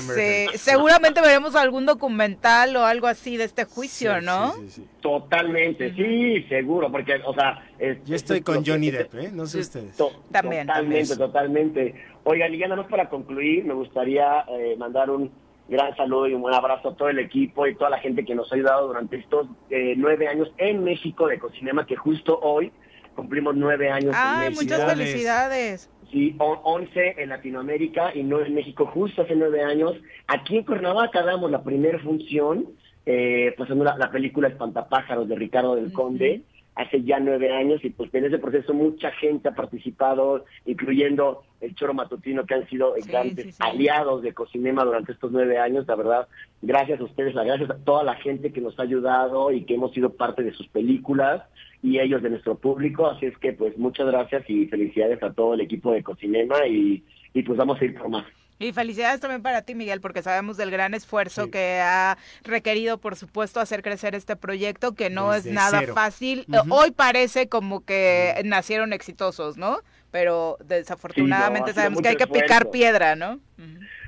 [0.00, 4.54] Sí, seguramente veremos algún documental o algo así de este juicio, ¿no?
[4.66, 7.64] Sí, Totalmente, sí, seguro, porque, o sea...
[8.04, 9.30] Yo estoy con Johnny Depp, ¿eh?
[9.32, 9.96] No sé ustedes.
[10.32, 10.66] también.
[10.66, 11.94] Totalmente, totalmente.
[12.24, 15.30] Oigan, y ya nada más para concluir, me gustaría eh, mandar un
[15.72, 18.34] gran saludo y un buen abrazo a todo el equipo y toda la gente que
[18.34, 22.70] nos ha ayudado durante estos eh, nueve años en México de Cocinema, que justo hoy
[23.16, 24.14] cumplimos nueve años.
[24.16, 25.90] ¡Ay, muchas felicidades!
[26.10, 29.94] Sí, once en Latinoamérica y nueve en México justo hace nueve años.
[30.26, 32.66] Aquí en Cuernavaca damos la primera función,
[33.06, 36.42] eh, pues en la, película Espantapájaros de Ricardo del Conde
[36.74, 41.74] hace ya nueve años y pues en ese proceso mucha gente ha participado, incluyendo el
[41.74, 45.86] Choro Matutino, que han sido grandes aliados de Cocinema durante estos nueve años.
[45.86, 46.28] La verdad,
[46.62, 49.92] gracias a ustedes, gracias a toda la gente que nos ha ayudado y que hemos
[49.92, 51.42] sido parte de sus películas
[51.82, 53.06] y ellos de nuestro público.
[53.06, 57.04] Así es que pues muchas gracias y felicidades a todo el equipo de Cocinema y,
[57.34, 58.24] y pues vamos a ir por más.
[58.64, 63.16] Y felicidades también para ti, Miguel, porque sabemos del gran esfuerzo que ha requerido, por
[63.16, 66.46] supuesto, hacer crecer este proyecto, que no es nada fácil.
[66.70, 69.78] Hoy parece como que nacieron exitosos, ¿no?
[70.10, 73.40] Pero desafortunadamente sabemos que hay que picar piedra, ¿no?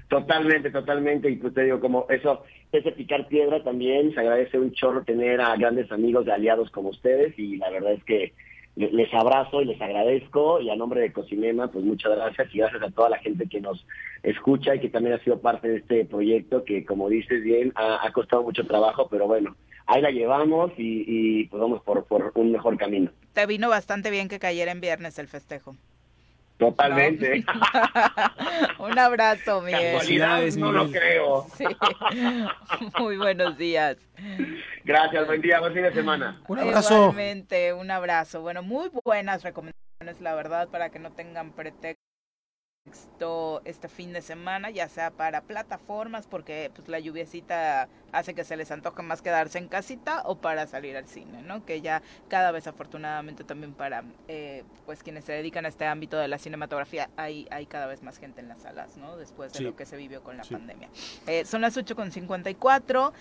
[0.08, 1.30] Totalmente, totalmente.
[1.30, 5.40] Y pues te digo, como eso, ese picar piedra también, se agradece un chorro tener
[5.40, 8.32] a grandes amigos de aliados como ustedes y la verdad es que
[8.76, 12.82] les abrazo y les agradezco y a nombre de Cocinema, pues muchas gracias y gracias
[12.82, 13.86] a toda la gente que nos
[14.22, 18.10] escucha y que también ha sido parte de este proyecto que, como dices bien, ha,
[18.12, 19.56] costado mucho trabajo, pero bueno,
[19.86, 23.10] ahí la llevamos y, y pues vamos por, por un mejor camino.
[23.32, 25.76] Te vino bastante bien que cayera en viernes el festejo.
[26.56, 27.44] Totalmente.
[28.78, 29.94] Un abrazo, Miguel.
[29.94, 31.46] Casualidades, no lo creo.
[32.98, 33.96] Muy buenos días.
[34.84, 36.40] Gracias, buen día, buen fin de semana.
[36.46, 36.94] Un abrazo.
[36.94, 38.40] Igualmente, un abrazo.
[38.40, 42.13] Bueno, muy buenas recomendaciones, la verdad, para que no tengan pretexto
[43.64, 48.56] este fin de semana, ya sea para plataformas, porque pues la lluviecita hace que se
[48.56, 51.64] les antoje más quedarse en casita, o para salir al cine, ¿no?
[51.64, 56.18] Que ya cada vez afortunadamente también para eh, pues quienes se dedican a este ámbito
[56.18, 59.16] de la cinematografía, hay, hay cada vez más gente en las salas, ¿no?
[59.16, 60.88] Después de lo que se vivió con la pandemia.
[61.26, 63.12] Eh, son las 8.54.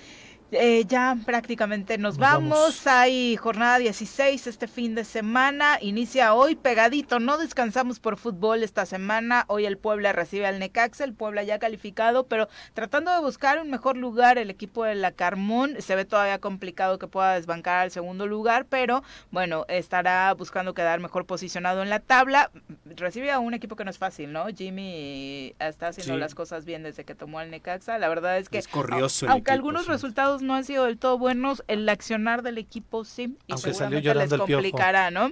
[0.56, 2.86] Eh, ya prácticamente nos, vamos.
[2.86, 5.80] Hay jornada 16 este fin de semana.
[5.82, 7.20] Inicia hoy pegadito.
[7.20, 9.46] No descansamos por fútbol esta semana.
[9.48, 11.06] Hoy el Puebla recibe al Necaxa.
[11.06, 14.38] El Puebla ya calificado, pero tratando de buscar un mejor lugar.
[14.38, 18.66] El equipo de la Carmón se ve todavía complicado que pueda desbancar al segundo lugar,
[18.70, 22.52] pero bueno, estará buscando quedar mejor posicionado en la tabla.
[22.86, 24.46] Recibe a un equipo que no es fácil, ¿no?
[24.56, 27.98] Jimmy está haciendo las cosas bien desde que tomó al Necaxa.
[27.98, 28.62] La verdad es que,
[29.28, 33.58] aunque algunos resultados no han sido del todo buenos, el accionar del equipo sí, y
[33.58, 35.32] seguramente les complicará, ¿no?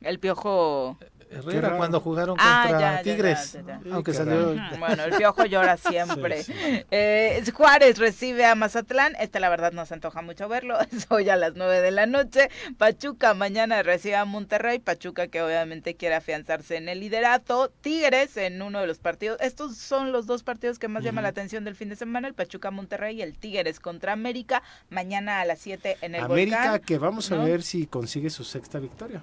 [0.00, 0.96] El piojo
[1.30, 3.56] Herrera cuando jugaron ah, contra Tigres.
[3.92, 4.56] aunque salió.
[4.78, 6.44] Bueno, el piojo llora siempre.
[6.90, 9.14] Eh, Juárez recibe a Mazatlán.
[9.20, 10.78] Este, la verdad, no se antoja mucho verlo.
[10.90, 12.50] Es hoy a las 9 de la noche.
[12.78, 14.80] Pachuca mañana recibe a Monterrey.
[14.80, 17.70] Pachuca que obviamente quiere afianzarse en el liderato.
[17.80, 19.40] Tigres en uno de los partidos.
[19.40, 22.34] Estos son los dos partidos que más llaman la atención del fin de semana: el
[22.34, 24.62] Pachuca Monterrey y el Tigres contra América.
[24.88, 28.80] Mañana a las 7 en el América, que vamos a ver si consigue su sexta
[28.80, 29.22] victoria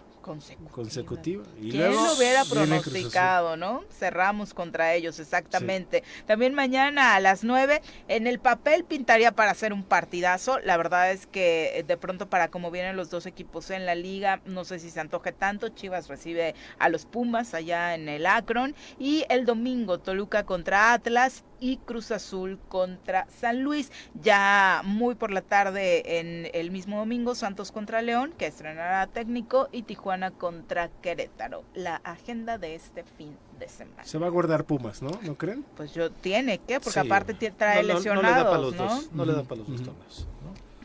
[0.71, 1.43] consecutiva.
[1.61, 3.83] Y ¿Quién lo hubiera pronosticado, no?
[3.91, 6.03] Cerramos contra ellos, exactamente.
[6.25, 10.59] También mañana a las 9, en el papel pintaría para hacer un partidazo.
[10.59, 13.95] La verdad es que eh, de pronto para como vienen los dos equipos en la
[13.95, 15.69] liga, no sé si se antoje tanto.
[15.69, 18.75] Chivas recibe a los Pumas allá en el Akron.
[18.99, 23.91] Y el domingo, Toluca contra Atlas y Cruz Azul contra San Luis.
[24.21, 29.69] Ya muy por la tarde en el mismo domingo, Santos contra León, que estrenará técnico,
[29.71, 31.63] y Tijuana contra Querétaro.
[31.73, 34.03] La agenda de este fin de semana.
[34.03, 35.11] Se va a guardar Pumas, ¿no?
[35.23, 35.65] ¿No creen?
[35.75, 39.25] Pues yo tiene que, porque aparte trae lesionados, no, le da para los dos, no
[39.25, 40.27] le da para los dos torneos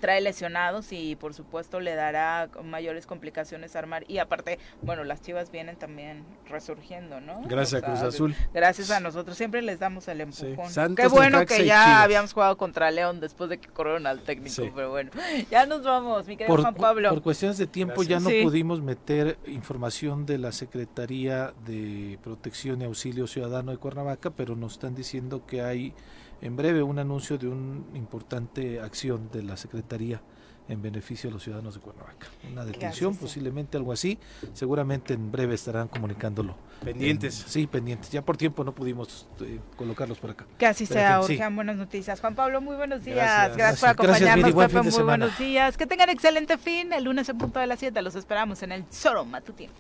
[0.02, 5.52] trae lesionados y por supuesto le dará mayores complicaciones armar y aparte, bueno, las Chivas
[5.52, 7.40] vienen también resurgiendo, ¿no?
[7.44, 8.34] Gracias a Cruz Azul.
[8.52, 10.96] Gracias a nosotros, siempre les damos el empujón.
[10.96, 14.90] Qué bueno que ya habíamos jugado contra León después de que corrieron al técnico, pero
[14.90, 15.12] bueno,
[15.52, 17.10] ya nos vamos, mi querido Juan Pablo.
[17.10, 22.86] Por cuestiones de tiempo ya no pudimos meter información de la Secretaría de Protección y
[22.86, 25.94] Auxilio Ciudadano de Cuernavaca, pero nos están diciendo que hay
[26.42, 30.20] en breve un anuncio de una importante acción de la Secretaría
[30.68, 32.28] en beneficio de los ciudadanos de Cuernavaca.
[32.50, 34.18] Una detención, posiblemente algo así.
[34.52, 36.56] Seguramente en breve estarán comunicándolo.
[36.84, 37.44] Pendientes.
[37.46, 38.10] sí, pendientes.
[38.10, 40.46] Ya por tiempo no pudimos eh, colocarlos por acá.
[40.58, 42.20] Casi sea, urgen buenas noticias.
[42.20, 43.56] Juan Pablo, muy buenos días.
[43.56, 44.82] Gracias, por acompañarnos, Pepe.
[44.82, 45.76] Muy buenos días.
[45.76, 46.92] Que tengan excelente fin.
[46.92, 49.72] El lunes en punto de las 7 los esperamos en el Zoro Matutino.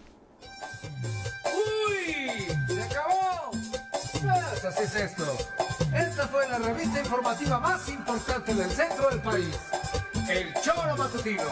[1.44, 2.46] ¡Uy!
[2.68, 3.50] ¡Se acabó!
[4.12, 5.24] Pues así es esto.
[6.22, 9.58] Esta fue la revista informativa más importante del centro del país.
[10.28, 11.42] El Choro Matutino.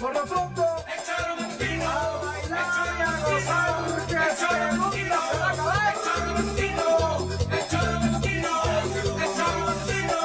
[0.00, 1.90] Por lo pronto, el Choro Matutino.
[1.90, 5.92] A bailar y a gozar, porque el Choro Matutino se va a acabar.
[5.92, 7.28] El Choro Matutino.
[7.52, 8.52] El Choro Matutino.
[8.72, 10.18] El Choro Matutino.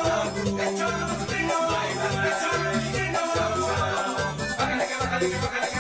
[0.64, 1.58] El Choro Matutino.
[5.20, 5.71] Que bájale.